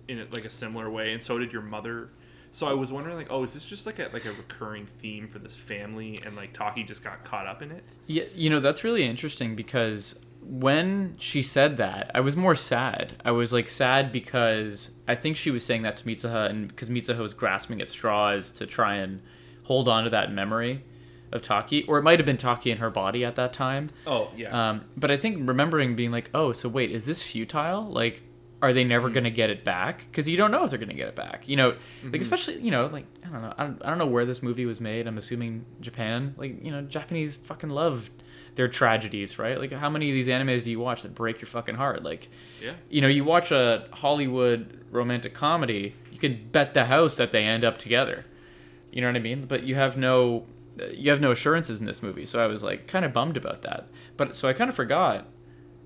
in 0.08 0.19
it 0.19 0.34
like 0.34 0.45
a 0.45 0.49
similar 0.49 0.89
way, 0.89 1.13
and 1.13 1.21
so 1.21 1.38
did 1.38 1.54
your 1.54 1.62
mother. 1.62 2.10
So 2.52 2.67
I 2.67 2.73
was 2.73 2.91
wondering, 2.91 3.15
like, 3.15 3.32
oh, 3.32 3.43
is 3.43 3.54
this 3.54 3.65
just 3.65 3.86
like 3.86 3.99
a 3.99 4.10
like 4.13 4.26
a 4.26 4.32
recurring 4.34 4.88
theme 5.02 5.28
for 5.28 5.39
this 5.39 5.56
family, 5.56 6.19
and 6.26 6.36
like 6.36 6.54
Taki 6.54 6.84
just 6.84 7.04
got 7.04 7.23
caught 7.23 7.47
up 7.47 7.62
in 7.62 7.71
it? 7.71 7.84
Yeah, 8.08 8.26
you 8.36 8.49
know 8.49 8.60
that's 8.60 8.84
really 8.84 9.04
interesting 9.04 9.56
because 9.56 10.23
when 10.41 11.15
she 11.17 11.41
said 11.41 11.78
that, 11.78 12.12
I 12.13 12.19
was 12.19 12.36
more 12.36 12.56
sad. 12.56 13.13
I 13.23 13.32
was 13.32 13.54
like 13.54 13.69
sad 13.69 14.12
because 14.12 14.91
I 15.08 15.15
think 15.15 15.38
she 15.38 15.52
was 15.52 15.65
saying 15.65 15.84
that 15.84 15.97
to 15.97 16.06
Mitsuha, 16.06 16.49
and 16.49 16.67
because 16.67 16.89
Mitsuha 16.89 17.19
was 17.19 17.34
grasping 17.34 17.82
at 17.82 17.89
straws 17.89 18.52
to 18.54 18.65
try 18.65 18.95
and 18.95 19.21
hold 19.63 19.88
on 19.88 20.04
to 20.04 20.10
that 20.10 20.32
memory 20.32 20.84
of 21.34 21.41
Taki, 21.41 21.84
or 21.84 21.98
it 21.98 22.04
might 22.04 22.19
have 22.19 22.26
been 22.26 22.38
Taki 22.38 22.72
in 22.72 22.78
her 22.78 22.89
body 22.89 23.26
at 23.26 23.36
that 23.36 23.52
time. 23.52 23.88
Oh 24.08 24.32
yeah. 24.38 24.69
Um, 24.69 24.86
but 24.96 25.12
I 25.12 25.17
think 25.17 25.48
remembering 25.48 25.96
being 25.96 26.12
like, 26.12 26.30
oh, 26.34 26.54
so 26.54 26.69
wait, 26.69 26.91
is 26.91 27.06
this 27.06 27.26
futile? 27.26 27.84
Like, 27.89 28.22
are 28.62 28.72
they 28.72 28.86
never 28.86 29.10
Mm. 29.10 29.13
going 29.13 29.24
to 29.26 29.32
get 29.32 29.50
it 29.50 29.65
back? 29.65 30.06
Because 30.10 30.30
you 30.30 30.38
don't 30.38 30.52
know 30.52 30.63
if 30.63 30.69
they're 30.69 30.80
going 30.80 30.88
to 30.88 30.96
get 30.96 31.10
it 31.10 31.15
back. 31.15 31.50
You 31.50 31.58
know, 31.58 31.72
Mm-hmm. 31.72 32.12
like 32.12 32.22
especially 32.22 32.60
you 32.62 32.72
know, 32.72 32.86
like 32.88 33.06
I 33.26 33.30
don't 33.30 33.41
know, 33.41 33.54
I 33.58 33.63
don't, 33.65 33.82
I 33.86 33.89
don't 33.89 33.98
know 33.98 34.06
where 34.06 34.24
this 34.26 34.41
movie 34.41 34.65
was 34.65 34.80
made. 34.80 35.06
I'm 35.08 35.17
assuming 35.17 35.65
Japan. 35.82 36.34
Like 36.38 36.63
you 36.63 36.72
know, 36.72 36.82
Japanese 36.84 37.38
fucking 37.38 37.69
love 37.72 38.10
their 38.56 38.67
tragedies, 38.67 39.39
right? 39.39 39.60
Like 39.60 39.72
how 39.72 39.89
many 39.89 40.10
of 40.10 40.13
these 40.13 40.28
animes 40.28 40.63
do 40.63 40.69
you 40.69 40.80
watch 40.80 41.02
that 41.02 41.15
break 41.15 41.41
your 41.41 41.48
fucking 41.48 41.74
heart? 41.76 42.04
Like, 42.04 42.30
yeah. 42.62 42.74
you 42.88 43.02
know, 43.02 43.08
you 43.08 43.24
watch 43.24 43.52
a 43.52 43.88
Hollywood 43.91 44.86
romantic 44.91 45.34
comedy, 45.34 45.96
you 46.12 46.19
can 46.19 46.48
bet 46.52 46.76
the 46.76 46.86
house 46.86 47.17
that 47.17 47.32
they 47.32 47.43
end 47.46 47.63
up 47.65 47.80
together. 47.80 48.26
You 48.91 49.02
know 49.02 49.08
what 49.08 49.15
I 49.15 49.19
mean? 49.22 49.46
But 49.48 49.63
you 49.63 49.74
have 49.74 49.98
no 49.98 50.46
you 50.93 51.09
have 51.12 51.21
no 51.21 51.31
assurances 51.31 51.79
in 51.79 51.86
this 51.86 52.01
movie. 52.01 52.25
So 52.25 52.43
I 52.43 52.47
was 52.47 52.63
like 52.63 52.88
kind 52.88 53.05
of 53.05 53.13
bummed 53.13 53.38
about 53.38 53.62
that. 53.63 53.89
But 54.17 54.36
so 54.36 54.47
I 54.47 54.53
kind 54.53 54.69
of 54.69 54.75
forgot 54.75 55.27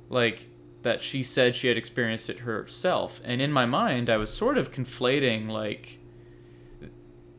like 0.10 0.48
that 0.84 1.02
she 1.02 1.24
said 1.24 1.56
she 1.56 1.68
had 1.68 1.78
experienced 1.78 2.30
it 2.30 2.40
herself. 2.40 3.20
And 3.24 3.42
in 3.42 3.52
my 3.52 3.66
mind, 3.66 4.10
I 4.10 4.18
was 4.18 4.34
sort 4.34 4.58
of 4.58 4.72
conflating 4.72 5.50
like 5.50 6.00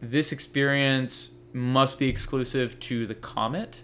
this 0.01 0.33
experience 0.33 1.37
must 1.53 1.99
be 1.99 2.09
exclusive 2.09 2.79
to 2.81 3.07
the 3.07 3.15
comet, 3.15 3.83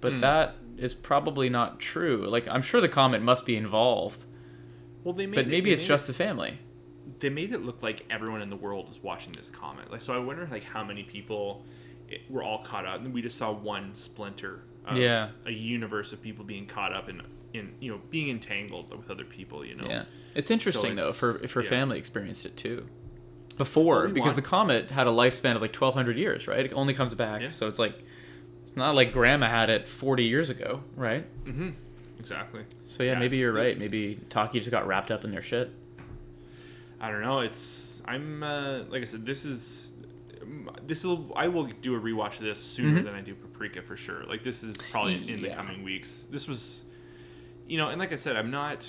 but 0.00 0.12
Hmm. 0.14 0.20
that 0.20 0.56
is 0.78 0.94
probably 0.94 1.48
not 1.48 1.78
true. 1.78 2.26
Like 2.28 2.48
I'm 2.48 2.62
sure 2.62 2.80
the 2.80 2.88
comet 2.88 3.22
must 3.22 3.46
be 3.46 3.56
involved, 3.56 4.24
Well, 5.04 5.14
they 5.14 5.26
made 5.26 5.34
but 5.36 5.46
maybe 5.48 5.70
it's 5.72 5.86
just 5.86 6.06
the 6.06 6.12
family. 6.12 6.58
They 7.18 7.28
made 7.28 7.52
it 7.52 7.62
look 7.62 7.82
like 7.82 8.04
everyone 8.10 8.40
in 8.42 8.50
the 8.50 8.56
world 8.56 8.88
was 8.88 9.02
watching 9.02 9.32
this 9.34 9.50
comet. 9.50 9.90
Like, 9.90 10.02
so 10.02 10.14
I 10.14 10.18
wonder 10.18 10.48
like 10.50 10.64
how 10.64 10.82
many 10.82 11.02
people 11.04 11.64
it, 12.14 12.30
were 12.30 12.42
all 12.42 12.58
caught 12.62 12.86
up, 12.86 13.00
and 13.00 13.12
we 13.12 13.22
just 13.22 13.36
saw 13.38 13.52
one 13.52 13.94
splinter 13.94 14.62
of 14.86 14.96
Yeah. 14.96 15.28
a 15.46 15.50
universe 15.52 16.12
of 16.12 16.20
people 16.22 16.44
being 16.44 16.66
caught 16.66 16.92
up 16.92 17.08
in 17.08 17.22
in 17.52 17.72
you 17.80 17.90
know 17.92 18.00
being 18.10 18.28
entangled 18.30 18.96
with 18.96 19.10
other 19.10 19.24
people. 19.24 19.64
You 19.64 19.76
know. 19.76 19.86
Yeah, 19.88 20.04
it's 20.34 20.50
interesting 20.50 20.96
though 20.96 21.08
it's- 21.08 21.16
if 21.16 21.20
her 21.20 21.44
if 21.44 21.52
her 21.52 21.62
yeah. 21.62 21.68
family 21.68 21.98
experienced 21.98 22.44
it 22.46 22.56
too. 22.56 22.86
Before, 23.56 23.98
Well, 23.98 24.06
we 24.08 24.12
because 24.14 24.32
want- 24.34 24.36
the 24.36 24.42
comet 24.42 24.90
had 24.90 25.06
a 25.06 25.10
lifespan 25.10 25.54
of 25.54 25.62
like 25.62 25.72
1,200 25.72 26.18
years, 26.18 26.48
right? 26.48 26.66
It 26.66 26.72
only 26.72 26.92
comes 26.92 27.14
back, 27.14 27.40
Yeah. 27.42 27.48
so 27.50 27.68
it's 27.68 27.78
like 27.78 27.94
it's 28.62 28.74
not 28.76 28.94
like 28.96 29.12
Grandma 29.12 29.46
had 29.48 29.70
it 29.70 29.86
40 29.86 30.24
years 30.24 30.50
ago, 30.50 30.82
right? 30.96 31.24
Mm-hmm. 31.44 31.70
Exactly. 32.18 32.62
So 32.86 33.02
yeah, 33.04 33.12
Yeah, 33.12 33.18
maybe 33.20 33.36
you're 33.38 33.52
the- 33.52 33.60
right. 33.60 33.78
Maybe 33.78 34.18
Taki 34.30 34.58
just 34.58 34.70
got 34.72 34.86
wrapped 34.88 35.10
up 35.12 35.22
in 35.24 35.30
their 35.30 35.42
shit. 35.42 35.70
I 37.00 37.10
don't 37.10 37.20
know. 37.20 37.40
It's 37.40 38.02
I'm 38.06 38.42
uh, 38.42 38.84
like 38.88 39.02
I 39.02 39.04
said. 39.04 39.24
This 39.26 39.44
is 39.44 39.92
this 40.86 41.04
will 41.04 41.32
I 41.36 41.48
will 41.48 41.64
do 41.64 41.94
a 41.96 42.00
rewatch 42.00 42.38
of 42.38 42.44
this 42.44 42.58
sooner 42.58 43.00
Mhm. 43.00 43.04
than 43.04 43.14
I 43.14 43.20
do 43.20 43.34
Paprika 43.34 43.82
for 43.82 43.96
sure. 43.96 44.24
Like 44.24 44.42
this 44.44 44.62
is 44.62 44.76
probably 44.90 45.14
in 45.30 45.40
the 45.42 45.48
Yeah. 45.48 45.54
coming 45.56 45.82
weeks. 45.82 46.24
This 46.30 46.46
was, 46.48 46.84
you 47.66 47.78
know, 47.78 47.88
and 47.88 47.98
like 47.98 48.12
I 48.12 48.16
said, 48.16 48.36
I'm 48.36 48.50
not, 48.50 48.86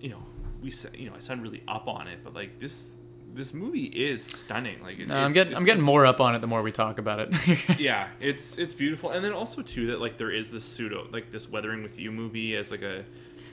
you 0.00 0.10
know, 0.10 0.22
we 0.62 0.72
you 0.94 1.08
know 1.08 1.14
I 1.16 1.18
sound 1.20 1.42
really 1.42 1.62
up 1.68 1.86
on 1.88 2.08
it, 2.08 2.20
but 2.24 2.34
like 2.34 2.58
this 2.58 2.96
this 3.34 3.52
movie 3.52 3.84
is 3.84 4.24
stunning. 4.24 4.82
Like 4.82 4.98
it, 4.98 5.08
No, 5.08 5.16
I'm 5.16 5.32
getting 5.32 5.54
I'm 5.54 5.64
getting 5.64 5.82
more 5.82 6.06
up 6.06 6.20
on 6.20 6.34
it 6.34 6.40
the 6.40 6.46
more 6.46 6.62
we 6.62 6.72
talk 6.72 6.98
about 6.98 7.20
it. 7.20 7.68
yeah, 7.78 8.08
it's 8.20 8.56
it's 8.58 8.72
beautiful, 8.72 9.10
and 9.10 9.24
then 9.24 9.32
also 9.32 9.62
too 9.62 9.88
that 9.88 10.00
like 10.00 10.16
there 10.16 10.30
is 10.30 10.50
this 10.50 10.64
pseudo 10.64 11.06
like 11.12 11.30
this 11.30 11.48
Weathering 11.50 11.82
with 11.82 11.98
You 11.98 12.10
movie 12.12 12.56
as 12.56 12.70
like 12.70 12.82
a, 12.82 13.04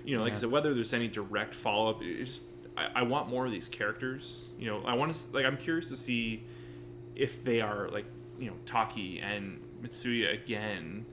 you 0.06 0.16
know, 0.16 0.22
like 0.24 0.32
I 0.32 0.36
Yeah. 0.36 0.40
said, 0.42 0.52
whether 0.52 0.74
there's 0.74 0.94
any 0.94 1.08
direct 1.10 1.54
follow 1.54 1.90
up, 1.90 2.02
it's 2.02 2.30
just 2.30 2.44
I, 2.78 2.88
I 2.96 3.02
want 3.04 3.28
more 3.30 3.46
of 3.46 3.52
these 3.52 3.68
characters. 3.68 4.50
You 4.58 4.68
know, 4.68 4.82
I 4.86 4.94
want 4.96 5.14
to 5.14 5.34
like 5.36 5.46
I'm 5.46 5.58
curious 5.58 5.90
to 5.90 5.98
see 5.98 6.44
if 7.16 7.44
they 7.44 7.62
are 7.62 7.90
like 7.90 8.06
you 8.40 8.48
know 8.50 8.56
Taki 8.66 9.20
and 9.20 9.60
Mitsuha 9.82 10.34
again 10.34 11.06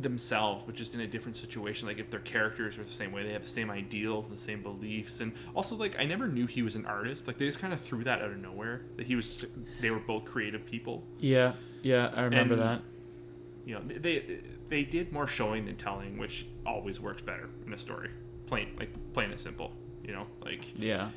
themselves 0.00 0.62
but 0.62 0.74
just 0.74 0.94
in 0.94 1.02
a 1.02 1.06
different 1.06 1.36
situation 1.36 1.86
like 1.86 1.98
if 1.98 2.08
their 2.08 2.20
characters 2.20 2.78
are 2.78 2.82
the 2.84 2.90
same 2.90 3.12
way 3.12 3.22
they 3.24 3.32
have 3.34 3.42
the 3.42 3.48
same 3.48 3.70
ideals 3.70 4.26
the 4.26 4.34
same 4.36 4.62
beliefs 4.62 5.20
and 5.20 5.32
also 5.54 5.76
like 5.76 5.98
i 6.00 6.04
never 6.04 6.26
knew 6.26 6.46
he 6.46 6.62
was 6.62 6.76
an 6.76 6.86
artist. 6.86 7.26
Like 7.26 7.36
they 7.36 7.44
just 7.44 7.58
kind 7.58 7.74
of 7.74 7.80
threw 7.82 8.02
that 8.04 8.22
out 8.22 8.30
of 8.30 8.38
nowhere 8.38 8.82
that 8.96 9.04
he 9.06 9.14
was 9.16 9.44
they 9.82 9.90
were 9.90 9.98
both 10.00 10.24
creative 10.24 10.64
people. 10.64 11.04
Yeah, 11.18 11.52
yeah, 11.82 12.10
I 12.16 12.22
remember 12.22 12.54
And- 12.54 12.62
that. 12.62 12.82
you 13.66 13.74
know 13.74 13.82
they 13.86 14.40
they 14.70 14.82
did 14.84 15.12
more 15.12 15.26
showing 15.26 15.66
than 15.66 15.76
telling 15.76 16.16
which 16.16 16.46
always 16.64 16.98
works 16.98 17.20
better 17.20 17.50
in 17.66 17.72
a 17.74 17.78
story. 17.78 18.08
Plain 18.46 18.68
like 18.78 18.88
plain 19.12 19.30
and 19.30 19.38
simple 19.38 19.72
you 20.02 20.12
know 20.14 20.26
like 20.42 20.64
Yeah, 20.74 21.10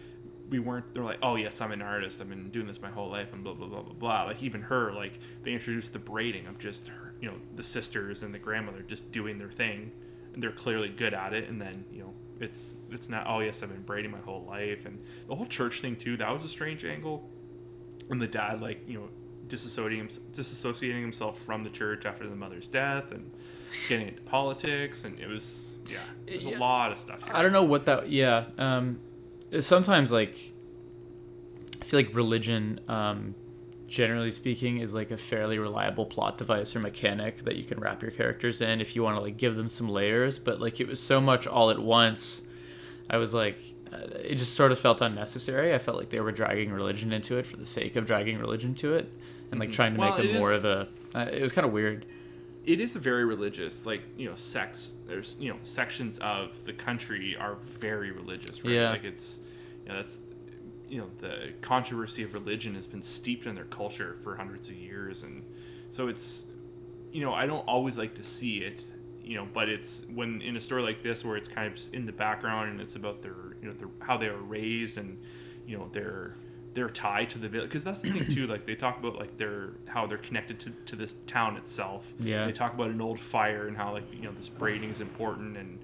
we 0.49 0.59
weren't 0.59 0.93
they're 0.93 1.03
like 1.03 1.17
oh 1.23 1.35
yes 1.35 1.59
i'm 1.61 1.71
an 1.71 1.81
artist 1.81 2.21
i've 2.21 2.29
been 2.29 2.49
doing 2.51 2.67
this 2.67 2.81
my 2.81 2.89
whole 2.89 3.09
life 3.09 3.33
and 3.33 3.43
blah 3.43 3.53
blah 3.53 3.67
blah 3.67 3.81
blah 3.81 3.93
blah 3.93 4.23
like 4.25 4.43
even 4.43 4.61
her 4.61 4.91
like 4.91 5.19
they 5.43 5.51
introduced 5.53 5.91
the 5.93 5.99
braiding 5.99 6.45
of 6.47 6.57
just 6.59 6.87
her 6.89 7.13
you 7.19 7.27
know 7.27 7.35
the 7.55 7.63
sisters 7.63 8.21
and 8.23 8.33
the 8.33 8.37
grandmother 8.39 8.81
just 8.83 9.11
doing 9.11 9.37
their 9.39 9.49
thing 9.49 9.91
and 10.33 10.43
they're 10.43 10.51
clearly 10.51 10.89
good 10.89 11.13
at 11.13 11.33
it 11.33 11.49
and 11.49 11.59
then 11.59 11.83
you 11.91 12.01
know 12.01 12.13
it's 12.39 12.77
it's 12.91 13.09
not 13.09 13.25
oh 13.27 13.39
yes 13.39 13.63
i've 13.63 13.69
been 13.69 13.81
braiding 13.83 14.11
my 14.11 14.19
whole 14.19 14.43
life 14.45 14.85
and 14.85 15.01
the 15.27 15.33
whole 15.35 15.45
church 15.47 15.81
thing 15.81 15.95
too 15.95 16.15
that 16.17 16.29
was 16.31 16.43
a 16.43 16.49
strange 16.49 16.85
angle 16.85 17.27
and 18.11 18.21
the 18.21 18.27
dad 18.27 18.61
like 18.61 18.87
you 18.87 18.99
know 18.99 19.09
disassociating 19.47 20.19
disassociating 20.31 21.01
himself 21.01 21.39
from 21.39 21.63
the 21.63 21.69
church 21.69 22.05
after 22.05 22.27
the 22.27 22.35
mother's 22.35 22.67
death 22.67 23.11
and 23.11 23.31
getting 23.87 24.07
into 24.09 24.21
politics 24.23 25.03
and 25.05 25.19
it 25.19 25.27
was 25.27 25.71
yeah 25.89 25.97
there's 26.27 26.45
Yeah. 26.45 26.57
a 26.57 26.59
lot 26.59 26.91
of 26.91 26.97
stuff 26.99 27.23
here. 27.23 27.33
I 27.35 27.41
don't 27.41 27.51
know 27.51 27.63
what 27.63 27.85
that. 27.85 28.09
Yeah, 28.09 28.45
um, 28.57 28.99
sometimes 29.59 30.11
like 30.11 30.51
I 31.81 31.85
feel 31.85 31.99
like 31.99 32.15
religion, 32.15 32.79
um, 32.87 33.35
generally 33.87 34.31
speaking, 34.31 34.79
is 34.79 34.93
like 34.93 35.11
a 35.11 35.17
fairly 35.17 35.59
reliable 35.59 36.05
plot 36.05 36.37
device 36.37 36.75
or 36.75 36.79
mechanic 36.79 37.43
that 37.45 37.55
you 37.55 37.63
can 37.63 37.79
wrap 37.79 38.01
your 38.01 38.11
characters 38.11 38.61
in 38.61 38.81
if 38.81 38.95
you 38.95 39.03
want 39.03 39.17
to 39.17 39.21
like 39.21 39.37
give 39.37 39.55
them 39.55 39.67
some 39.67 39.87
layers. 39.89 40.39
But 40.39 40.59
like 40.59 40.79
it 40.79 40.87
was 40.87 40.99
so 40.99 41.21
much 41.21 41.45
all 41.47 41.69
at 41.69 41.79
once. 41.79 42.41
I 43.09 43.17
was 43.17 43.33
like, 43.35 43.59
uh, 43.93 43.97
it 44.23 44.35
just 44.35 44.55
sort 44.55 44.71
of 44.71 44.79
felt 44.79 44.99
unnecessary. 45.01 45.73
I 45.73 45.77
felt 45.77 45.97
like 45.97 46.09
they 46.09 46.19
were 46.19 46.31
dragging 46.31 46.71
religion 46.71 47.13
into 47.13 47.37
it 47.37 47.45
for 47.45 47.57
the 47.57 47.65
sake 47.67 47.95
of 47.95 48.05
dragging 48.05 48.39
religion 48.39 48.73
to 48.75 48.95
it, 48.95 49.11
and 49.51 49.59
like 49.59 49.69
Mhm. 49.69 49.73
trying 49.73 49.93
to 49.93 49.99
Well, 49.99 50.17
make 50.17 50.25
it 50.25 50.31
them 50.33 50.39
more 50.41 50.51
is- 50.53 50.63
of 50.63 50.65
a. 50.65 50.87
Uh, 51.13 51.29
it 51.31 51.41
was 51.43 51.51
kind 51.51 51.65
of 51.67 51.71
weird. 51.71 52.05
It 52.65 52.79
is 52.79 52.95
a 52.95 52.99
very 52.99 53.25
religious 53.25 53.85
like 53.85 54.01
you 54.17 54.27
know 54.27 54.35
sects 54.35 54.93
there's 55.05 55.37
you 55.39 55.49
know 55.51 55.57
sections 55.61 56.17
of 56.19 56.63
the 56.65 56.73
country 56.73 57.35
are 57.39 57.55
very 57.61 58.11
religious 58.11 58.63
right 58.63 58.73
Yeah. 58.73 58.89
like 58.89 59.03
it's 59.03 59.39
you 59.83 59.89
know 59.89 59.95
that's 59.97 60.19
you 60.89 60.99
know 60.99 61.07
the 61.19 61.51
controversy 61.61 62.23
of 62.23 62.33
religion 62.33 62.75
has 62.75 62.87
been 62.87 63.01
steeped 63.01 63.45
in 63.45 63.55
their 63.55 63.65
culture 63.65 64.15
for 64.21 64.35
hundreds 64.35 64.69
of 64.69 64.75
years 64.75 65.23
and 65.23 65.43
so 65.89 66.07
it's 66.07 66.45
you 67.11 67.21
know 67.21 67.33
i 67.33 67.45
don't 67.45 67.67
always 67.67 67.97
like 67.97 68.13
to 68.15 68.23
see 68.23 68.57
it 68.59 68.85
you 69.23 69.35
know 69.35 69.47
but 69.53 69.67
it's 69.69 70.05
when 70.13 70.41
in 70.41 70.57
a 70.57 70.61
story 70.61 70.81
like 70.83 71.01
this 71.03 71.25
where 71.25 71.37
it's 71.37 71.47
kind 71.47 71.67
of 71.67 71.75
just 71.75 71.93
in 71.93 72.05
the 72.05 72.11
background 72.11 72.69
and 72.69 72.79
it's 72.81 72.95
about 72.95 73.21
their 73.21 73.55
you 73.61 73.67
know 73.67 73.73
their, 73.73 73.89
how 73.99 74.17
they 74.17 74.29
were 74.29 74.43
raised 74.43 74.97
and 74.97 75.17
you 75.67 75.77
know 75.77 75.87
their 75.91 76.33
their 76.75 76.89
tie 76.89 77.25
to 77.25 77.39
the 77.39 77.47
village 77.47 77.69
because 77.69 77.83
that's 77.83 78.01
the 78.01 78.11
thing 78.11 78.27
too 78.27 78.45
like 78.47 78.65
they 78.67 78.75
talk 78.75 78.99
about 78.99 79.15
like 79.17 79.35
their 79.37 79.69
how 79.87 80.05
they're 80.05 80.17
connected 80.19 80.59
to, 80.59 80.69
to 80.85 80.95
this 80.95 81.15
town 81.25 81.55
itself 81.57 82.13
Yeah. 82.19 82.45
they 82.45 82.51
talk 82.51 82.73
about 82.73 82.89
an 82.91 82.99
old 83.01 83.19
fire 83.19 83.67
and 83.67 83.75
how 83.75 83.93
like 83.93 84.03
you 84.13 84.21
know 84.23 84.31
this 84.37 84.49
braiding 84.49 84.89
is 84.89 84.99
important 85.01 85.55
and 85.57 85.79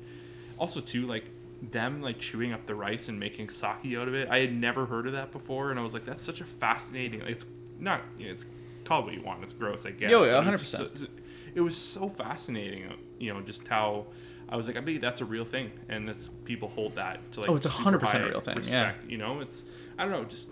also 0.60 0.80
too 0.82 1.08
like 1.08 1.23
them 1.71 2.01
like 2.01 2.19
chewing 2.19 2.51
up 2.54 2.65
the 2.65 2.75
rice 2.75 3.08
and 3.08 3.17
making 3.19 3.49
sake 3.49 3.95
out 3.97 4.08
of 4.10 4.13
it 4.13 4.27
i 4.30 4.39
had 4.39 4.54
never 4.54 4.86
heard 4.86 5.08
of 5.08 5.13
that 5.13 5.32
before 5.32 5.71
and 5.71 5.80
i 5.80 5.84
was 5.84 5.93
like 5.93 6.06
that's 6.06 6.21
such 6.21 6.41
a 6.41 6.45
fascinating 6.45 7.21
it's 7.21 7.45
not 7.80 8.01
you 8.19 8.25
know, 8.27 8.32
it's 8.34 8.45
call 8.84 8.99
it 8.99 9.06
what 9.06 9.13
you 9.13 9.21
want 9.21 9.41
it's 9.43 9.54
gross 9.54 9.86
i 9.86 9.91
guess 9.91 10.12
Yo, 10.12 10.19
but 10.19 10.27
it 10.45 10.51
was 10.51 10.62
100%. 10.62 10.97
so- 10.97 11.08
it 11.56 11.62
was 11.62 11.75
so 11.77 12.10
fascinating 12.10 12.84
you 13.17 13.34
know 13.34 13.39
just 13.41 13.65
how 13.67 14.06
I 14.49 14.58
was 14.58 14.67
like, 14.67 14.75
I 14.75 14.82
bet 14.82 14.99
that's 14.99 15.21
a 15.21 15.25
real 15.25 15.45
thing, 15.45 15.71
and 15.88 16.10
it's 16.10 16.27
people 16.43 16.67
hold 16.67 16.95
that 16.95 17.32
to 17.32 17.39
like. 17.39 17.49
Oh, 17.49 17.56
it's 17.56 17.65
a 17.65 17.69
100% 17.69 18.01
high 18.01 18.19
real 18.19 18.41
thing, 18.41 18.60
yeah. 18.65 18.95
You 19.08 19.17
know, 19.17 19.39
it's 19.39 19.63
I 19.97 20.04
don't 20.04 20.12
know, 20.12 20.25
just 20.25 20.49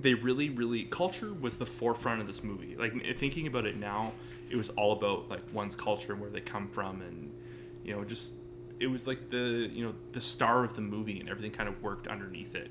they 0.00 0.14
really, 0.14 0.50
really 0.50 0.84
culture 0.84 1.34
was 1.34 1.56
the 1.56 1.66
forefront 1.66 2.20
of 2.20 2.26
this 2.26 2.42
movie. 2.42 2.76
Like 2.76 2.92
thinking 3.18 3.46
about 3.46 3.66
it 3.66 3.76
now, 3.76 4.12
it 4.50 4.56
was 4.56 4.70
all 4.70 4.92
about 4.92 5.28
like 5.28 5.42
one's 5.52 5.74
culture 5.74 6.12
and 6.12 6.20
where 6.20 6.30
they 6.30 6.40
come 6.40 6.68
from, 6.68 7.02
and 7.02 7.32
you 7.84 7.94
know, 7.94 8.04
just 8.04 8.32
it 8.80 8.86
was 8.86 9.06
like 9.06 9.30
the 9.30 9.68
you 9.72 9.84
know 9.84 9.94
the 10.12 10.20
star 10.20 10.64
of 10.64 10.74
the 10.74 10.80
movie, 10.80 11.20
and 11.20 11.28
everything 11.28 11.50
kind 11.50 11.68
of 11.68 11.82
worked 11.82 12.06
underneath 12.06 12.54
it. 12.54 12.70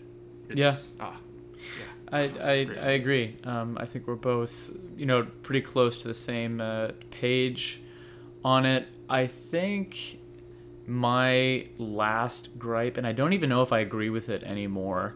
It's, 0.50 0.58
yeah. 0.58 1.06
Ah, 1.06 1.18
yeah. 1.78 1.84
I, 2.10 2.22
I, 2.22 2.52
I 2.52 2.90
agree. 2.92 3.38
Um, 3.44 3.78
I 3.80 3.86
think 3.86 4.08
we're 4.08 4.16
both, 4.16 4.72
you 4.96 5.06
know, 5.06 5.28
pretty 5.44 5.62
close 5.62 5.98
to 6.04 6.08
the 6.08 6.14
same 6.14 6.62
uh, 6.62 6.92
page 7.12 7.82
on 8.46 8.66
it. 8.66 8.88
I 9.10 9.28
think 9.28 10.20
my 10.86 11.68
last 11.78 12.58
gripe, 12.58 12.98
and 12.98 13.06
I 13.06 13.12
don't 13.12 13.34
even 13.34 13.50
know 13.50 13.62
if 13.62 13.74
I 13.74 13.80
agree 13.80 14.10
with 14.10 14.30
it 14.30 14.44
anymore, 14.44 15.16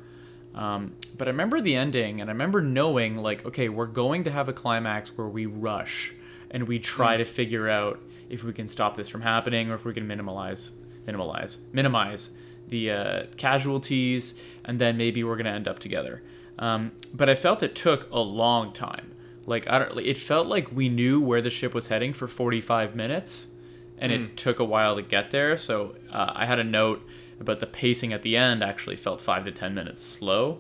Um, 0.54 0.96
but 1.18 1.28
I 1.28 1.32
remember 1.32 1.62
the 1.62 1.76
ending, 1.76 2.22
and 2.22 2.30
I 2.30 2.34
remember 2.34 2.62
knowing 2.62 3.18
like, 3.18 3.46
okay, 3.46 3.70
we're 3.70 3.86
going 3.86 4.24
to 4.26 4.32
have 4.32 4.50
a 4.50 4.54
climax 4.54 5.18
where 5.18 5.28
we 5.28 5.46
rush 5.46 6.14
and 6.50 6.68
we 6.68 6.80
try 6.80 7.18
to 7.18 7.26
figure 7.26 7.70
out 7.70 8.00
if 8.30 8.44
we 8.44 8.54
can 8.54 8.68
stop 8.68 8.96
this 8.96 9.08
from 9.08 9.22
happening 9.22 9.72
or 9.72 9.76
if 9.76 9.86
we 9.86 9.94
can 9.94 10.08
minimize, 10.08 10.74
minimize, 11.06 11.60
minimize 11.72 12.32
the 12.68 12.92
uh, 12.92 13.24
casualties, 13.38 14.34
and 14.66 14.80
then 14.80 14.98
maybe 14.98 15.24
we're 15.24 15.36
gonna 15.36 15.50
end 15.50 15.68
up 15.68 15.80
together. 15.80 16.22
Um, 16.60 16.92
but 17.14 17.30
I 17.30 17.36
felt 17.36 17.64
it 17.64 17.76
took 17.76 18.10
a 18.12 18.20
long 18.20 18.72
time. 18.74 19.14
Like 19.46 19.70
I 19.70 19.80
don't, 19.80 20.00
it 20.00 20.18
felt 20.18 20.48
like 20.48 20.72
we 20.72 20.90
knew 20.90 21.20
where 21.20 21.42
the 21.42 21.50
ship 21.50 21.74
was 21.74 21.88
heading 21.88 22.14
for 22.14 22.28
45 22.28 22.96
minutes, 22.96 23.50
and 23.98 24.12
it 24.12 24.36
took 24.36 24.60
a 24.60 24.64
while 24.64 24.96
to 24.96 25.02
get 25.02 25.30
there. 25.30 25.56
So 25.58 25.96
uh, 26.12 26.32
I 26.34 26.46
had 26.46 26.58
a 26.58 26.64
note 26.64 27.06
about 27.42 27.60
the 27.60 27.68
pacing 27.68 28.14
at 28.14 28.22
the 28.22 28.38
end. 28.38 28.64
Actually, 28.64 28.96
felt 28.96 29.20
five 29.22 29.44
to 29.46 29.52
10 29.52 29.74
minutes 29.76 30.02
slow. 30.02 30.58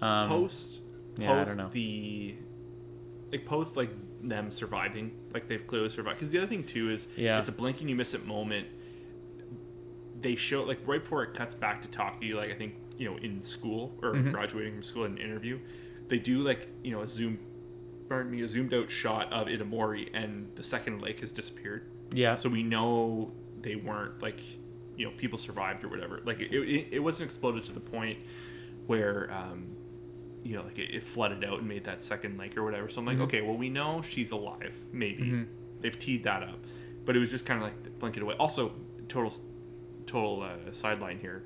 Um, 0.00 0.28
post 0.28 0.80
yeah, 1.18 1.40
I 1.40 1.44
don't 1.44 1.56
know. 1.56 1.68
the 1.68 2.34
like 3.30 3.44
post 3.46 3.76
like 3.76 3.90
them 4.22 4.50
surviving 4.50 5.12
like 5.32 5.48
they've 5.48 5.66
clearly 5.66 5.88
survived 5.90 6.16
because 6.18 6.30
the 6.30 6.38
other 6.38 6.46
thing 6.46 6.64
too 6.64 6.90
is 6.90 7.06
Yeah. 7.16 7.38
it's 7.38 7.48
a 7.50 7.52
blink 7.52 7.80
and 7.82 7.90
you 7.90 7.94
miss 7.96 8.14
it 8.14 8.26
moment 8.26 8.66
they 10.20 10.34
show 10.34 10.62
like 10.62 10.78
right 10.86 11.02
before 11.02 11.22
it 11.24 11.34
cuts 11.34 11.54
back 11.54 11.82
to 11.82 11.88
Taki 11.88 12.32
like 12.34 12.50
I 12.50 12.54
think 12.54 12.74
you 12.96 13.08
know 13.10 13.16
in 13.18 13.42
school 13.42 13.94
or 14.02 14.14
Mm-hmm. 14.14 14.30
graduating 14.30 14.72
from 14.74 14.82
school 14.82 15.04
in 15.04 15.12
an 15.12 15.18
interview 15.18 15.58
they 16.08 16.18
do 16.18 16.40
like 16.42 16.68
you 16.82 16.90
know 16.92 17.02
a 17.02 17.06
zoom 17.08 17.38
pardon 18.08 18.32
me 18.32 18.42
a 18.42 18.48
zoomed 18.48 18.72
out 18.74 18.90
shot 18.90 19.32
of 19.32 19.46
Itomori 19.48 20.08
and 20.14 20.48
the 20.56 20.62
second 20.62 21.00
lake 21.02 21.20
has 21.20 21.32
disappeared 21.32 21.90
yeah. 22.12 22.36
so 22.36 22.48
we 22.48 22.62
know 22.62 23.32
they 23.60 23.76
weren't 23.76 24.20
like 24.22 24.40
you 24.96 25.06
know 25.06 25.12
people 25.16 25.38
survived 25.38 25.84
or 25.84 25.88
whatever. 25.88 26.20
Like 26.24 26.40
it, 26.40 26.52
it, 26.52 26.88
it 26.92 26.98
wasn't 26.98 27.30
exploded 27.30 27.64
to 27.64 27.72
the 27.72 27.80
point 27.80 28.18
where 28.86 29.30
um 29.32 29.66
you 30.42 30.56
know 30.56 30.62
like 30.62 30.78
it, 30.78 30.94
it 30.94 31.02
flooded 31.02 31.44
out 31.44 31.58
and 31.58 31.68
made 31.68 31.84
that 31.84 32.02
second 32.02 32.38
lake 32.38 32.56
or 32.56 32.64
whatever. 32.64 32.88
So 32.88 33.00
i'm 33.00 33.06
like 33.06 33.20
okay 33.20 33.40
well 33.40 33.56
we 33.56 33.68
know 33.68 34.02
she's 34.02 34.30
alive 34.32 34.74
maybe. 34.92 35.46
They've 35.80 35.98
teed 35.98 36.24
that 36.24 36.42
up. 36.42 36.58
But 37.04 37.16
it 37.16 37.18
was 37.18 37.30
just 37.30 37.44
kind 37.44 37.62
of 37.62 37.68
like 37.68 37.98
blink 37.98 38.16
it 38.16 38.22
away. 38.22 38.34
Also 38.38 38.72
total 39.08 39.32
total 40.06 40.42
uh, 40.42 40.72
sideline 40.72 41.18
here. 41.18 41.44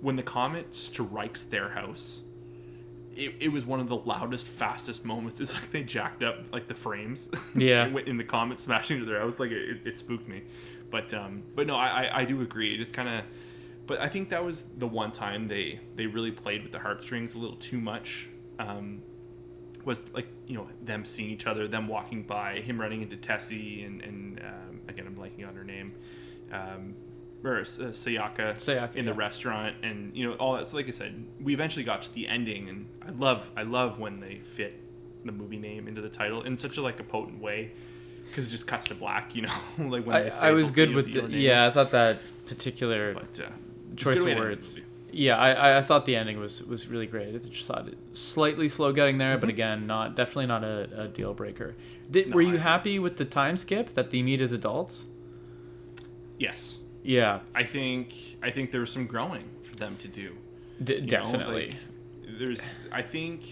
When 0.00 0.16
the 0.16 0.22
comet 0.22 0.74
strikes 0.74 1.44
their 1.44 1.68
house 1.68 2.22
it, 3.14 3.34
it 3.40 3.48
was 3.48 3.66
one 3.66 3.80
of 3.80 3.88
the 3.88 3.96
loudest 3.96 4.46
fastest 4.46 5.04
moments. 5.04 5.40
It's 5.42 5.54
like 5.54 5.70
they 5.70 5.82
jacked 5.82 6.22
up 6.22 6.44
like 6.52 6.66
the 6.66 6.74
frames. 6.74 7.30
Yeah. 7.54 7.86
in 8.06 8.16
the 8.16 8.24
comet 8.24 8.58
smashing 8.58 8.98
into 8.98 9.10
their 9.10 9.20
house. 9.20 9.38
Like 9.38 9.50
it, 9.50 9.80
it 9.84 9.98
spooked 9.98 10.28
me 10.28 10.42
but 10.92 11.12
um 11.12 11.42
but 11.56 11.66
no 11.66 11.74
i 11.74 12.04
i, 12.04 12.20
I 12.20 12.24
do 12.24 12.40
agree 12.42 12.72
it 12.72 12.76
just 12.76 12.92
kind 12.92 13.08
of 13.08 13.24
but 13.86 14.00
i 14.00 14.08
think 14.08 14.28
that 14.28 14.44
was 14.44 14.66
the 14.78 14.86
one 14.86 15.10
time 15.10 15.48
they 15.48 15.80
they 15.96 16.06
really 16.06 16.30
played 16.30 16.62
with 16.62 16.70
the 16.70 16.78
heartstrings 16.78 17.34
a 17.34 17.38
little 17.38 17.56
too 17.56 17.80
much 17.80 18.28
um 18.60 19.02
was 19.84 20.04
like 20.14 20.28
you 20.46 20.54
know 20.54 20.68
them 20.84 21.04
seeing 21.04 21.30
each 21.30 21.48
other 21.48 21.66
them 21.66 21.88
walking 21.88 22.22
by 22.22 22.60
him 22.60 22.80
running 22.80 23.02
into 23.02 23.16
tessie 23.16 23.82
and 23.82 24.00
and 24.02 24.40
um, 24.40 24.80
again 24.86 25.06
i'm 25.08 25.16
blanking 25.16 25.48
on 25.48 25.56
her 25.56 25.64
name 25.64 25.92
um 26.52 26.94
or 27.44 27.58
uh, 27.58 27.62
Sayaka, 27.62 28.54
Sayaka, 28.54 28.94
in 28.94 29.04
the 29.04 29.10
yeah. 29.10 29.16
restaurant 29.16 29.74
and 29.82 30.16
you 30.16 30.28
know 30.28 30.36
all 30.36 30.54
that 30.54 30.68
so 30.68 30.76
like 30.76 30.86
i 30.86 30.92
said 30.92 31.26
we 31.40 31.52
eventually 31.52 31.84
got 31.84 32.02
to 32.02 32.14
the 32.14 32.28
ending 32.28 32.68
and 32.68 32.86
i 33.04 33.10
love 33.10 33.50
i 33.56 33.62
love 33.62 33.98
when 33.98 34.20
they 34.20 34.36
fit 34.44 34.78
the 35.24 35.32
movie 35.32 35.56
name 35.56 35.88
into 35.88 36.00
the 36.00 36.08
title 36.08 36.42
in 36.42 36.56
such 36.56 36.76
a 36.76 36.82
like 36.82 37.00
a 37.00 37.04
potent 37.04 37.40
way 37.40 37.72
because 38.28 38.46
it 38.48 38.50
just 38.50 38.66
cuts 38.66 38.86
to 38.86 38.94
black 38.94 39.34
you 39.34 39.42
know 39.42 39.52
like 39.78 40.04
when 40.06 40.16
I, 40.16 40.22
they 40.22 40.30
say 40.30 40.46
I 40.46 40.50
was 40.52 40.70
good 40.70 40.92
with 40.94 41.12
the, 41.12 41.28
yeah. 41.36 41.66
I 41.66 41.70
thought 41.70 41.90
that 41.92 42.18
particular 42.46 43.14
but 43.14 43.40
uh, 43.40 43.48
choice 43.96 44.18
of 44.20 44.24
to 44.24 44.30
end 44.30 44.40
the 44.40 44.44
words. 44.44 44.80
Yeah, 45.14 45.36
I, 45.36 45.76
I- 45.78 45.82
thought 45.82 46.06
the 46.06 46.16
ending 46.16 46.38
was 46.40 46.62
was 46.64 46.88
really 46.88 47.06
great. 47.06 47.34
I 47.34 47.38
just 47.38 47.66
thought 47.66 47.86
it 47.88 47.98
slightly 48.16 48.68
slow 48.70 48.92
getting 48.92 49.18
there, 49.18 49.32
Mm-hmm. 49.34 49.40
but 49.40 49.48
again, 49.50 49.86
not 49.86 50.16
definitely 50.16 50.46
not 50.46 50.64
a, 50.64 51.02
a 51.02 51.08
deal 51.08 51.34
breaker. 51.34 51.74
Did 52.10 52.30
No, 52.30 52.36
were 52.36 52.42
you 52.42 52.56
happy 52.56 52.98
with 52.98 53.16
the 53.18 53.24
time 53.26 53.56
skip 53.58 53.90
that 53.90 54.10
they 54.10 54.22
meet 54.22 54.40
as 54.40 54.52
adults? 54.52 55.06
yes 56.38 56.78
Yeah, 57.02 57.40
i 57.54 57.62
think 57.62 58.14
i 58.42 58.50
think 58.50 58.70
there 58.70 58.80
was 58.80 58.90
some 58.90 59.06
growing 59.06 59.44
for 59.62 59.76
them 59.76 59.96
to 59.98 60.08
do 60.08 60.32
d- 60.82 60.94
you 60.94 61.00
know, 61.02 61.06
definitely. 61.06 61.66
like, 61.66 62.38
there's 62.38 62.74
i 62.90 63.02
think 63.02 63.42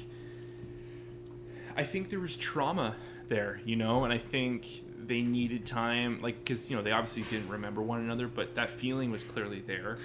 i 1.76 1.84
think 1.84 2.08
there 2.08 2.20
was 2.20 2.36
trauma 2.36 2.96
there 3.30 3.60
you 3.64 3.76
know 3.76 4.04
and 4.04 4.12
i 4.12 4.18
think 4.18 4.66
they 5.06 5.22
needed 5.22 5.64
time 5.64 6.20
like 6.20 6.38
because 6.44 6.70
you 6.70 6.76
know 6.76 6.82
they 6.82 6.92
obviously 6.92 7.22
didn't 7.22 7.48
remember 7.48 7.80
one 7.82 8.00
another 8.00 8.28
but 8.28 8.54
that 8.54 8.68
feeling 8.70 9.10
was 9.10 9.24
clearly 9.24 9.60
there 9.60 9.96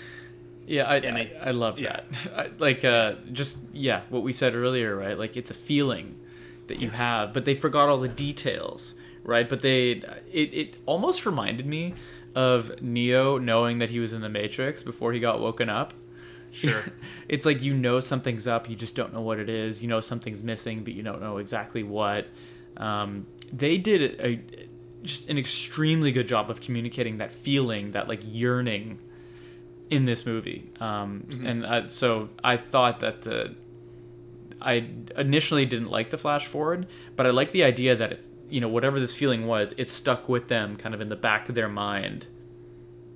Yeah, 0.68 0.86
I, 0.90 0.96
And 0.98 1.18
I, 1.18 1.22
I- 1.44 1.50
I 1.50 1.52
love 1.52 1.78
yeah. 1.78 2.00
that. 2.00 2.06
I, 2.36 2.50
like, 2.58 2.84
uh, 2.84 3.16
just 3.32 3.60
yeah, 3.72 4.02
what 4.10 4.24
we 4.24 4.34
said 4.34 4.56
earlier, 4.56 4.96
right? 4.96 5.16
Like, 5.24 5.38
it's 5.38 5.52
a 5.52 5.54
feeling 5.54 6.16
that 6.70 6.80
you 6.80 6.90
have, 6.90 7.34
but 7.34 7.46
they 7.46 7.54
forgot 7.54 7.88
all 7.88 8.00
the 8.00 8.08
details, 8.08 8.96
right? 9.24 9.48
But 9.48 9.62
they, 9.62 10.02
it, 10.32 10.50
it 10.62 10.78
almost 10.88 11.24
reminded 11.28 11.68
me 11.68 11.94
of 12.34 12.82
Neo 12.82 13.38
knowing 13.38 13.78
that 13.78 13.92
he 13.92 14.00
was 14.00 14.12
in 14.12 14.22
the 14.22 14.30
Matrix 14.30 14.82
before 14.82 15.14
he 15.14 15.20
got 15.20 15.40
woken 15.40 15.70
up. 15.70 15.94
Sure. 16.50 16.84
it's 17.30 17.46
like 17.46 17.62
you 17.62 17.76
know 17.76 18.00
something's 18.00 18.48
up, 18.48 18.68
you 18.68 18.76
just 18.76 18.96
don't 18.96 19.14
know 19.14 19.22
what 19.22 19.38
it 19.38 19.50
is. 19.50 19.84
You 19.84 19.88
know 19.90 20.00
something's 20.02 20.42
missing, 20.42 20.84
but 20.84 20.94
you 20.94 21.04
don't 21.04 21.22
know 21.22 21.38
exactly 21.38 21.84
what. 21.84 22.26
Um, 22.78 23.26
they 23.54 23.78
did 23.78 24.20
a, 24.20 24.40
just 25.04 25.30
an 25.30 25.38
extremely 25.38 26.12
good 26.12 26.28
job 26.28 26.50
of 26.50 26.62
communicating 26.62 27.18
that 27.18 27.32
feeling, 27.32 27.92
that 27.92 28.08
like 28.08 28.22
yearning 28.26 29.00
in 29.90 30.06
this 30.06 30.26
movie. 30.26 30.72
Um, 30.80 31.28
And 31.44 31.66
I, 31.66 31.88
so 31.88 32.30
I 32.44 32.58
thought 32.58 33.00
that 33.02 33.22
the 33.22 33.56
I 34.62 34.88
initially 35.18 35.66
didn't 35.66 35.92
like 35.92 36.10
the 36.10 36.18
flash 36.18 36.46
forward, 36.48 36.88
but 37.16 37.28
I 37.28 37.30
like 37.30 37.52
the 37.52 37.64
idea 37.64 37.96
that 37.96 38.12
it's 38.12 38.32
you 38.50 38.62
know 38.62 38.68
whatever 38.70 39.00
this 39.00 39.14
feeling 39.16 39.46
was, 39.48 39.74
it 39.78 39.90
stuck 39.90 40.28
with 40.30 40.48
them 40.48 40.76
kind 40.76 40.96
of 40.96 41.02
in 41.02 41.10
the 41.10 41.16
back 41.16 41.50
of 41.50 41.56
their 41.56 41.70
mind 41.70 42.28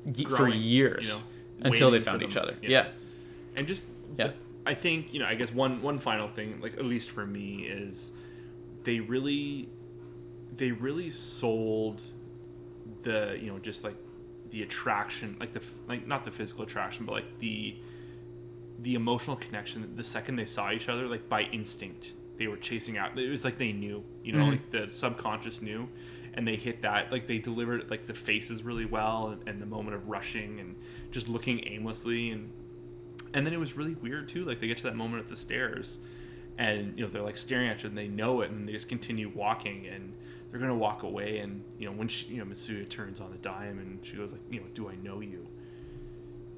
y- 0.05 0.25
for 0.25 0.47
years 0.47 1.23
you 1.57 1.63
know, 1.63 1.69
until 1.69 1.91
they 1.91 1.99
found 1.99 2.21
each 2.21 2.37
other. 2.37 2.55
Yeah. 2.61 2.69
Yeah. 2.69 2.87
and 3.57 3.67
just 3.67 3.85
Yeah. 4.17 4.31
I 4.65 4.73
think 4.75 5.13
you 5.13 5.19
know 5.21 5.25
I 5.25 5.35
guess 5.35 5.51
one 5.53 5.81
one 5.81 5.97
final 5.97 6.27
thing 6.27 6.59
like 6.61 6.73
at 6.77 6.85
least 6.85 7.09
for 7.09 7.25
me 7.25 7.63
is 7.63 8.11
they 8.83 8.99
really 8.99 9.69
they 10.55 10.71
really 10.71 11.09
sold 11.09 12.03
the 13.03 13.37
you 13.41 13.47
know 13.51 13.59
just 13.59 13.83
like 13.83 13.95
the 14.51 14.63
attraction 14.63 15.35
like 15.39 15.53
the 15.53 15.63
like 15.87 16.07
not 16.07 16.25
the 16.25 16.31
physical 16.31 16.63
attraction 16.63 17.05
but 17.05 17.11
like 17.13 17.39
the 17.39 17.75
the 18.81 18.95
emotional 18.95 19.35
connection 19.35 19.93
the 19.95 20.03
second 20.03 20.35
they 20.35 20.45
saw 20.45 20.71
each 20.71 20.89
other 20.89 21.07
like 21.07 21.27
by 21.29 21.43
instinct 21.43 22.13
they 22.37 22.47
were 22.47 22.57
chasing 22.57 22.97
out 22.97 23.17
it 23.17 23.29
was 23.29 23.43
like 23.43 23.57
they 23.57 23.71
knew 23.71 24.03
you 24.23 24.31
know 24.33 24.43
Mhm. 24.45 24.49
like 24.51 24.71
the 24.71 24.89
subconscious 24.89 25.61
knew 25.61 25.87
and 26.33 26.47
they 26.47 26.55
hit 26.55 26.81
that 26.81 27.11
like 27.11 27.27
they 27.27 27.37
delivered 27.37 27.89
like 27.91 28.05
the 28.05 28.13
faces 28.13 28.63
really 28.63 28.85
well 28.85 29.29
and, 29.29 29.47
and 29.47 29.61
the 29.61 29.65
moment 29.65 29.95
of 29.95 30.07
rushing 30.09 30.59
and 30.59 30.75
just 31.11 31.27
looking 31.27 31.65
aimlessly 31.67 32.31
and 32.31 32.49
and 33.33 33.45
then 33.45 33.53
it 33.53 33.59
was 33.59 33.77
really 33.77 33.95
weird 33.95 34.27
too 34.27 34.45
like 34.45 34.59
they 34.59 34.67
get 34.67 34.77
to 34.77 34.83
that 34.83 34.95
moment 34.95 35.21
at 35.23 35.29
the 35.29 35.35
stairs 35.35 35.99
and 36.59 36.93
you 36.95 37.03
know 37.03 37.09
they're 37.09 37.23
like 37.23 37.37
staring 37.37 37.69
at 37.69 37.81
you 37.81 37.89
and 37.89 37.97
they 37.97 38.07
know 38.07 38.41
it 38.41 38.51
and 38.51 38.67
they 38.67 38.73
just 38.73 38.87
continue 38.87 39.31
walking 39.33 39.87
and 39.87 40.13
they're 40.51 40.59
gonna 40.59 40.75
walk 40.75 41.01
away 41.03 41.39
and 41.39 41.63
you 41.79 41.87
know 41.87 41.93
when 41.93 42.07
she 42.07 42.27
you 42.27 42.37
know 42.37 42.45
Mitsuha 42.45 42.87
turns 42.87 43.19
on 43.19 43.31
the 43.31 43.37
dime 43.37 43.79
and 43.79 44.05
she 44.05 44.17
goes 44.17 44.33
like 44.33 44.41
you 44.51 44.59
know 44.59 44.65
do 44.75 44.87
I 44.87 44.95
know 45.01 45.21
you 45.21 45.47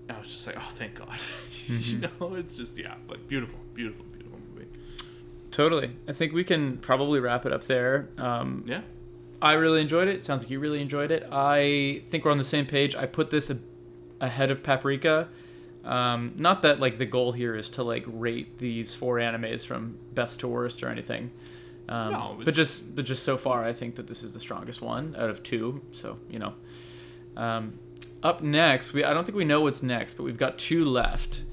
and 0.10 0.18
I 0.18 0.20
was 0.20 0.28
just 0.28 0.46
like 0.48 0.58
oh 0.58 0.72
thank 0.74 0.96
God 0.96 1.18
you 1.68 2.00
know 2.00 2.36
it's 2.36 2.52
just 2.52 2.78
yeah 2.78 2.96
but 3.08 3.28
beautiful 3.28 3.60
beautiful 3.74 4.04
beautiful 4.12 4.40
movie 4.54 4.68
Totally. 5.52 5.96
I 6.08 6.14
think 6.14 6.34
we 6.34 6.44
can 6.44 6.78
probably 6.78 7.20
wrap 7.20 7.46
it 7.46 7.52
up 7.52 7.66
there. 7.66 8.08
Um, 8.18 8.64
yeah 8.68 8.82
I 9.42 9.54
really 9.54 9.82
enjoyed 9.82 10.08
it. 10.08 10.24
Sounds 10.24 10.44
like 10.44 10.52
you 10.52 10.60
really 10.60 10.82
enjoyed 10.82 11.10
it. 11.10 11.28
I 11.32 12.04
think 12.08 12.26
we're 12.26 12.32
on 12.32 12.38
the 12.38 12.44
same 12.44 12.68
page. 12.68 12.96
I 12.96 13.08
put 13.08 13.32
this 13.32 13.50
a, 13.50 13.58
ahead 14.20 14.52
of 14.52 14.62
Paprika. 14.62 15.30
Um, 15.84 16.34
not 16.38 16.62
that 16.62 16.80
like 16.80 16.98
the 16.98 17.06
goal 17.06 17.32
here 17.32 17.56
is 17.56 17.70
to 17.72 17.84
like 17.84 18.04
rate 18.08 18.60
these 18.60 18.94
four 18.94 19.18
animes 19.18 19.66
from 19.66 19.98
best 20.14 20.40
to 20.42 20.48
worst 20.48 20.84
or 20.84 20.90
anything. 20.90 21.32
Um, 21.90 22.12
No, 22.12 22.38
but 22.44 22.54
just 22.54 22.96
but 22.96 23.06
just 23.06 23.24
so 23.24 23.36
far, 23.38 23.64
I 23.64 23.74
think 23.74 23.96
that 23.96 24.08
this 24.08 24.24
is 24.24 24.34
the 24.34 24.40
strongest 24.40 24.82
one 24.82 25.16
out 25.18 25.30
of 25.30 25.42
two. 25.44 25.82
So 25.92 26.18
you 26.30 26.40
know, 26.40 26.54
um, 27.36 27.80
up 28.22 28.42
next, 28.42 28.94
we 28.94 29.04
I 29.04 29.14
don't 29.14 29.26
think 29.26 29.38
we 29.38 29.46
know 29.46 29.62
what's 29.62 29.82
next, 29.82 30.14
but 30.16 30.24
we've 30.24 30.38
got 30.38 30.58
two 30.60 30.86
left, 30.86 31.44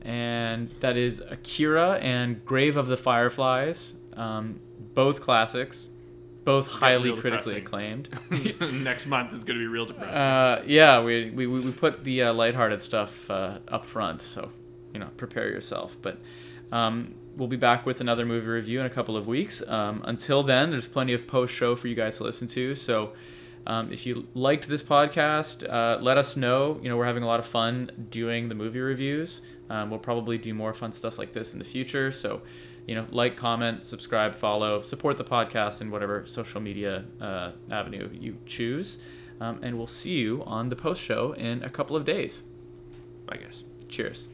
and 0.00 0.70
that 0.80 0.96
is 0.96 1.20
Akira 1.20 1.98
and 2.00 2.44
Grave 2.44 2.76
of 2.76 2.86
the 2.86 2.96
Fireflies. 2.96 3.94
Um, 4.16 4.60
both 4.94 5.20
classics, 5.20 5.90
both 6.44 6.66
highly 6.68 7.14
critically 7.16 7.56
acclaimed. 7.56 8.08
next 8.72 9.06
month 9.06 9.32
is 9.32 9.44
gonna 9.44 9.58
be 9.58 9.66
real 9.66 9.86
depressing 9.86 10.14
Uh, 10.14 10.62
yeah, 10.66 11.02
we, 11.02 11.30
we, 11.30 11.46
we 11.46 11.72
put 11.72 12.04
the 12.04 12.22
uh, 12.24 12.32
lighthearted 12.34 12.80
stuff 12.80 13.30
uh, 13.30 13.58
up 13.68 13.84
front, 13.86 14.22
so 14.22 14.50
you 14.92 15.00
know, 15.00 15.08
prepare 15.16 15.48
yourself. 15.48 15.96
But 16.00 16.18
um, 16.70 17.14
we'll 17.36 17.48
be 17.48 17.56
back 17.56 17.84
with 17.86 18.00
another 18.00 18.24
movie 18.26 18.46
review 18.46 18.80
in 18.80 18.86
a 18.86 18.90
couple 18.90 19.16
of 19.16 19.26
weeks. 19.26 19.66
Um, 19.66 20.02
until 20.04 20.42
then, 20.42 20.70
there's 20.70 20.86
plenty 20.88 21.12
of 21.14 21.26
post 21.26 21.52
show 21.54 21.74
for 21.76 21.88
you 21.88 21.94
guys 21.94 22.18
to 22.18 22.24
listen 22.24 22.46
to. 22.48 22.74
So 22.74 23.12
Um, 23.66 23.90
if 23.90 24.04
you 24.04 24.26
liked 24.34 24.68
this 24.68 24.82
podcast, 24.82 25.64
uh, 25.68 25.98
let 26.02 26.18
us 26.18 26.36
know. 26.36 26.78
You 26.82 26.90
know, 26.90 26.98
we're 26.98 27.06
having 27.06 27.22
a 27.22 27.26
lot 27.26 27.40
of 27.40 27.46
fun 27.46 27.90
doing 28.10 28.50
the 28.50 28.54
movie 28.54 28.80
reviews. 28.80 29.40
Um, 29.70 29.88
we'll 29.88 30.00
probably 30.00 30.36
do 30.36 30.52
more 30.52 30.74
fun 30.74 30.92
stuff 30.92 31.18
like 31.18 31.32
this 31.32 31.54
in 31.54 31.58
the 31.58 31.64
future. 31.64 32.12
So, 32.12 32.42
you 32.86 32.94
know, 32.94 33.06
like, 33.10 33.36
comment, 33.36 33.84
subscribe, 33.84 34.34
follow, 34.34 34.82
support 34.82 35.16
the 35.16 35.24
podcast 35.24 35.80
in 35.80 35.90
whatever 35.90 36.26
social 36.26 36.60
media 36.60 37.04
uh, 37.20 37.52
avenue 37.70 38.10
you 38.12 38.38
choose. 38.46 38.98
Um, 39.40 39.58
and 39.62 39.76
we'll 39.76 39.86
see 39.86 40.12
you 40.18 40.42
on 40.44 40.68
the 40.68 40.76
post 40.76 41.02
show 41.02 41.32
in 41.32 41.62
a 41.62 41.70
couple 41.70 41.96
of 41.96 42.04
days. 42.04 42.44
Bye, 43.26 43.38
guys. 43.38 43.64
Cheers. 43.88 44.30